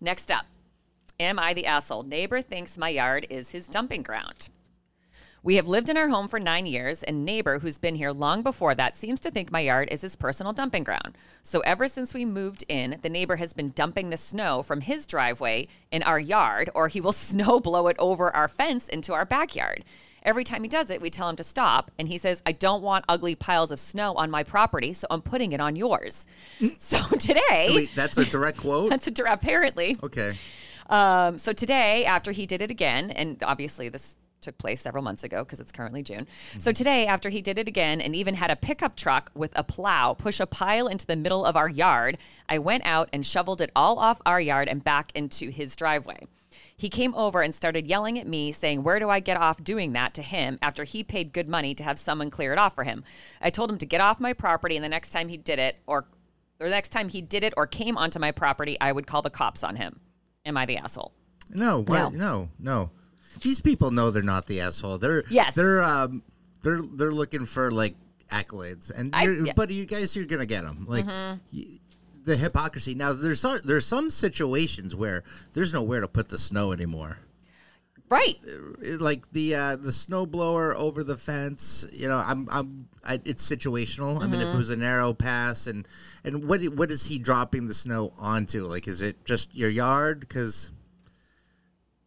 next 0.00 0.30
up 0.30 0.46
Am 1.18 1.38
I 1.38 1.52
the 1.52 1.66
asshole? 1.66 2.04
Neighbor 2.04 2.40
thinks 2.40 2.78
my 2.78 2.88
yard 2.88 3.26
is 3.28 3.50
his 3.50 3.66
dumping 3.66 4.02
ground. 4.02 4.48
We 5.42 5.56
have 5.56 5.66
lived 5.66 5.88
in 5.88 5.96
our 5.96 6.08
home 6.08 6.28
for 6.28 6.38
nine 6.38 6.66
years, 6.66 7.02
and 7.02 7.24
neighbor, 7.24 7.58
who's 7.58 7.78
been 7.78 7.94
here 7.94 8.10
long 8.10 8.42
before 8.42 8.74
that, 8.74 8.94
seems 8.94 9.18
to 9.20 9.30
think 9.30 9.50
my 9.50 9.60
yard 9.60 9.88
is 9.90 10.02
his 10.02 10.14
personal 10.14 10.52
dumping 10.52 10.84
ground. 10.84 11.16
So 11.42 11.60
ever 11.60 11.88
since 11.88 12.12
we 12.12 12.26
moved 12.26 12.62
in, 12.68 12.98
the 13.00 13.08
neighbor 13.08 13.36
has 13.36 13.54
been 13.54 13.70
dumping 13.70 14.10
the 14.10 14.18
snow 14.18 14.62
from 14.62 14.82
his 14.82 15.06
driveway 15.06 15.68
in 15.92 16.02
our 16.02 16.20
yard, 16.20 16.68
or 16.74 16.88
he 16.88 17.00
will 17.00 17.12
snow 17.30 17.58
blow 17.58 17.86
it 17.86 17.96
over 17.98 18.34
our 18.36 18.48
fence 18.48 18.86
into 18.88 19.14
our 19.14 19.24
backyard. 19.24 19.82
Every 20.24 20.44
time 20.44 20.62
he 20.62 20.68
does 20.68 20.90
it, 20.90 21.00
we 21.00 21.08
tell 21.08 21.30
him 21.30 21.36
to 21.36 21.44
stop. 21.44 21.90
And 21.98 22.06
he 22.06 22.18
says, 22.18 22.42
I 22.44 22.52
don't 22.52 22.82
want 22.82 23.06
ugly 23.08 23.34
piles 23.34 23.70
of 23.70 23.80
snow 23.80 24.12
on 24.16 24.30
my 24.30 24.42
property, 24.42 24.92
so 24.92 25.06
I'm 25.10 25.22
putting 25.22 25.52
it 25.52 25.60
on 25.60 25.74
yours. 25.74 26.26
so 26.76 26.98
today, 27.16 27.72
Wait, 27.74 27.90
that's 27.94 28.18
a 28.18 28.26
direct 28.26 28.58
quote. 28.58 28.90
that's 28.90 29.06
a, 29.06 29.10
dir- 29.10 29.24
apparently. 29.24 29.96
Okay. 30.02 30.32
Um, 30.90 31.38
so 31.38 31.54
today, 31.54 32.04
after 32.04 32.30
he 32.32 32.44
did 32.44 32.60
it 32.60 32.70
again, 32.70 33.10
and 33.12 33.42
obviously 33.42 33.88
this 33.88 34.16
took 34.40 34.58
place 34.58 34.80
several 34.80 35.04
months 35.04 35.24
ago 35.24 35.44
because 35.44 35.60
it's 35.60 35.72
currently 35.72 36.02
June. 36.02 36.26
So 36.58 36.70
mm-hmm. 36.70 36.76
today, 36.76 37.06
after 37.06 37.28
he 37.28 37.42
did 37.42 37.58
it 37.58 37.68
again 37.68 38.00
and 38.00 38.14
even 38.14 38.34
had 38.34 38.50
a 38.50 38.56
pickup 38.56 38.96
truck 38.96 39.30
with 39.34 39.52
a 39.56 39.64
plow 39.64 40.14
push 40.14 40.40
a 40.40 40.46
pile 40.46 40.86
into 40.86 41.06
the 41.06 41.16
middle 41.16 41.44
of 41.44 41.56
our 41.56 41.68
yard, 41.68 42.18
I 42.48 42.58
went 42.58 42.84
out 42.86 43.08
and 43.12 43.24
shoveled 43.24 43.60
it 43.60 43.70
all 43.76 43.98
off 43.98 44.20
our 44.26 44.40
yard 44.40 44.68
and 44.68 44.82
back 44.82 45.12
into 45.14 45.50
his 45.50 45.76
driveway. 45.76 46.26
He 46.80 46.88
came 46.88 47.14
over 47.14 47.42
and 47.42 47.54
started 47.54 47.86
yelling 47.86 48.18
at 48.18 48.26
me, 48.26 48.52
saying, 48.52 48.82
Where 48.82 48.98
do 48.98 49.10
I 49.10 49.20
get 49.20 49.36
off 49.36 49.62
doing 49.62 49.92
that 49.92 50.14
to 50.14 50.22
him 50.22 50.58
after 50.62 50.84
he 50.84 51.04
paid 51.04 51.34
good 51.34 51.46
money 51.46 51.74
to 51.74 51.84
have 51.84 51.98
someone 51.98 52.30
clear 52.30 52.54
it 52.54 52.58
off 52.58 52.74
for 52.74 52.84
him? 52.84 53.04
I 53.42 53.50
told 53.50 53.70
him 53.70 53.76
to 53.76 53.84
get 53.84 54.00
off 54.00 54.18
my 54.18 54.32
property, 54.32 54.76
and 54.76 54.84
the 54.84 54.88
next 54.88 55.10
time 55.10 55.28
he 55.28 55.36
did 55.36 55.58
it, 55.58 55.76
or, 55.86 56.06
or 56.58 56.66
the 56.66 56.70
next 56.70 56.88
time 56.88 57.10
he 57.10 57.20
did 57.20 57.44
it 57.44 57.52
or 57.58 57.66
came 57.66 57.98
onto 57.98 58.18
my 58.18 58.32
property, 58.32 58.78
I 58.80 58.92
would 58.92 59.06
call 59.06 59.20
the 59.20 59.28
cops 59.28 59.62
on 59.62 59.76
him. 59.76 60.00
Am 60.46 60.56
I 60.56 60.64
the 60.64 60.78
asshole? 60.78 61.12
No, 61.50 61.82
what? 61.82 62.14
No. 62.14 62.18
no, 62.18 62.48
no. 62.58 62.90
These 63.42 63.60
people 63.60 63.90
know 63.90 64.10
they're 64.10 64.22
not 64.22 64.46
the 64.46 64.60
asshole. 64.60 64.98
They're 64.98 65.24
Yes. 65.30 65.54
They're 65.54 65.82
um 65.82 66.22
they're 66.62 66.80
they're 66.82 67.12
looking 67.12 67.46
for 67.46 67.70
like 67.70 67.94
accolades, 68.30 68.90
and 68.90 69.14
I- 69.14 69.22
yeah. 69.24 69.28
Mm-hmm. 69.30 69.48
but 69.56 69.70
you 69.70 69.86
guys 69.86 70.14
you're 70.16 70.24
gonna 70.26 70.46
get 70.46 70.62
them. 70.64 70.86
Like 70.88 71.06
y- 71.06 71.64
the 72.24 72.36
hypocrisy. 72.36 72.94
Now 72.94 73.12
there's 73.14 73.40
some, 73.40 73.58
there's 73.64 73.86
some 73.86 74.10
situations 74.10 74.94
where 74.94 75.24
there's 75.54 75.72
nowhere 75.72 76.00
to 76.00 76.08
put 76.08 76.28
the 76.28 76.36
snow 76.38 76.72
anymore. 76.72 77.18
Right. 78.10 78.36
Like 78.98 79.30
the 79.30 79.54
uh, 79.54 79.76
the 79.76 79.92
snow 79.92 80.26
blower 80.26 80.74
over 80.76 81.04
the 81.04 81.16
fence. 81.16 81.86
You 81.92 82.08
know, 82.08 82.18
I'm 82.18 82.48
I'm 82.50 82.88
I, 83.04 83.20
it's 83.24 83.48
situational. 83.48 84.20
I 84.20 84.26
mean, 84.26 84.40
if 84.40 84.48
Mm-hmm. 84.48 84.54
it 84.54 84.58
was 84.58 84.70
a 84.72 84.76
narrow 84.76 85.14
pass, 85.14 85.68
and 85.68 85.86
and 86.24 86.44
what 86.48 86.60
what 86.74 86.90
is 86.90 87.06
he 87.06 87.18
dropping 87.20 87.66
the 87.66 87.74
snow 87.74 88.12
onto? 88.18 88.64
Like, 88.64 88.88
is 88.88 89.00
it 89.02 89.24
just 89.24 89.54
your 89.54 89.70
yard? 89.70 90.20
Because 90.20 90.72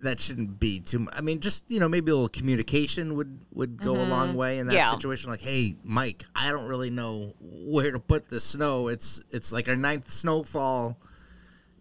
that 0.03 0.19
shouldn't 0.19 0.59
be 0.59 0.79
too. 0.79 0.99
mu- 0.99 1.07
I 1.11 1.21
mean, 1.21 1.39
just 1.39 1.63
you 1.69 1.79
know, 1.79 1.89
maybe 1.89 2.11
a 2.11 2.13
little 2.15 2.29
communication 2.29 3.15
would 3.15 3.39
would 3.53 3.77
go 3.81 3.95
a 3.95 4.05
long 4.05 4.35
way 4.35 4.59
in 4.59 4.67
that 4.67 4.73
Mm-hmm. 4.73 4.77
Yeah. 4.77 4.91
situation. 4.91 5.29
Like, 5.29 5.41
hey, 5.41 5.75
Mike, 5.83 6.23
I 6.35 6.51
don't 6.51 6.67
really 6.67 6.89
know 6.89 7.33
where 7.41 7.91
to 7.91 7.99
put 7.99 8.29
the 8.29 8.39
snow. 8.39 8.87
It's 8.89 9.23
it's 9.31 9.51
like 9.51 9.67
our 9.67 9.75
ninth 9.75 10.09
snowfall. 10.11 10.97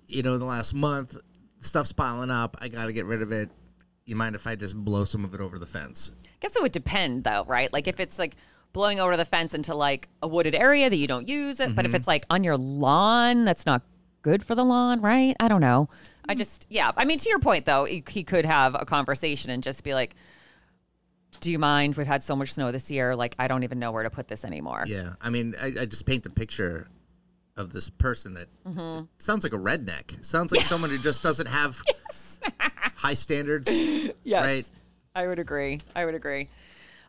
You 0.06 0.22
know, 0.22 0.34
in 0.34 0.40
the 0.40 0.46
last 0.46 0.74
month, 0.74 1.16
stuff's 1.60 1.92
piling 1.92 2.30
up. 2.30 2.56
I 2.60 2.68
got 2.68 2.86
to 2.86 2.92
get 2.92 3.06
rid 3.06 3.22
of 3.22 3.32
it. 3.32 3.50
You 4.04 4.16
mind 4.16 4.34
if 4.34 4.46
I 4.46 4.56
just 4.56 4.76
blow 4.76 5.04
some 5.04 5.24
of 5.24 5.32
it 5.32 5.40
over 5.40 5.58
the 5.58 5.66
fence? 5.66 6.10
I 6.24 6.26
guess 6.40 6.56
it 6.56 6.62
would 6.62 6.72
depend 6.72 7.24
though, 7.24 7.44
right? 7.46 7.72
Like 7.72 7.86
if 7.88 8.00
it's 8.00 8.18
like 8.18 8.34
blowing 8.72 8.98
over 9.00 9.16
the 9.16 9.24
fence 9.24 9.54
into 9.54 9.74
like 9.74 10.08
a 10.22 10.28
wooded 10.28 10.54
area 10.54 10.90
that 10.90 10.96
you 10.96 11.06
don't 11.06 11.28
use 11.28 11.60
it, 11.60 11.74
but 11.76 11.86
if 11.86 11.94
it's 11.94 12.06
like 12.08 12.24
on 12.30 12.42
your 12.42 12.56
lawn, 12.56 13.44
that's 13.44 13.64
not 13.64 13.82
good 14.22 14.42
for 14.42 14.54
the 14.54 14.64
lawn, 14.64 15.00
right? 15.00 15.36
I 15.40 15.48
don't 15.48 15.60
know. 15.60 15.88
I 16.28 16.34
just 16.34 16.66
yeah. 16.70 16.92
I 16.96 17.04
mean, 17.04 17.18
to 17.18 17.28
your 17.28 17.38
point 17.38 17.64
though, 17.64 17.84
he, 17.84 18.02
he 18.08 18.22
could 18.24 18.46
have 18.46 18.74
a 18.74 18.84
conversation 18.84 19.50
and 19.50 19.62
just 19.62 19.82
be 19.84 19.94
like, 19.94 20.14
"Do 21.40 21.50
you 21.50 21.58
mind? 21.58 21.96
We've 21.96 22.06
had 22.06 22.22
so 22.22 22.36
much 22.36 22.52
snow 22.52 22.70
this 22.72 22.90
year. 22.90 23.16
Like, 23.16 23.34
I 23.38 23.48
don't 23.48 23.64
even 23.64 23.78
know 23.78 23.90
where 23.92 24.02
to 24.04 24.10
put 24.10 24.28
this 24.28 24.44
anymore." 24.44 24.84
Yeah, 24.86 25.14
I 25.20 25.30
mean, 25.30 25.54
I, 25.60 25.66
I 25.80 25.84
just 25.86 26.06
paint 26.06 26.22
the 26.22 26.30
picture 26.30 26.86
of 27.56 27.72
this 27.72 27.90
person 27.90 28.34
that 28.34 28.48
Mm-hmm. 28.66 29.04
sounds 29.18 29.44
like 29.44 29.52
a 29.52 29.58
redneck. 29.58 30.24
Sounds 30.24 30.52
like 30.52 30.62
someone 30.62 30.90
who 30.90 30.98
just 30.98 31.22
doesn't 31.22 31.48
have 31.48 31.82
high 32.94 33.14
standards. 33.14 33.68
Yes. 34.24 34.42
Right. 34.44 34.70
I 35.14 35.26
would 35.26 35.38
agree. 35.40 35.80
I 35.96 36.04
would 36.04 36.14
agree. 36.14 36.48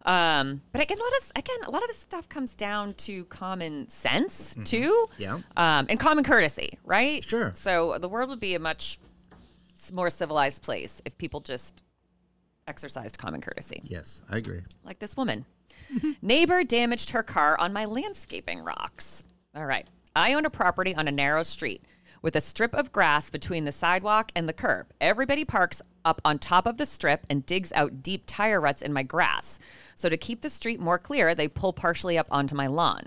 Um, 0.05 0.61
but 0.71 0.81
again, 0.81 0.97
a 0.97 1.01
lot 1.01 1.11
of 1.21 1.31
again, 1.37 1.57
a 1.65 1.71
lot 1.71 1.81
of 1.81 1.87
this 1.87 1.97
stuff 1.99 2.27
comes 2.27 2.55
down 2.55 2.93
to 2.95 3.23
common 3.25 3.87
sense 3.87 4.57
too. 4.65 5.07
Yeah. 5.17 5.39
Um, 5.55 5.85
and 5.89 5.99
common 5.99 6.23
courtesy, 6.23 6.77
right? 6.83 7.23
Sure. 7.23 7.51
So 7.55 7.97
the 7.99 8.09
world 8.09 8.29
would 8.29 8.39
be 8.41 8.55
a 8.55 8.59
much 8.59 8.99
more 9.93 10.09
civilized 10.09 10.61
place 10.61 11.01
if 11.05 11.17
people 11.17 11.39
just 11.41 11.83
exercised 12.67 13.17
common 13.17 13.41
courtesy, 13.41 13.81
Yes, 13.83 14.21
I 14.29 14.37
agree. 14.37 14.61
like 14.85 14.99
this 14.99 15.17
woman. 15.17 15.45
Neighbor 16.21 16.63
damaged 16.63 17.09
her 17.09 17.23
car 17.23 17.59
on 17.59 17.73
my 17.73 17.85
landscaping 17.85 18.59
rocks. 18.63 19.23
All 19.55 19.65
right. 19.65 19.85
I 20.15 20.33
own 20.33 20.45
a 20.45 20.49
property 20.49 20.95
on 20.95 21.07
a 21.07 21.11
narrow 21.11 21.43
street 21.43 21.83
with 22.23 22.35
a 22.35 22.41
strip 22.41 22.73
of 22.73 22.91
grass 22.91 23.29
between 23.29 23.65
the 23.65 23.71
sidewalk 23.71 24.31
and 24.35 24.49
the 24.49 24.53
curb. 24.53 24.87
Everybody 24.99 25.45
parks 25.45 25.83
up 26.03 26.19
on 26.25 26.39
top 26.39 26.65
of 26.65 26.79
the 26.79 26.85
strip 26.87 27.27
and 27.29 27.45
digs 27.45 27.71
out 27.73 28.01
deep 28.01 28.23
tire 28.25 28.59
ruts 28.59 28.81
in 28.81 28.91
my 28.91 29.03
grass. 29.03 29.59
So, 29.93 30.09
to 30.09 30.17
keep 30.17 30.41
the 30.41 30.49
street 30.49 30.79
more 30.79 30.97
clear, 30.97 31.35
they 31.35 31.47
pull 31.47 31.73
partially 31.73 32.17
up 32.17 32.27
onto 32.31 32.55
my 32.55 32.65
lawn. 32.65 33.03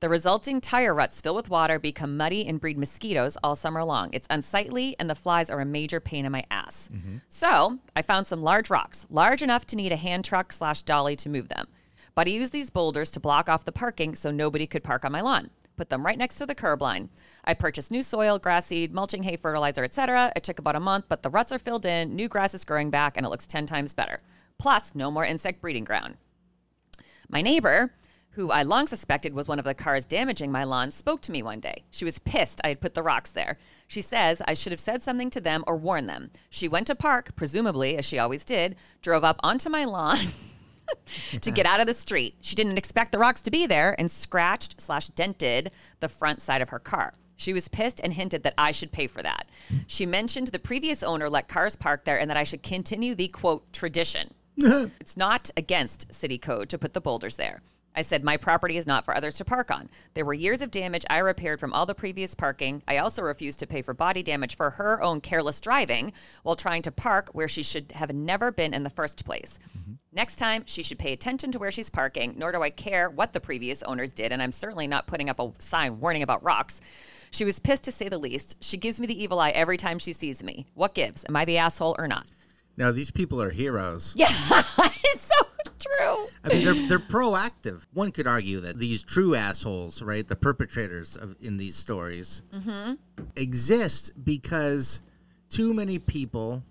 The 0.00 0.08
resulting 0.08 0.60
tire 0.60 0.94
ruts 0.94 1.20
fill 1.20 1.34
with 1.34 1.50
water, 1.50 1.80
become 1.80 2.16
muddy, 2.16 2.46
and 2.46 2.60
breed 2.60 2.78
mosquitoes 2.78 3.36
all 3.42 3.56
summer 3.56 3.82
long. 3.82 4.10
It's 4.12 4.28
unsightly, 4.30 4.94
and 5.00 5.10
the 5.10 5.16
flies 5.16 5.50
are 5.50 5.60
a 5.60 5.64
major 5.64 5.98
pain 5.98 6.24
in 6.24 6.30
my 6.30 6.44
ass. 6.52 6.88
So, 7.28 7.78
I 7.96 8.02
found 8.02 8.26
some 8.28 8.40
large 8.40 8.70
rocks, 8.70 9.06
large 9.10 9.42
enough 9.42 9.66
to 9.66 9.76
need 9.76 9.90
a 9.90 9.96
hand 9.96 10.24
truck 10.24 10.52
slash 10.52 10.82
dolly 10.82 11.16
to 11.16 11.28
move 11.28 11.48
them. 11.48 11.66
But 12.14 12.28
I 12.28 12.30
used 12.30 12.52
these 12.52 12.70
boulders 12.70 13.10
to 13.12 13.20
block 13.20 13.48
off 13.48 13.64
the 13.64 13.72
parking 13.72 14.14
so 14.14 14.30
nobody 14.30 14.66
could 14.68 14.84
park 14.84 15.04
on 15.04 15.10
my 15.10 15.20
lawn. 15.20 15.50
Put 15.78 15.90
them 15.90 16.04
right 16.04 16.18
next 16.18 16.34
to 16.38 16.46
the 16.46 16.56
curb 16.56 16.82
line. 16.82 17.08
I 17.44 17.54
purchased 17.54 17.92
new 17.92 18.02
soil, 18.02 18.40
grass 18.40 18.66
seed, 18.66 18.92
mulching, 18.92 19.22
hay, 19.22 19.36
fertilizer, 19.36 19.84
etc. 19.84 20.32
It 20.34 20.42
took 20.42 20.58
about 20.58 20.74
a 20.74 20.80
month, 20.80 21.04
but 21.08 21.22
the 21.22 21.30
ruts 21.30 21.52
are 21.52 21.58
filled 21.58 21.86
in, 21.86 22.16
new 22.16 22.26
grass 22.26 22.52
is 22.52 22.64
growing 22.64 22.90
back, 22.90 23.16
and 23.16 23.24
it 23.24 23.28
looks 23.28 23.46
10 23.46 23.64
times 23.64 23.94
better. 23.94 24.20
Plus, 24.58 24.96
no 24.96 25.08
more 25.08 25.24
insect 25.24 25.60
breeding 25.60 25.84
ground. 25.84 26.16
My 27.28 27.42
neighbor, 27.42 27.94
who 28.30 28.50
I 28.50 28.64
long 28.64 28.88
suspected 28.88 29.32
was 29.32 29.46
one 29.46 29.60
of 29.60 29.64
the 29.64 29.72
cars 29.72 30.04
damaging 30.04 30.50
my 30.50 30.64
lawn, 30.64 30.90
spoke 30.90 31.20
to 31.22 31.32
me 31.32 31.44
one 31.44 31.60
day. 31.60 31.84
She 31.92 32.04
was 32.04 32.18
pissed 32.18 32.60
I 32.64 32.70
had 32.70 32.80
put 32.80 32.94
the 32.94 33.04
rocks 33.04 33.30
there. 33.30 33.56
She 33.86 34.00
says 34.00 34.42
I 34.48 34.54
should 34.54 34.72
have 34.72 34.80
said 34.80 35.00
something 35.00 35.30
to 35.30 35.40
them 35.40 35.62
or 35.68 35.76
warned 35.76 36.08
them. 36.08 36.32
She 36.50 36.66
went 36.66 36.88
to 36.88 36.96
park, 36.96 37.36
presumably, 37.36 37.96
as 37.96 38.04
she 38.04 38.18
always 38.18 38.44
did, 38.44 38.74
drove 39.00 39.22
up 39.22 39.38
onto 39.44 39.70
my 39.70 39.84
lawn. 39.84 40.18
to 41.40 41.50
get 41.50 41.66
out 41.66 41.80
of 41.80 41.86
the 41.86 41.94
street. 41.94 42.34
She 42.40 42.54
didn't 42.54 42.78
expect 42.78 43.12
the 43.12 43.18
rocks 43.18 43.40
to 43.42 43.50
be 43.50 43.66
there 43.66 43.94
and 43.98 44.10
scratched 44.10 44.80
slash 44.80 45.08
dented 45.08 45.72
the 46.00 46.08
front 46.08 46.40
side 46.40 46.62
of 46.62 46.68
her 46.70 46.78
car. 46.78 47.14
She 47.36 47.52
was 47.52 47.68
pissed 47.68 48.00
and 48.02 48.12
hinted 48.12 48.42
that 48.42 48.54
I 48.58 48.72
should 48.72 48.90
pay 48.90 49.06
for 49.06 49.22
that. 49.22 49.48
She 49.86 50.06
mentioned 50.06 50.48
the 50.48 50.58
previous 50.58 51.02
owner 51.04 51.30
let 51.30 51.46
cars 51.46 51.76
park 51.76 52.04
there 52.04 52.18
and 52.18 52.28
that 52.28 52.36
I 52.36 52.42
should 52.42 52.62
continue 52.62 53.14
the 53.14 53.28
quote 53.28 53.72
tradition. 53.72 54.34
It's 55.00 55.16
not 55.16 55.50
against 55.56 56.12
city 56.12 56.36
code 56.36 56.68
to 56.70 56.78
put 56.78 56.92
the 56.92 57.00
boulders 57.00 57.36
there. 57.36 57.62
I 57.94 58.02
said 58.02 58.22
my 58.22 58.36
property 58.36 58.76
is 58.76 58.86
not 58.86 59.04
for 59.04 59.16
others 59.16 59.38
to 59.38 59.44
park 59.44 59.70
on. 59.70 59.88
There 60.14 60.24
were 60.24 60.34
years 60.34 60.62
of 60.62 60.70
damage 60.70 61.04
I 61.10 61.18
repaired 61.18 61.58
from 61.58 61.72
all 61.72 61.86
the 61.86 61.94
previous 61.94 62.34
parking. 62.34 62.82
I 62.86 62.98
also 62.98 63.22
refused 63.22 63.60
to 63.60 63.66
pay 63.66 63.82
for 63.82 63.94
body 63.94 64.22
damage 64.22 64.56
for 64.56 64.70
her 64.70 65.02
own 65.02 65.20
careless 65.20 65.60
driving 65.60 66.12
while 66.44 66.54
trying 66.54 66.82
to 66.82 66.92
park 66.92 67.30
where 67.32 67.48
she 67.48 67.62
should 67.62 67.90
have 67.92 68.14
never 68.14 68.52
been 68.52 68.74
in 68.74 68.84
the 68.84 68.90
first 68.90 69.24
place. 69.24 69.58
Mm-hmm. 69.76 69.92
Next 70.18 70.34
time, 70.34 70.64
she 70.66 70.82
should 70.82 70.98
pay 70.98 71.12
attention 71.12 71.52
to 71.52 71.60
where 71.60 71.70
she's 71.70 71.88
parking, 71.88 72.34
nor 72.36 72.50
do 72.50 72.60
I 72.60 72.70
care 72.70 73.08
what 73.08 73.32
the 73.32 73.38
previous 73.38 73.84
owners 73.84 74.12
did, 74.12 74.32
and 74.32 74.42
I'm 74.42 74.50
certainly 74.50 74.88
not 74.88 75.06
putting 75.06 75.30
up 75.30 75.38
a 75.38 75.52
sign 75.60 76.00
warning 76.00 76.24
about 76.24 76.42
rocks. 76.42 76.80
She 77.30 77.44
was 77.44 77.60
pissed 77.60 77.84
to 77.84 77.92
say 77.92 78.08
the 78.08 78.18
least. 78.18 78.56
She 78.60 78.78
gives 78.78 78.98
me 78.98 79.06
the 79.06 79.22
evil 79.22 79.38
eye 79.38 79.50
every 79.50 79.76
time 79.76 79.96
she 80.00 80.12
sees 80.12 80.42
me. 80.42 80.66
What 80.74 80.92
gives? 80.92 81.24
Am 81.28 81.36
I 81.36 81.44
the 81.44 81.58
asshole 81.58 81.94
or 82.00 82.08
not? 82.08 82.26
Now 82.76 82.90
these 82.90 83.12
people 83.12 83.40
are 83.40 83.50
heroes. 83.50 84.12
Yeah, 84.18 84.26
it's 84.58 85.20
so 85.22 85.46
true. 85.78 86.26
I 86.42 86.48
mean, 86.48 86.64
they're 86.64 86.88
they're 86.88 86.98
proactive. 86.98 87.86
One 87.92 88.10
could 88.10 88.26
argue 88.26 88.58
that 88.62 88.76
these 88.76 89.04
true 89.04 89.36
assholes, 89.36 90.02
right, 90.02 90.26
the 90.26 90.34
perpetrators 90.34 91.14
of 91.14 91.36
in 91.40 91.58
these 91.58 91.76
stories, 91.76 92.42
Mm-hmm. 92.52 92.94
exist 93.36 94.10
because 94.24 95.00
too 95.48 95.72
many 95.72 96.00
people 96.00 96.64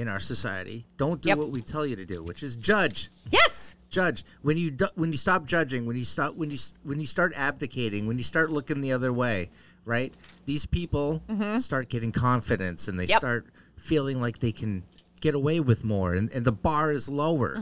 in 0.00 0.08
our 0.08 0.18
society 0.20 0.86
don't 0.96 1.20
do 1.20 1.28
Yep. 1.28 1.38
what 1.38 1.50
we 1.50 1.60
tell 1.60 1.84
you 1.86 1.94
to 1.96 2.06
do, 2.06 2.22
which 2.22 2.42
is 2.42 2.56
judge. 2.56 3.10
Yes. 3.30 3.76
judge 3.90 4.24
when 4.42 4.56
you 4.56 4.70
do, 4.70 4.86
when 4.94 5.10
you 5.10 5.16
stop 5.18 5.44
judging 5.46 5.84
when 5.84 5.96
you 5.96 6.04
stop 6.04 6.34
when 6.36 6.48
you 6.50 6.56
when 6.84 7.00
you 7.00 7.06
start 7.06 7.32
abdicating 7.36 8.06
when 8.06 8.16
you 8.16 8.22
start 8.24 8.48
looking 8.50 8.80
the 8.80 8.92
other 8.92 9.12
way 9.12 9.50
right 9.84 10.14
these 10.44 10.64
people 10.64 11.20
start 11.58 11.88
getting 11.88 12.12
confidence 12.12 12.86
and 12.88 12.96
they 12.98 13.04
Mm-hmm. 13.04 13.10
Yep. 13.10 13.18
start 13.20 13.46
feeling 13.76 14.20
like 14.20 14.38
they 14.38 14.52
can 14.52 14.84
get 15.20 15.34
away 15.34 15.58
with 15.58 15.82
more 15.84 16.12
and, 16.14 16.30
and 16.30 16.44
the 16.44 16.52
bar 16.52 16.92
is 16.92 17.08
lowered 17.08 17.58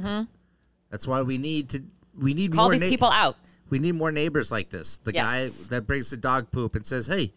that's 0.90 1.08
why 1.08 1.22
we 1.22 1.38
need 1.38 1.70
to 1.70 1.82
we 2.14 2.34
need 2.34 2.50
Mm-hmm. 2.50 2.58
Call 2.58 2.66
more 2.66 2.72
these 2.72 2.82
na- 2.82 2.88
people 2.88 3.10
out. 3.10 3.36
we 3.70 3.78
need 3.78 3.94
more 3.94 4.12
neighbors 4.12 4.52
like 4.52 4.68
this 4.68 4.98
the 4.98 5.14
Yes. 5.14 5.26
guy 5.68 5.76
that 5.76 5.86
brings 5.86 6.10
the 6.10 6.16
dog 6.18 6.50
poop 6.50 6.74
and 6.76 6.84
says 6.84 7.06
hey 7.06 7.32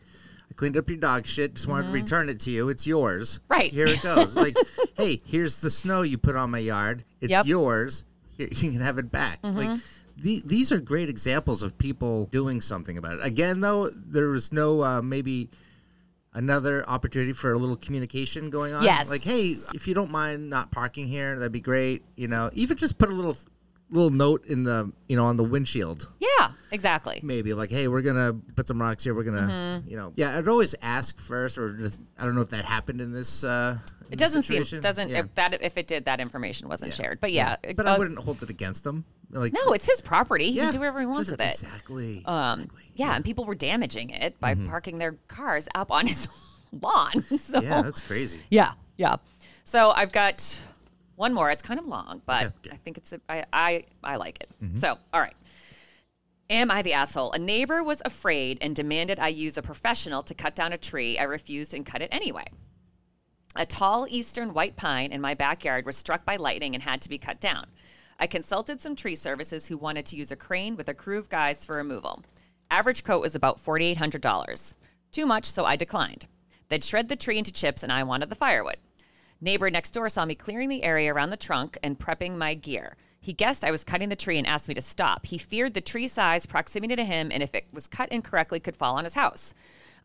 cleaned 0.62 0.78
up 0.78 0.88
your 0.92 1.00
dog 1.00 1.26
shit. 1.26 1.56
Just 1.56 1.68
wanted 1.68 1.88
to 1.88 1.92
return 1.94 2.30
it 2.30 2.40
to 2.42 2.52
you. 2.52 2.70
It's 2.70 2.86
yours. 2.86 3.40
Mm-hmm. 3.40 3.54
Right. 3.54 3.72
Here 3.72 3.88
it 3.88 4.00
goes. 4.04 4.36
like, 4.36 4.56
hey, 4.96 5.20
here's 5.26 5.60
the 5.60 5.72
snow 5.72 6.04
you 6.04 6.20
put 6.20 6.36
on 6.36 6.52
my 6.52 6.60
yard. 6.60 7.04
It's 7.20 7.32
Yep. 7.32 7.48
yours. 7.48 8.04
Here, 8.38 8.48
you 8.52 8.70
can 8.72 8.80
have 8.82 9.00
it 9.00 9.10
back. 9.10 9.40
Like, 9.42 9.80
the, 10.18 10.40
these 10.46 10.72
are 10.72 10.80
great 10.80 11.10
examples 11.10 11.64
of 11.64 11.80
people 11.80 12.26
doing 12.28 12.62
something 12.62 13.00
about 13.00 13.14
it. 13.14 13.26
Again, 13.26 13.60
though, 13.60 13.90
there 13.90 14.30
was 14.30 14.54
no 14.54 14.84
uh, 14.84 15.02
maybe 15.02 15.50
another 16.36 16.88
opportunity 16.88 17.34
for 17.34 17.54
a 17.54 17.58
little 17.58 17.76
communication 17.76 18.52
going 18.52 18.76
on. 18.76 18.84
Yes. 18.84 19.10
Like, 19.10 19.24
hey, 19.24 19.56
if 19.74 19.88
you 19.88 19.96
don't 19.96 20.12
mind 20.12 20.48
not 20.48 20.70
parking 20.70 21.08
here, 21.08 21.40
that'd 21.40 21.52
be 21.52 21.60
great. 21.60 22.04
You 22.16 22.28
know, 22.28 22.52
even 22.54 22.78
just 22.78 23.00
put 23.00 23.10
a 23.10 23.14
little 23.14 23.36
little 23.92 24.10
note 24.10 24.46
in 24.46 24.64
the 24.64 24.92
you 25.10 25.16
know 25.16 25.26
on 25.26 25.36
the 25.36 25.44
windshield 25.44 26.10
Yeah, 26.20 26.52
exactly. 26.72 27.20
maybe 27.24 27.54
like 27.54 27.70
hey 27.70 27.88
we're 27.88 28.02
gonna 28.02 28.34
put 28.56 28.68
some 28.68 28.82
rocks 28.82 29.04
here 29.04 29.14
we're 29.14 29.24
gonna 29.24 29.42
Mm-hmm. 29.42 29.90
you 29.90 29.98
know 29.98 30.14
yeah 30.16 30.38
i'd 30.38 30.48
always 30.48 30.74
ask 30.82 31.20
first 31.20 31.58
or 31.58 31.74
just 31.74 31.98
i 32.18 32.24
don't 32.26 32.36
know 32.36 32.42
if 32.42 32.50
that 32.50 32.64
happened 32.66 33.02
in 33.02 33.12
this 33.12 33.44
uh 33.44 33.78
in 34.08 34.14
It 34.14 34.20
doesn't 34.20 34.44
seem 34.44 34.64
doesn't 34.82 35.10
yeah. 35.10 35.20
if 35.20 35.36
that 35.36 35.62
if 35.62 35.78
it 35.78 35.88
did 35.88 36.06
that 36.06 36.20
information 36.20 36.68
wasn't 36.70 36.94
shared. 36.94 37.20
But 37.22 37.32
yeah, 37.32 37.56
but 37.76 37.86
uh, 37.86 37.92
i 37.92 37.98
wouldn't 37.98 38.20
hold 38.20 38.42
it 38.44 38.50
against 38.50 38.84
them 38.84 39.04
like 39.30 39.54
No, 39.54 39.72
it's 39.74 39.88
his 39.88 40.02
property. 40.02 40.52
He 40.52 40.58
yeah, 40.58 40.64
can 40.66 40.74
do 40.74 40.80
whatever 40.80 41.00
he 41.00 41.06
wants 41.06 41.32
with 41.32 41.40
it. 41.40 41.54
exactly 41.54 42.24
Um, 42.26 42.60
exactly 42.62 42.84
yeah, 42.96 43.16
and 43.16 43.24
people 43.26 43.46
were 43.46 43.56
damaging 43.56 44.10
it 44.10 44.38
by 44.40 44.54
parking 44.56 44.98
their 44.98 45.14
cars 45.30 45.68
up 45.76 45.92
on 45.92 46.08
his 46.08 46.28
lawn. 46.82 47.14
So 47.40 47.62
yeah 47.62 47.82
that's 47.82 48.02
crazy 48.02 48.40
yeah, 48.50 48.74
yeah. 48.98 49.16
So 49.64 49.92
I've 49.92 50.12
got 50.12 50.38
one 51.16 51.34
more. 51.34 51.52
It's 51.52 51.62
kind 51.62 51.80
of 51.80 51.88
long, 51.88 52.22
but 52.26 52.46
Okay, 52.46 52.56
okay. 52.66 52.72
I 52.74 52.78
think 52.78 52.98
it's 52.98 53.14
a, 53.14 53.22
I, 53.30 53.46
I 53.54 53.84
I 54.04 54.16
like 54.16 54.40
it. 54.42 54.50
Mm-hmm. 54.64 54.76
So 54.76 54.98
all 55.14 55.22
right. 55.22 55.36
Am 56.50 56.70
I 56.70 56.82
the 56.82 56.94
asshole? 56.94 57.32
A 57.32 57.40
neighbor 57.40 57.82
was 57.84 58.02
afraid 58.04 58.58
and 58.62 58.76
demanded 58.76 59.20
I 59.20 59.30
use 59.30 59.58
a 59.58 59.62
professional 59.62 60.22
to 60.24 60.34
cut 60.34 60.54
down 60.54 60.74
a 60.74 60.78
tree. 60.78 61.18
I 61.18 61.24
refused 61.24 61.74
and 61.74 61.86
cut 61.86 62.02
it 62.02 62.10
anyway. 62.12 62.46
A 63.56 63.66
tall 63.66 64.06
eastern 64.10 64.54
white 64.54 64.76
pine 64.76 65.12
in 65.12 65.22
my 65.22 65.34
backyard 65.34 65.86
was 65.86 65.98
struck 65.98 66.26
by 66.26 66.36
lightning 66.38 66.74
and 66.74 66.84
had 66.84 67.02
to 67.02 67.10
be 67.10 67.18
cut 67.18 67.40
down. 67.40 67.68
I 68.20 68.28
consulted 68.28 68.80
some 68.80 68.96
tree 68.96 69.16
services 69.16 69.66
who 69.66 69.78
wanted 69.78 70.06
to 70.08 70.16
use 70.16 70.32
a 70.32 70.36
crane 70.36 70.76
with 70.76 70.90
a 70.90 70.94
crew 70.94 71.18
of 71.18 71.30
guys 71.30 71.66
for 71.66 71.78
removal. 71.78 72.24
Average 72.70 73.04
quote 73.04 73.22
was 73.22 73.36
about 73.36 73.58
$4,800. 73.58 74.74
Too 75.12 75.26
much, 75.26 75.46
so 75.46 75.66
I 75.66 75.76
declined. 75.76 76.28
They'd 76.70 76.84
shred 76.84 77.10
the 77.10 77.16
tree 77.16 77.38
into 77.38 77.52
chips 77.52 77.84
and 77.84 77.92
I 77.92 78.04
wanted 78.04 78.30
the 78.30 78.36
firewood. 78.36 78.78
Neighbor 79.44 79.72
next 79.72 79.92
door 79.92 80.08
saw 80.08 80.24
me 80.24 80.36
clearing 80.36 80.70
the 80.70 80.84
area 80.84 81.12
around 81.12 81.32
the 81.32 81.38
trunk 81.38 81.76
and 81.82 81.98
prepping 81.98 82.38
my 82.38 82.54
gear. 82.54 82.96
He 83.20 83.34
guessed 83.34 83.66
I 83.66 83.72
was 83.72 83.84
cutting 83.84 84.10
the 84.10 84.16
tree 84.16 84.38
and 84.38 84.46
asked 84.46 84.68
me 84.68 84.76
to 84.76 84.82
stop. 84.82 85.26
He 85.26 85.40
feared 85.40 85.74
the 85.74 85.82
tree 85.82 86.08
size, 86.08 86.46
proximity 86.46 86.96
to 86.96 87.04
him, 87.04 87.30
and 87.32 87.42
if 87.42 87.56
it 87.56 87.66
was 87.74 87.88
cut 87.88 88.10
incorrectly, 88.10 88.60
could 88.60 88.76
fall 88.76 88.98
on 88.98 89.04
his 89.04 89.16
house. 89.16 89.56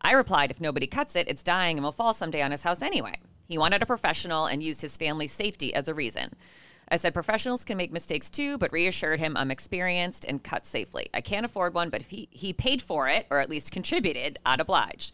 I 0.01 0.13
replied, 0.13 0.49
if 0.49 0.59
nobody 0.59 0.87
cuts 0.87 1.15
it, 1.15 1.27
it's 1.27 1.43
dying 1.43 1.77
and 1.77 1.83
will 1.83 1.91
fall 1.91 2.13
someday 2.13 2.41
on 2.41 2.49
his 2.49 2.63
house 2.63 2.81
anyway. 2.81 3.13
He 3.47 3.59
wanted 3.59 3.83
a 3.83 3.87
professional 3.87 4.47
and 4.47 4.63
used 4.63 4.81
his 4.81 4.97
family's 4.97 5.31
safety 5.31 5.71
as 5.75 5.87
a 5.87 5.93
reason. 5.93 6.33
I 6.89 6.97
said 6.97 7.13
professionals 7.13 7.63
can 7.63 7.77
make 7.77 7.91
mistakes 7.91 8.31
too, 8.31 8.57
but 8.57 8.71
reassured 8.71 9.19
him 9.19 9.37
I'm 9.37 9.51
experienced 9.51 10.25
and 10.25 10.43
cut 10.43 10.65
safely. 10.65 11.09
I 11.13 11.21
can't 11.21 11.45
afford 11.45 11.75
one, 11.75 11.91
but 11.91 12.01
if 12.01 12.09
he, 12.09 12.27
he 12.31 12.53
paid 12.53 12.81
for 12.81 13.07
it, 13.07 13.27
or 13.29 13.39
at 13.39 13.51
least 13.51 13.71
contributed, 13.71 14.39
I'd 14.47 14.61
oblige. 14.61 15.11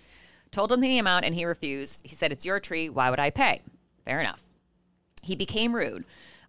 Told 0.52 0.72
him 0.72 0.80
the 0.80 1.00
amount 1.00 1.26
and 1.26 1.36
he 1.36 1.44
refused. 1.44 2.02
He 2.06 2.16
said, 2.16 2.32
It's 2.32 2.46
your 2.46 2.62
tree. 2.62 2.90
Why 2.90 3.10
would 3.10 3.20
I 3.20 3.30
pay? 3.30 3.62
Fair 4.06 4.20
enough. 4.20 4.44
He 5.22 5.36
became 5.36 5.74
rude. 5.74 6.06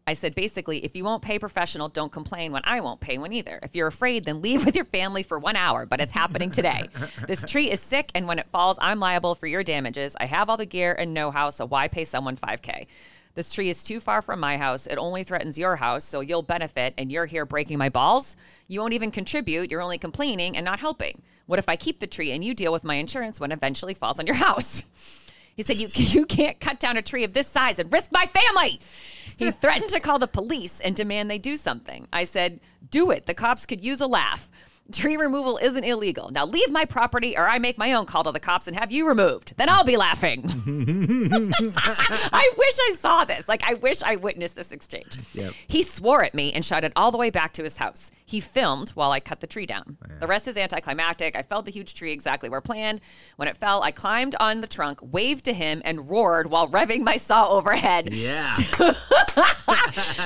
I 0.06 0.12
said, 0.12 0.34
basically, 0.34 0.84
if 0.84 0.94
you 0.94 1.02
won't 1.02 1.22
pay 1.22 1.38
professional, 1.38 1.88
don't 1.88 2.12
complain 2.12 2.52
when 2.52 2.60
I 2.64 2.80
won't 2.80 3.00
pay 3.00 3.16
one 3.16 3.32
either. 3.32 3.58
If 3.62 3.74
you're 3.74 3.86
afraid, 3.86 4.26
then 4.26 4.42
leave 4.42 4.64
with 4.66 4.76
your 4.76 4.84
family 4.84 5.22
for 5.22 5.38
one 5.38 5.56
hour, 5.56 5.86
but 5.86 6.00
it's 6.00 6.12
happening 6.12 6.50
today. 6.50 6.82
this 7.26 7.48
tree 7.48 7.70
is 7.70 7.80
sick, 7.80 8.10
and 8.14 8.28
when 8.28 8.38
it 8.38 8.50
falls, 8.50 8.78
I'm 8.82 9.00
liable 9.00 9.34
for 9.34 9.46
your 9.46 9.64
damages. 9.64 10.14
I 10.20 10.26
have 10.26 10.50
all 10.50 10.58
the 10.58 10.66
gear 10.66 10.94
and 10.98 11.14
know 11.14 11.30
how, 11.30 11.48
so 11.48 11.66
why 11.66 11.88
pay 11.88 12.04
someone 12.04 12.36
5K? 12.36 12.86
This 13.34 13.52
tree 13.52 13.70
is 13.70 13.82
too 13.82 13.98
far 13.98 14.20
from 14.20 14.40
my 14.40 14.58
house. 14.58 14.86
It 14.86 14.98
only 14.98 15.24
threatens 15.24 15.58
your 15.58 15.74
house, 15.74 16.04
so 16.04 16.20
you'll 16.20 16.42
benefit, 16.42 16.92
and 16.98 17.10
you're 17.10 17.26
here 17.26 17.46
breaking 17.46 17.78
my 17.78 17.88
balls? 17.88 18.36
You 18.68 18.80
won't 18.80 18.92
even 18.92 19.10
contribute. 19.10 19.70
You're 19.70 19.80
only 19.80 19.98
complaining 19.98 20.56
and 20.56 20.64
not 20.64 20.80
helping. 20.80 21.22
What 21.46 21.58
if 21.58 21.68
I 21.68 21.76
keep 21.76 22.00
the 22.00 22.06
tree 22.06 22.32
and 22.32 22.44
you 22.44 22.54
deal 22.54 22.72
with 22.72 22.84
my 22.84 22.96
insurance 22.96 23.40
when 23.40 23.52
it 23.52 23.56
eventually 23.56 23.94
falls 23.94 24.18
on 24.20 24.26
your 24.26 24.36
house? 24.48 24.84
He 25.54 25.62
said, 25.62 25.76
you, 25.76 25.88
you 25.94 26.26
can't 26.26 26.58
cut 26.60 26.78
down 26.78 26.96
a 26.96 27.02
tree 27.02 27.24
of 27.24 27.32
this 27.32 27.46
size 27.46 27.78
and 27.78 27.90
risk 27.92 28.12
my 28.12 28.26
family. 28.26 28.80
He 29.38 29.50
threatened 29.50 29.90
to 29.90 30.00
call 30.00 30.18
the 30.18 30.28
police 30.28 30.80
and 30.80 30.94
demand 30.94 31.30
they 31.30 31.38
do 31.38 31.56
something. 31.56 32.06
I 32.12 32.24
said, 32.24 32.60
do 32.90 33.10
it. 33.10 33.26
The 33.26 33.34
cops 33.34 33.66
could 33.66 33.82
use 33.82 34.00
a 34.00 34.06
laugh. 34.06 34.50
Tree 34.92 35.16
removal 35.16 35.56
isn't 35.56 35.82
illegal. 35.82 36.28
Now 36.30 36.44
leave 36.44 36.70
my 36.70 36.84
property 36.84 37.38
or 37.38 37.48
I 37.48 37.58
make 37.58 37.78
my 37.78 37.94
own 37.94 38.04
call 38.04 38.22
to 38.24 38.32
the 38.32 38.40
cops 38.40 38.66
and 38.66 38.78
have 38.78 38.92
you 38.92 39.08
removed. 39.08 39.54
Then 39.56 39.70
I'll 39.70 39.84
be 39.84 39.96
laughing. 39.96 40.44
I 40.46 42.50
wish 42.58 42.74
I 42.80 42.96
saw 42.98 43.24
this. 43.24 43.48
Like, 43.48 43.66
I 43.68 43.74
wish 43.74 44.02
I 44.02 44.16
witnessed 44.16 44.56
this 44.56 44.72
exchange. 44.72 45.16
Yep. 45.32 45.54
He 45.68 45.82
swore 45.82 46.22
at 46.22 46.34
me 46.34 46.52
and 46.52 46.62
shouted 46.62 46.92
all 46.96 47.10
the 47.10 47.16
way 47.16 47.30
back 47.30 47.54
to 47.54 47.62
his 47.62 47.78
house. 47.78 48.10
He 48.26 48.40
filmed 48.40 48.90
while 48.90 49.10
I 49.10 49.20
cut 49.20 49.40
the 49.40 49.46
tree 49.46 49.66
down. 49.66 49.96
The 50.20 50.26
rest 50.26 50.48
is 50.48 50.56
anticlimactic. 50.56 51.36
I 51.36 51.42
felled 51.42 51.64
the 51.64 51.70
huge 51.70 51.94
tree 51.94 52.12
exactly 52.12 52.48
where 52.48 52.60
planned. 52.60 53.00
When 53.36 53.48
it 53.48 53.56
fell, 53.56 53.82
I 53.82 53.90
climbed 53.90 54.34
on 54.40 54.60
the 54.60 54.66
trunk, 54.66 54.98
waved 55.02 55.44
to 55.46 55.52
him, 55.52 55.82
and 55.84 56.10
roared 56.10 56.50
while 56.50 56.68
revving 56.68 57.00
my 57.00 57.16
saw 57.16 57.48
overhead, 57.48 58.12
yeah 58.12 58.52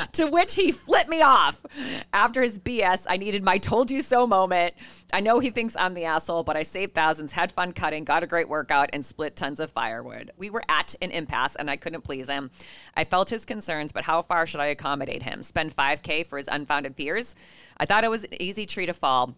to 0.12 0.26
which 0.26 0.54
he 0.54 0.72
flipped 0.72 1.08
me 1.08 1.22
off. 1.22 1.64
After 2.12 2.42
his 2.42 2.58
BS, 2.58 3.04
I 3.08 3.16
needed 3.16 3.42
my 3.42 3.58
told 3.58 3.90
you 3.90 4.00
so 4.00 4.26
moment. 4.26 4.74
I 5.12 5.20
know 5.20 5.38
he 5.38 5.50
thinks 5.50 5.76
I'm 5.76 5.94
the 5.94 6.04
asshole, 6.04 6.44
but 6.44 6.56
I 6.56 6.62
saved 6.62 6.94
thousands, 6.94 7.32
had 7.32 7.52
fun 7.52 7.72
cutting, 7.72 8.04
got 8.04 8.24
a 8.24 8.26
great 8.26 8.48
workout, 8.48 8.90
and 8.92 9.04
split 9.04 9.36
tons 9.36 9.60
of 9.60 9.70
firewood. 9.70 10.32
We 10.36 10.50
were 10.50 10.62
at 10.68 10.94
an 11.02 11.10
impasse 11.10 11.56
and 11.56 11.70
I 11.70 11.76
couldn't 11.76 12.02
please 12.02 12.28
him. 12.28 12.50
I 12.96 13.04
felt 13.04 13.30
his 13.30 13.44
concerns, 13.44 13.92
but 13.92 14.04
how 14.04 14.22
far 14.22 14.46
should 14.46 14.60
I 14.60 14.66
accommodate 14.66 15.22
him? 15.22 15.42
Spend 15.42 15.74
5K 15.74 16.26
for 16.26 16.38
his 16.38 16.48
unfounded 16.48 16.96
fears? 16.96 17.34
I 17.76 17.86
thought 17.86 18.04
it 18.04 18.10
was 18.10 18.24
an 18.24 18.42
easy 18.42 18.66
tree 18.66 18.86
to 18.86 18.94
fall. 18.94 19.34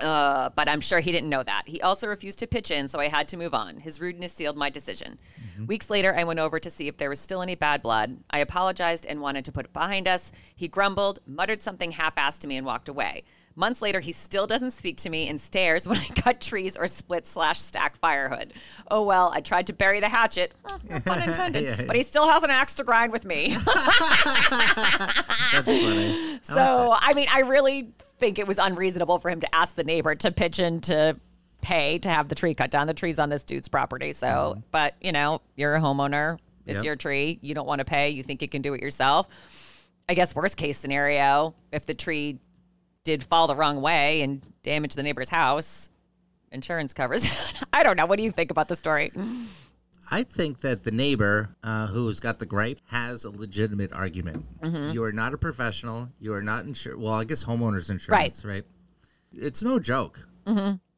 Uh, 0.00 0.50
but 0.54 0.68
I'm 0.68 0.80
sure 0.80 1.00
he 1.00 1.10
didn't 1.10 1.28
know 1.28 1.42
that. 1.42 1.64
He 1.66 1.80
also 1.80 2.06
refused 2.06 2.38
to 2.38 2.46
pitch 2.46 2.70
in, 2.70 2.86
so 2.86 3.00
I 3.00 3.08
had 3.08 3.26
to 3.28 3.36
move 3.36 3.52
on. 3.52 3.76
His 3.78 4.00
rudeness 4.00 4.32
sealed 4.32 4.56
my 4.56 4.70
decision. 4.70 5.18
Weeks 5.66 5.90
later, 5.90 6.14
I 6.16 6.22
went 6.22 6.38
over 6.38 6.60
to 6.60 6.70
see 6.70 6.86
if 6.86 6.96
there 6.98 7.08
was 7.10 7.18
still 7.18 7.42
any 7.42 7.56
bad 7.56 7.82
blood. 7.82 8.16
I 8.30 8.38
apologized 8.38 9.06
and 9.06 9.20
wanted 9.20 9.44
to 9.46 9.52
put 9.52 9.64
it 9.66 9.72
behind 9.72 10.06
us. 10.06 10.30
He 10.54 10.68
grumbled, 10.68 11.18
muttered 11.26 11.60
something 11.60 11.90
half 11.90 12.14
assed 12.14 12.38
to 12.40 12.46
me, 12.46 12.56
and 12.56 12.64
walked 12.64 12.88
away. 12.88 13.24
Months 13.56 13.82
later, 13.82 13.98
he 13.98 14.12
still 14.12 14.46
doesn't 14.46 14.70
speak 14.70 14.98
to 14.98 15.10
me 15.10 15.26
and 15.28 15.40
stares 15.40 15.88
when 15.88 15.98
I 15.98 16.04
cut 16.14 16.40
trees 16.40 16.76
or 16.76 16.86
split 16.86 17.26
slash 17.26 17.58
stack 17.58 17.96
firewood. 17.96 18.52
Oh 18.92 19.02
well, 19.02 19.32
I 19.34 19.40
tried 19.40 19.66
to 19.66 19.72
bury 19.72 19.98
the 19.98 20.08
hatchet, 20.08 20.52
Huh, 20.64 20.78
no 20.88 21.00
pun 21.00 21.22
intended, 21.28 21.64
Yeah, 21.64 21.74
yeah. 21.80 21.86
but 21.88 21.96
he 21.96 22.04
still 22.04 22.28
has 22.30 22.44
an 22.44 22.50
axe 22.50 22.76
to 22.76 22.84
grind 22.84 23.10
with 23.10 23.24
me. 23.24 23.56
that's 23.66 25.64
funny 25.66 26.38
So, 26.42 26.94
I 27.00 27.14
mean, 27.14 27.26
I 27.32 27.40
really 27.40 27.92
think 28.18 28.38
it 28.38 28.46
was 28.46 28.58
unreasonable 28.58 29.18
for 29.18 29.30
him 29.30 29.40
to 29.40 29.54
ask 29.54 29.74
the 29.74 29.84
neighbor 29.84 30.14
to 30.14 30.30
pitch 30.30 30.58
in 30.58 30.80
to 30.82 31.18
pay 31.60 31.98
to 31.98 32.08
have 32.08 32.28
the 32.28 32.34
tree 32.34 32.54
cut 32.54 32.70
down. 32.70 32.86
The 32.86 32.94
tree's 32.94 33.18
on 33.18 33.28
this 33.28 33.44
dude's 33.44 33.68
property. 33.68 34.12
So, 34.12 34.26
mm-hmm. 34.26 34.60
but 34.70 34.94
you 35.00 35.12
know, 35.12 35.40
you're 35.56 35.74
a 35.74 35.80
homeowner. 35.80 36.38
It's 36.66 36.76
Yep. 36.76 36.84
your 36.84 36.96
tree. 36.96 37.38
You 37.40 37.54
don't 37.54 37.66
want 37.66 37.78
to 37.78 37.84
pay. 37.84 38.10
You 38.10 38.22
think 38.22 38.42
you 38.42 38.48
can 38.48 38.60
do 38.62 38.74
it 38.74 38.82
yourself. 38.82 39.28
I 40.08 40.14
guess 40.14 40.34
worst 40.34 40.56
case 40.56 40.78
scenario, 40.78 41.54
if 41.72 41.86
the 41.86 41.94
tree 41.94 42.38
did 43.04 43.22
fall 43.22 43.46
the 43.46 43.56
wrong 43.56 43.80
way 43.80 44.22
and 44.22 44.42
damage 44.62 44.94
the 44.94 45.02
neighbor's 45.02 45.28
house, 45.30 45.90
insurance 46.52 46.92
covers. 46.92 47.26
I 47.72 47.82
don't 47.82 47.96
know. 47.96 48.06
What 48.06 48.16
do 48.16 48.22
you 48.22 48.30
think 48.30 48.50
about 48.50 48.68
the 48.68 48.76
story? 48.76 49.12
I 50.10 50.22
think 50.22 50.60
that 50.60 50.84
the 50.84 50.90
neighbor 50.90 51.54
uh, 51.62 51.86
who's 51.88 52.18
got 52.20 52.38
the 52.38 52.46
gripe 52.46 52.78
has 52.86 53.24
a 53.24 53.30
legitimate 53.30 53.92
argument. 53.92 54.44
Mm-hmm. 54.60 54.92
You 54.94 55.04
are 55.04 55.12
not 55.12 55.34
a 55.34 55.38
professional. 55.38 56.08
You 56.18 56.32
are 56.34 56.42
not 56.42 56.64
insured. 56.64 56.98
Well, 56.98 57.12
I 57.12 57.24
guess 57.24 57.44
homeowners 57.44 57.90
insurance, 57.90 58.44
right? 58.44 58.54
right? 58.54 58.64
It's 59.32 59.62
no 59.62 59.78
joke 59.78 60.26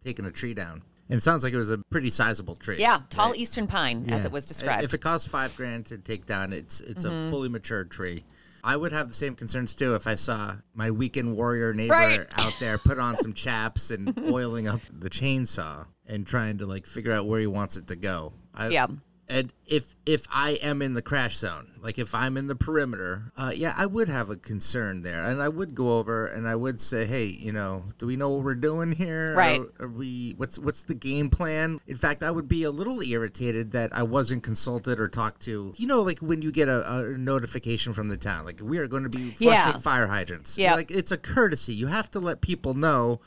taking 0.04 0.24
a 0.26 0.30
tree 0.30 0.54
down. 0.54 0.82
And 1.08 1.16
it 1.18 1.22
sounds 1.22 1.42
like 1.42 1.52
it 1.52 1.56
was 1.56 1.70
a 1.70 1.78
pretty 1.90 2.08
sizable 2.10 2.54
tree. 2.54 2.76
Mm-hmm. 2.76 2.82
Yeah, 2.82 3.00
tall 3.10 3.30
right? 3.30 3.38
eastern 3.40 3.66
pine, 3.66 4.06
as 4.10 4.24
it 4.24 4.30
was 4.30 4.46
described. 4.46 4.84
If 4.84 4.94
it 4.94 5.00
costs 5.00 5.26
five 5.26 5.56
grand 5.56 5.86
to 5.86 5.98
take 5.98 6.24
down, 6.26 6.52
it's 6.52 6.80
it's 6.80 7.04
Mm-hmm. 7.04 7.26
a 7.26 7.30
fully 7.30 7.48
matured 7.48 7.90
tree. 7.90 8.24
I 8.62 8.76
would 8.76 8.92
have 8.92 9.08
the 9.08 9.14
same 9.14 9.34
concerns 9.34 9.74
too 9.74 9.94
if 9.96 10.06
I 10.06 10.14
saw 10.14 10.54
my 10.74 10.90
weekend 10.92 11.34
warrior 11.34 11.72
neighbor 11.72 11.94
Right. 11.94 12.26
out 12.38 12.52
there 12.60 12.78
put 12.78 12.98
on 13.00 13.16
some 13.16 13.32
chaps 13.32 13.90
and 13.90 14.16
oiling 14.30 14.68
up 14.68 14.82
the 14.92 15.10
chainsaw 15.10 15.86
and 16.06 16.24
trying 16.26 16.58
to 16.58 16.66
like 16.66 16.86
figure 16.86 17.12
out 17.12 17.26
where 17.26 17.40
he 17.40 17.46
wants 17.48 17.76
it 17.76 17.88
to 17.88 17.96
go. 17.96 18.32
I, 18.54 18.68
Yeah. 18.68 18.86
And 19.32 19.52
if 19.64 19.94
if 20.06 20.26
I 20.34 20.58
am 20.60 20.82
in 20.82 20.92
the 20.94 21.02
crash 21.02 21.36
zone, 21.36 21.70
like 21.80 22.00
if 22.00 22.16
I'm 22.16 22.36
in 22.36 22.48
the 22.48 22.56
perimeter, 22.56 23.30
uh, 23.36 23.52
yeah, 23.54 23.72
I 23.78 23.86
would 23.86 24.08
have 24.08 24.28
a 24.28 24.34
concern 24.34 25.02
there, 25.02 25.22
and 25.22 25.40
I 25.40 25.48
would 25.48 25.72
go 25.72 25.98
over 25.98 26.26
and 26.26 26.48
I 26.48 26.56
would 26.56 26.80
say, 26.80 27.06
hey, 27.06 27.26
you 27.26 27.52
know, 27.52 27.84
do 27.98 28.06
we 28.08 28.16
know 28.16 28.30
what 28.30 28.42
we're 28.44 28.56
doing 28.56 28.90
here? 28.90 29.32
Right. 29.36 29.60
Are, 29.78 29.84
are 29.84 29.88
we? 29.88 30.34
What's 30.36 30.58
what's 30.58 30.82
the 30.82 30.96
game 30.96 31.30
plan? 31.30 31.78
In 31.86 31.94
fact, 31.94 32.24
I 32.24 32.32
would 32.32 32.48
be 32.48 32.64
a 32.64 32.72
little 32.72 33.00
irritated 33.02 33.70
that 33.70 33.94
I 33.96 34.02
wasn't 34.02 34.42
consulted 34.42 34.98
or 34.98 35.06
talked 35.06 35.42
to. 35.42 35.74
You 35.76 35.86
know, 35.86 36.02
like 36.02 36.18
when 36.18 36.42
you 36.42 36.50
get 36.50 36.66
a, 36.68 36.92
a 36.92 37.16
notification 37.16 37.92
from 37.92 38.08
the 38.08 38.16
town, 38.16 38.44
like 38.44 38.58
we 38.60 38.78
are 38.78 38.88
going 38.88 39.04
to 39.04 39.10
be 39.10 39.30
flushing 39.30 39.74
Yeah. 39.74 39.78
fire 39.78 40.08
hydrants. 40.08 40.58
Yeah. 40.58 40.74
Like 40.74 40.90
it's 40.90 41.12
a 41.12 41.16
courtesy. 41.16 41.72
You 41.72 41.86
have 41.86 42.10
to 42.10 42.18
let 42.18 42.40
people 42.40 42.74
know 42.74 43.20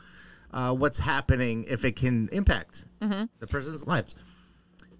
uh, 0.51 0.76
what's 0.76 0.99
happening 0.99 1.63
if 1.69 1.86
it 1.86 1.95
can 1.95 2.28
impact 2.34 2.84
Mm-hmm. 3.01 3.24
the 3.39 3.47
person's 3.47 3.88
lives. 3.88 4.15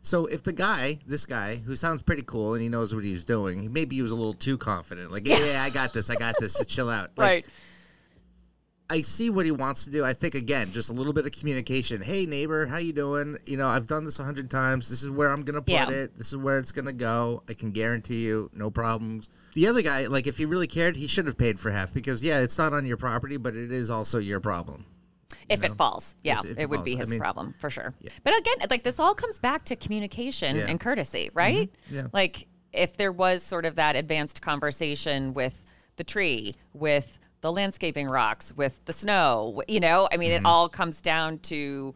So 0.06 0.26
if 0.26 0.44
the 0.44 0.52
guy, 0.52 1.00
this 1.08 1.26
guy, 1.26 1.56
who 1.56 1.78
sounds 1.78 2.04
pretty 2.04 2.24
cool 2.24 2.54
and 2.54 2.62
he 2.62 2.68
knows 2.68 2.94
what 2.94 3.06
he's 3.06 3.24
doing, 3.24 3.62
he 3.62 3.70
maybe 3.70 3.96
he 3.96 4.02
was 4.02 4.12
a 4.12 4.16
little 4.16 4.34
too 4.34 4.58
confident. 4.58 5.12
Like, 5.12 5.26
yeah, 5.26 5.40
yeah 5.40 5.64
I 5.64 5.70
got 5.70 5.94
this, 5.94 6.10
I 6.10 6.16
got 6.16 6.36
this. 6.40 6.56
Just 6.56 6.70
chill 6.70 6.90
out. 6.90 7.12
Like, 7.18 7.28
right. 7.30 7.46
I 8.90 9.00
see 9.00 9.30
what 9.30 9.46
he 9.46 9.52
wants 9.52 9.86
to 9.86 9.92
do. 9.92 10.04
I 10.04 10.12
think 10.12 10.36
again, 10.36 10.68
just 10.72 10.90
a 10.90 10.94
little 10.94 11.14
bit 11.14 11.26
of 11.26 11.32
communication. 11.32 12.02
Hey 12.02 12.26
neighbor, 12.26 12.66
how 12.66 12.78
you 12.78 12.92
doing? 12.92 13.38
You 13.46 13.56
know, 13.56 13.66
I've 13.66 13.88
done 13.88 14.04
this 14.04 14.20
a 14.20 14.24
hundred 14.26 14.52
times. 14.52 14.90
This 14.90 15.04
is 15.04 15.10
where 15.10 15.32
I'm 15.32 15.44
gonna 15.44 15.62
put 15.62 15.72
Yeah. 15.74 15.90
it. 15.90 16.18
This 16.18 16.28
is 16.28 16.38
where 16.38 16.60
it's 16.60 16.74
gonna 16.74 16.92
go. 16.92 17.42
I 17.50 17.54
can 17.54 17.72
guarantee 17.72 18.24
you, 18.24 18.50
no 18.54 18.70
problems. 18.70 19.30
The 19.54 19.68
other 19.68 19.82
guy, 19.82 20.08
like 20.08 20.28
if 20.28 20.38
he 20.38 20.44
really 20.46 20.68
cared, 20.68 20.98
he 20.98 21.08
should 21.08 21.28
have 21.28 21.38
paid 21.38 21.62
for 21.62 21.72
half 21.72 21.94
because 21.94 22.22
yeah, 22.24 22.42
it's 22.42 22.58
not 22.58 22.74
on 22.74 22.86
your 22.86 22.98
property, 22.98 23.38
but 23.38 23.56
it 23.56 23.72
is 23.72 23.90
also 23.90 24.20
your 24.20 24.42
problem. 24.42 24.86
If 25.50 25.64
it 25.64 25.76
falls. 25.76 26.16
Yeah, 26.24 26.36
Yes, 26.44 26.46
it, 26.46 26.60
it 26.60 26.70
would 26.70 26.84
be 26.84 26.92
falls. 26.92 27.00
I 27.00 27.04
his 27.04 27.10
mean- 27.12 27.20
problem 27.20 27.54
for 27.58 27.70
sure. 27.70 27.94
Yeah. 28.02 28.10
But 28.24 28.38
again, 28.40 28.56
like 28.70 28.84
this 28.84 29.00
all 29.00 29.14
comes 29.16 29.40
back 29.40 29.66
to 29.66 29.76
communication 29.76 30.56
Yeah. 30.58 30.66
and 30.68 30.80
courtesy, 30.80 31.30
right? 31.34 31.70
Yeah. 31.90 32.08
Like 32.14 32.48
if 32.72 32.98
there 32.98 33.12
was 33.12 33.44
sort 33.44 33.66
of 33.66 33.76
that 33.76 33.96
advanced 33.96 34.42
conversation 34.42 35.34
with 35.34 35.64
the 35.98 36.04
tree, 36.04 36.56
with 36.74 37.20
the 37.42 37.52
landscaping 37.52 38.08
rocks, 38.08 38.54
with 38.56 38.84
the 38.86 38.94
snow, 38.94 39.62
you 39.68 39.80
know, 39.80 40.08
I 40.12 40.18
mean, 40.18 40.32
Mm-hmm. 40.32 40.46
it 40.46 40.50
all 40.50 40.70
comes 40.70 41.02
down 41.02 41.40
to 41.40 41.94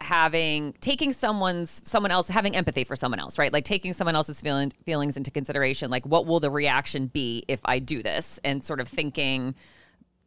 having 0.00 0.74
taking 0.80 1.12
someone's 1.12 1.80
someone 1.84 2.10
else 2.10 2.28
having 2.28 2.54
empathy 2.56 2.84
for 2.84 2.94
someone 2.96 3.18
else 3.20 3.38
right 3.38 3.52
like 3.54 3.64
taking 3.64 3.92
someone 3.92 4.14
else's 4.14 4.40
feeling, 4.42 4.70
feelings 4.84 5.16
into 5.16 5.30
consideration 5.30 5.88
like 5.90 6.04
what 6.04 6.26
will 6.26 6.40
the 6.40 6.50
reaction 6.50 7.06
be 7.06 7.42
if 7.48 7.60
i 7.64 7.78
do 7.78 8.02
this 8.02 8.38
and 8.44 8.62
sort 8.62 8.80
of 8.80 8.88
thinking 8.88 9.54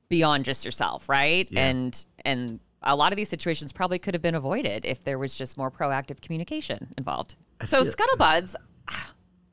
beyond 0.09 0.45
just 0.45 0.63
yourself 0.65 1.09
right 1.09 1.47
Yeah. 1.51 1.67
and 1.67 2.05
and 2.25 2.59
a 2.83 2.95
lot 2.95 3.11
of 3.11 3.17
these 3.17 3.29
situations 3.29 3.71
probably 3.73 3.99
could 3.99 4.13
have 4.13 4.21
been 4.21 4.35
avoided 4.35 4.85
if 4.85 5.03
there 5.03 5.17
was 5.19 5.37
just 5.37 5.57
more 5.57 5.69
proactive 5.71 6.21
communication 6.21 6.93
involved 6.97 7.35
so 7.65 7.83
feel- 7.83 7.93
scuttlebuds 7.93 8.55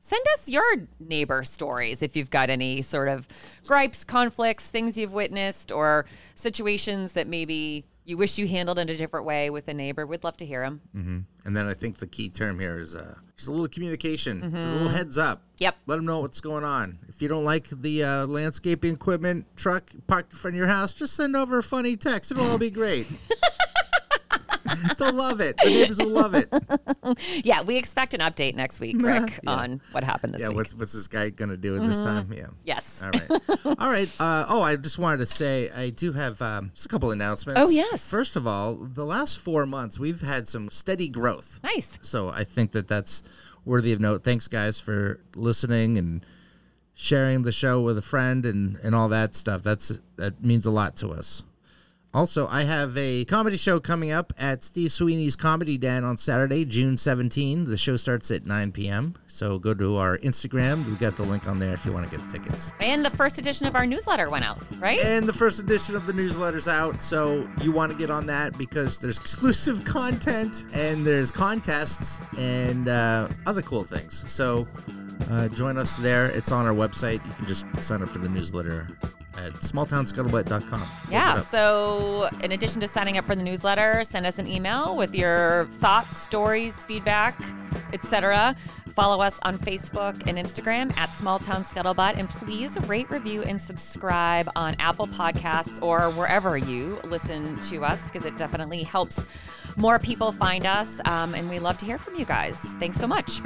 send 0.01 0.23
us 0.35 0.47
your 0.49 0.63
neighbor 0.99 1.43
stories 1.43 2.01
if 2.01 2.15
you've 2.15 2.29
got 2.29 2.49
any 2.49 2.81
sort 2.81 3.07
of 3.07 3.27
gripes 3.65 4.03
conflicts 4.03 4.67
things 4.67 4.97
you've 4.97 5.13
witnessed 5.13 5.71
or 5.71 6.05
situations 6.35 7.13
that 7.13 7.27
maybe 7.27 7.83
you 8.05 8.17
wish 8.17 8.37
you 8.37 8.47
handled 8.47 8.77
in 8.79 8.89
a 8.89 8.95
different 8.95 9.25
way 9.25 9.49
with 9.49 9.67
a 9.67 9.73
neighbor 9.73 10.05
we'd 10.05 10.23
love 10.23 10.37
to 10.37 10.45
hear 10.45 10.61
them 10.61 10.81
And 11.45 11.55
then 11.55 11.67
I 11.67 11.73
think 11.73 11.97
the 11.97 12.07
key 12.07 12.29
term 12.29 12.59
here 12.59 12.77
is 12.79 12.95
uh, 12.95 13.15
just 13.35 13.49
a 13.49 13.51
little 13.51 13.67
communication, 13.67 14.41
just 14.41 14.53
a 14.53 14.57
Mm-hmm. 14.57 14.73
little 14.73 14.87
heads 14.89 15.17
up. 15.17 15.43
Yep. 15.59 15.75
Let 15.85 15.95
them 15.97 16.05
know 16.05 16.19
what's 16.21 16.41
going 16.41 16.63
on. 16.63 16.97
If 17.07 17.21
you 17.21 17.27
don't 17.27 17.43
like 17.45 17.67
the 17.69 18.03
uh, 18.03 18.25
landscaping 18.27 18.93
equipment 18.93 19.45
truck 19.55 19.83
parked 20.07 20.33
in 20.33 20.39
front 20.39 20.55
of 20.55 20.57
your 20.57 20.67
house, 20.67 20.93
just 20.93 21.13
send 21.15 21.35
over 21.35 21.59
a 21.59 21.63
funny 21.63 21.95
text. 21.97 22.31
It'll 22.31 22.45
all 22.45 22.57
be 22.57 22.71
great. 22.71 23.05
They'll 24.97 25.13
love 25.13 25.41
it. 25.41 25.55
The 25.63 25.69
neighbors 25.69 25.97
will 25.97 26.09
love 26.09 26.33
it. 26.35 26.47
yeah 27.45 27.61
we 27.61 27.77
expect 27.77 28.13
an 28.13 28.19
update 28.21 28.55
next 28.55 28.79
week 28.79 28.97
rick 28.99 29.39
Yeah. 29.43 29.49
on 29.51 29.81
what 29.91 30.03
happened 30.03 30.33
this 30.33 30.39
week. 30.39 30.43
Yeah, 30.43 30.49
week 30.49 30.57
what's 30.57 30.75
what's 30.75 30.93
this 30.93 31.07
guy 31.07 31.29
gonna 31.29 31.57
do 31.57 31.75
at 31.75 31.87
this 31.87 31.99
time? 31.99 32.31
Yeah. 32.33 32.47
yes 32.63 33.03
All 33.03 33.11
right. 33.11 33.41
All 33.79 33.89
right. 33.89 34.15
Uh, 34.19 34.45
oh, 34.49 34.61
I 34.61 34.75
just 34.75 34.97
wanted 34.97 35.17
to 35.17 35.25
say 35.25 35.69
I 35.71 35.89
do 35.89 36.11
have 36.13 36.41
um, 36.41 36.71
just 36.73 36.85
a 36.85 36.89
couple 36.89 37.11
announcements. 37.11 37.59
Oh, 37.61 37.69
yes. 37.69 38.03
First 38.03 38.35
of 38.35 38.47
all, 38.47 38.75
the 38.75 39.05
last 39.05 39.39
four 39.39 39.65
months 39.65 39.99
we've 39.99 40.21
had 40.21 40.47
some 40.47 40.69
steady 40.69 41.09
growth. 41.09 41.59
nice 41.63 41.99
So 42.01 42.29
I 42.29 42.43
think 42.43 42.71
that 42.73 42.87
that's 42.87 43.23
worthy 43.65 43.93
of 43.93 43.99
note. 43.99 44.23
Thanks, 44.23 44.47
guys, 44.47 44.79
for 44.79 45.19
listening 45.35 45.97
and 45.97 46.25
sharing 46.93 47.41
the 47.41 47.51
show 47.51 47.81
with 47.81 47.97
a 47.97 48.01
friend 48.01 48.45
and, 48.45 48.77
and 48.83 48.95
all 48.95 49.09
that 49.09 49.35
stuff. 49.35 49.61
That's 49.63 49.99
that 50.17 50.43
means 50.43 50.65
a 50.65 50.71
lot 50.71 50.95
to 50.97 51.09
us. 51.09 51.43
Also, 52.15 52.47
I 52.47 52.63
have 52.63 52.97
a 52.97 53.25
comedy 53.25 53.57
show 53.57 53.77
coming 53.77 54.11
up 54.13 54.31
at 54.39 54.63
Steve 54.63 54.89
Sweeney's 54.93 55.35
Comedy 55.35 55.77
Den 55.77 56.05
on 56.05 56.15
Saturday, 56.15 56.63
June 56.63 56.95
17. 56.95 57.65
The 57.65 57.77
show 57.77 57.97
starts 57.97 58.31
at 58.31 58.45
9 58.45 58.71
p.m. 58.71 59.15
So 59.27 59.59
go 59.59 59.73
to 59.73 59.97
our 59.97 60.17
Instagram. 60.19 60.77
We've 60.85 60.97
got 60.97 61.17
the 61.17 61.23
link 61.23 61.45
on 61.45 61.59
there 61.59 61.73
if 61.73 61.85
you 61.85 61.91
want 61.91 62.09
to 62.09 62.17
get 62.17 62.25
the 62.25 62.39
tickets. 62.39 62.71
and 62.79 63.03
the 63.03 63.09
first 63.09 63.37
edition 63.37 63.67
of 63.67 63.75
our 63.75 63.85
newsletter 63.85 64.29
went 64.29 64.45
out 64.45 64.57
right 64.79 64.97
And 65.01 65.27
the 65.27 65.33
first 65.33 65.59
edition 65.59 65.93
of 65.93 66.07
the 66.07 66.13
newsletter's 66.13 66.69
out, 66.69 67.03
so 67.03 67.49
you 67.61 67.73
want 67.73 67.91
to 67.91 67.97
get 67.97 68.09
on 68.09 68.25
that 68.27 68.57
because 68.57 68.97
there's 68.97 69.17
exclusive 69.17 69.83
content 69.85 70.67
and 70.73 71.05
there's 71.05 71.31
contests 71.31 72.21
and 72.39 72.87
uh, 72.87 73.27
other 73.45 73.61
cool 73.61 73.83
things. 73.83 74.23
So 74.31 74.65
uh, 75.29 75.49
join 75.49 75.77
us 75.77 75.97
there. 75.97 76.27
It's 76.27 76.53
on 76.53 76.65
our 76.65 76.73
website. 76.73 77.25
You 77.27 77.33
can 77.33 77.45
just 77.45 77.65
sign 77.83 78.01
up 78.01 78.07
for 78.07 78.19
the 78.19 78.29
newsletter 78.29 78.87
at 79.37 79.53
smalltownscuttlebutt.com. 79.53 80.83
Yeah. 81.11 81.43
So, 81.43 82.29
in 82.41 82.51
addition 82.51 82.81
to 82.81 82.87
signing 82.87 83.17
up 83.17 83.25
for 83.25 83.35
the 83.35 83.43
newsletter, 83.43 84.03
send 84.03 84.25
us 84.25 84.39
an 84.39 84.47
email 84.47 84.97
with 84.97 85.15
your 85.15 85.65
thoughts, 85.71 86.17
stories, 86.17 86.83
feedback, 86.83 87.39
etc. 87.93 88.55
Follow 88.95 89.21
us 89.21 89.39
on 89.43 89.57
Facebook 89.57 90.15
and 90.27 90.37
Instagram 90.37 90.95
at 90.97 91.09
Small 91.09 91.37
Town 91.37 91.63
Scuttlebutt, 91.63 92.17
and 92.17 92.29
please 92.29 92.79
rate, 92.87 93.09
review, 93.09 93.43
and 93.43 93.59
subscribe 93.59 94.47
on 94.55 94.75
Apple 94.79 95.07
Podcasts 95.07 95.81
or 95.83 96.11
wherever 96.11 96.57
you 96.57 96.97
listen 97.03 97.57
to 97.57 97.83
us 97.83 98.05
because 98.05 98.25
it 98.25 98.37
definitely 98.37 98.83
helps 98.83 99.27
more 99.75 99.99
people 99.99 100.31
find 100.31 100.65
us. 100.65 101.01
Um, 101.05 101.33
and 101.33 101.49
we 101.49 101.59
love 101.59 101.77
to 101.79 101.85
hear 101.85 101.97
from 101.97 102.15
you 102.15 102.25
guys. 102.25 102.61
Thanks 102.79 102.97
so 102.97 103.07
much. 103.07 103.41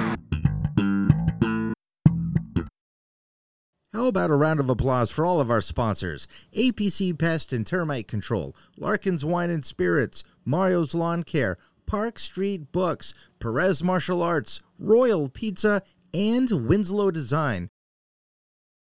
How 3.92 4.06
about 4.06 4.30
a 4.30 4.36
round 4.36 4.60
of 4.60 4.70
applause 4.70 5.10
for 5.10 5.26
all 5.26 5.40
of 5.40 5.50
our 5.50 5.60
sponsors 5.60 6.28
APC 6.52 7.18
Pest 7.18 7.52
and 7.52 7.66
Termite 7.66 8.06
Control, 8.06 8.54
Larkin's 8.76 9.24
Wine 9.24 9.50
and 9.50 9.64
Spirits, 9.64 10.22
Mario's 10.44 10.94
Lawn 10.94 11.24
Care, 11.24 11.58
Park 11.86 12.20
Street 12.20 12.70
Books, 12.70 13.12
Perez 13.40 13.82
Martial 13.82 14.22
Arts, 14.22 14.60
Royal 14.78 15.28
Pizza, 15.28 15.82
and 16.14 16.68
Winslow 16.68 17.10
Design. 17.10 17.68